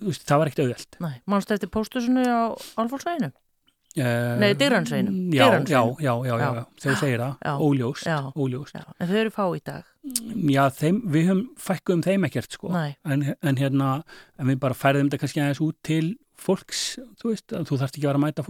þú 0.00 0.08
veist, 0.08 0.24
það 0.28 0.40
var 0.42 0.50
ekkert 0.50 0.64
auðvelt. 0.64 0.98
Mannstu 1.28 1.56
eftir 1.56 1.70
póstusinu 1.74 2.24
á 2.24 2.40
Álfólksvæðinu? 2.80 3.32
uh, 3.98 4.38
Nei, 4.40 4.54
Digransveginum. 4.54 5.16
já, 5.34 5.46
já, 5.66 5.82
já, 6.00 6.14
já, 6.24 6.34
já, 6.38 6.64
þegar 6.80 6.98
segir 7.02 7.20
það, 7.24 7.60
óljóst, 7.66 8.06
óljóst. 8.36 8.78
En 9.00 9.10
þau 9.10 9.16
eru 9.24 9.34
fá 9.34 9.44
í 9.56 9.60
dag. 9.66 9.84
já, 10.54 10.62
þeim, 10.78 11.02
við 11.10 11.26
höfum 11.28 11.42
fækkuðum 11.58 12.04
þeim 12.06 12.26
ekkert 12.30 12.56
sko. 12.56 12.72
En, 13.04 13.26
en 13.42 13.60
hérna 13.60 13.90
en 14.38 14.46
við 14.52 14.60
bara 14.62 14.78
færðum 14.78 15.10
þetta 15.10 15.20
kannski 15.24 15.42
aðeins 15.44 15.64
út 15.66 15.78
til 15.86 16.04
fólks, 16.40 16.80
þú 17.20 17.32
veist, 17.32 17.52
þú 17.52 17.78
þarft 17.80 17.96
ekki 17.98 18.06
að 18.06 18.10
vera 18.10 18.20
að 18.20 18.24
mæta 18.24 18.44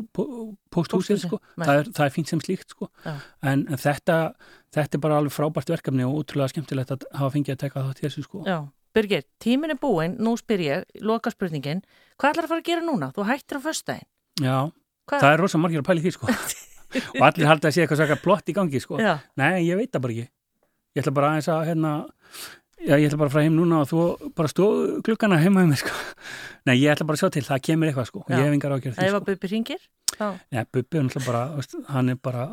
Pósthúsið, 0.74 1.22
sko. 1.24 1.38
það 1.59 1.91
það 1.97 2.05
er 2.07 2.14
fínt 2.14 2.30
sem 2.32 2.43
slíkt, 2.45 2.74
sko. 2.74 2.88
En, 3.07 3.64
en 3.66 3.80
þetta, 3.80 4.18
þetta 4.76 4.99
er 4.99 5.03
bara 5.05 5.18
alveg 5.20 5.34
frábært 5.34 5.72
verkefni 5.74 6.07
og 6.07 6.20
útrúlega 6.22 6.53
skemmtilegt 6.55 6.95
að 6.95 7.07
hafa 7.18 7.32
fengið 7.36 7.57
að 7.57 7.62
teka 7.64 7.84
það 7.84 7.95
til 7.99 8.07
þessu, 8.09 8.26
sko. 8.28 8.45
Birgir, 8.97 9.22
tímin 9.43 9.70
er 9.74 9.78
búinn, 9.78 10.16
nú 10.18 10.34
spyr 10.38 10.64
ég, 10.64 10.88
loka 11.07 11.30
spurningin, 11.30 11.84
hvað 12.18 12.32
ætlar 12.32 12.49
að 12.49 12.55
fara 12.55 12.64
að 12.64 12.70
gera 12.72 12.86
núna? 12.86 13.12
Þú 13.14 13.26
hættir 13.28 13.61
á 13.62 13.66
föstudaginn. 13.68 14.09
Já, 14.43 14.57
Hvað? 15.11 15.22
það 15.22 15.34
er 15.34 15.43
rosa 15.45 15.61
margir 15.62 15.82
að 15.82 15.88
pæli 15.91 16.03
því, 16.07 16.14
sko. 16.16 16.34
Og 17.20 17.22
allir 17.22 17.47
halda 17.47 17.70
að 17.70 17.76
sé 17.76 17.84
eitthvað 17.86 18.22
plott 18.24 18.51
í 18.51 18.55
gangi, 18.57 18.82
sko. 18.82 18.99
Nei, 18.99 19.62
ég 19.68 19.78
veit 19.78 19.93
það 19.95 20.07
bara 20.07 20.16
ekki. 20.16 20.30
Ég 20.91 21.05
ætla 21.05 21.14
bara 21.14 21.28
aðeins 21.30 21.49
að, 21.55 21.61
hérna 21.68 21.93
Já, 22.81 22.95
ég 22.97 23.07
ætla 23.11 23.18
bara 23.20 23.28
að 23.28 23.35
fara 23.37 23.45
heim 23.45 23.57
núna 23.59 23.83
og 23.85 23.89
þú 23.91 24.33
bara 24.37 24.49
stóð 24.51 25.01
klukkana 25.05 25.39
heima 25.43 25.64
um 25.66 25.72
mig, 25.72 25.81
sko 25.83 25.93
Nei, 26.68 26.76
ég 26.81 26.93
ætla 26.95 27.07
bara 27.09 27.18
að 27.18 27.22
sjá 27.24 27.33
til, 27.37 27.45
það 27.45 27.62
kemur 27.68 27.91
eitthvað, 27.91 28.09
sko 28.09 28.22
Já. 28.24 28.37
Ég 28.39 28.45
hef 28.47 28.57
engar 28.57 28.76
ágjörð 28.76 28.97
því, 28.97 29.05
ef 29.05 29.11
sko 29.12 29.20
að 29.20 29.26
Bubi 29.28 29.51
ringir? 29.53 29.87
þá 30.16 30.26
Nei, 30.51 30.64
Bubbi 30.72 31.01
er 31.01 31.07
náttúrulega 31.07 31.26
bara, 31.28 31.43
hann 31.95 32.12
er 32.14 32.20
bara, 32.28 32.47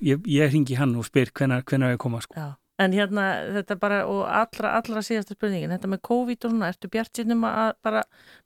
ég, 0.00 0.28
ég 0.28 0.52
ringi 0.54 0.78
hann 0.80 0.96
og 0.96 1.08
spyr 1.08 1.32
hvenar, 1.32 1.64
hvenar 1.68 1.94
ég 1.94 2.00
koma, 2.00 2.22
sko. 2.24 2.36
Já. 2.38 2.52
En 2.82 2.90
hérna, 2.90 3.24
þetta 3.54 3.76
bara, 3.78 4.00
og 4.10 4.24
allra, 4.26 4.72
allra 4.80 5.02
síðasta 5.06 5.36
spurningin, 5.36 5.70
þetta 5.70 5.90
með 5.92 6.00
COVID 6.08 6.46
og 6.46 6.54
svona, 6.54 6.70
ertu 6.72 6.88
bjart 6.90 7.20
sínum 7.20 7.44
að 7.46 7.68
bara 7.86 8.00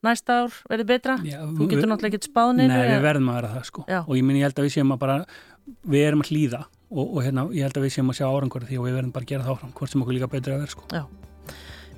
næsta 0.05 0.43
ár 0.43 0.59
verði 0.69 0.85
betra? 0.91 1.15
Já, 1.25 1.39
Þú 1.47 1.69
getur 1.71 1.89
náttúrulega 1.89 2.19
ekki 2.19 2.29
spáðninu. 2.29 2.69
Nei, 2.69 2.91
við 2.93 3.07
verðum 3.07 3.31
að 3.33 3.39
vera 3.39 3.53
það, 3.55 3.65
sko. 3.71 3.85
Já. 3.89 4.01
Og 4.03 4.19
ég 4.19 4.27
minn, 4.29 4.37
ég 4.37 4.45
held 4.45 4.61
að 4.61 4.69
við 4.69 4.75
séum 4.77 4.93
að 4.93 5.01
bara, 5.07 5.17
við 5.95 6.05
erum 6.11 6.25
að 6.27 6.33
hlýða 6.35 6.61
og, 6.67 7.07
og 7.07 7.23
hérna, 7.25 7.47
ég 7.57 7.69
held 7.69 7.81
að 7.81 7.87
við 7.89 7.95
séum 7.97 8.13
að 8.13 8.21
sjá 8.21 8.27
árangur 8.29 8.69
því 8.69 8.83
og 8.83 8.85
við 8.89 8.99
verðum 8.99 9.15
bara 9.17 9.29
að 9.29 9.33
gera 9.33 9.47
það 9.49 9.57
áfram, 9.57 9.73
hvort 9.81 9.95
sem 9.95 10.05
okkur 10.05 10.19
líka 10.19 10.31
betur 10.35 10.59
að 10.59 10.63
vera, 10.67 10.75
sko. 10.77 11.09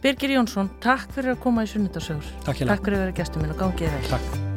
Birgir 0.01 0.33
Jónsson, 0.33 0.71
takk 0.81 1.11
fyrir 1.13 1.35
að 1.35 1.43
koma 1.43 1.67
í 1.67 1.73
sunnudasögur. 1.75 2.31
Takk. 2.47 2.63
Takk 2.71 2.87
fyrir 2.87 3.01
að 3.01 3.05
vera 3.09 3.19
gestur 3.19 3.43
minn 3.45 3.53
og 3.53 3.61
gangið 3.61 3.99
vel. 3.99 4.07
Takk. 4.15 4.50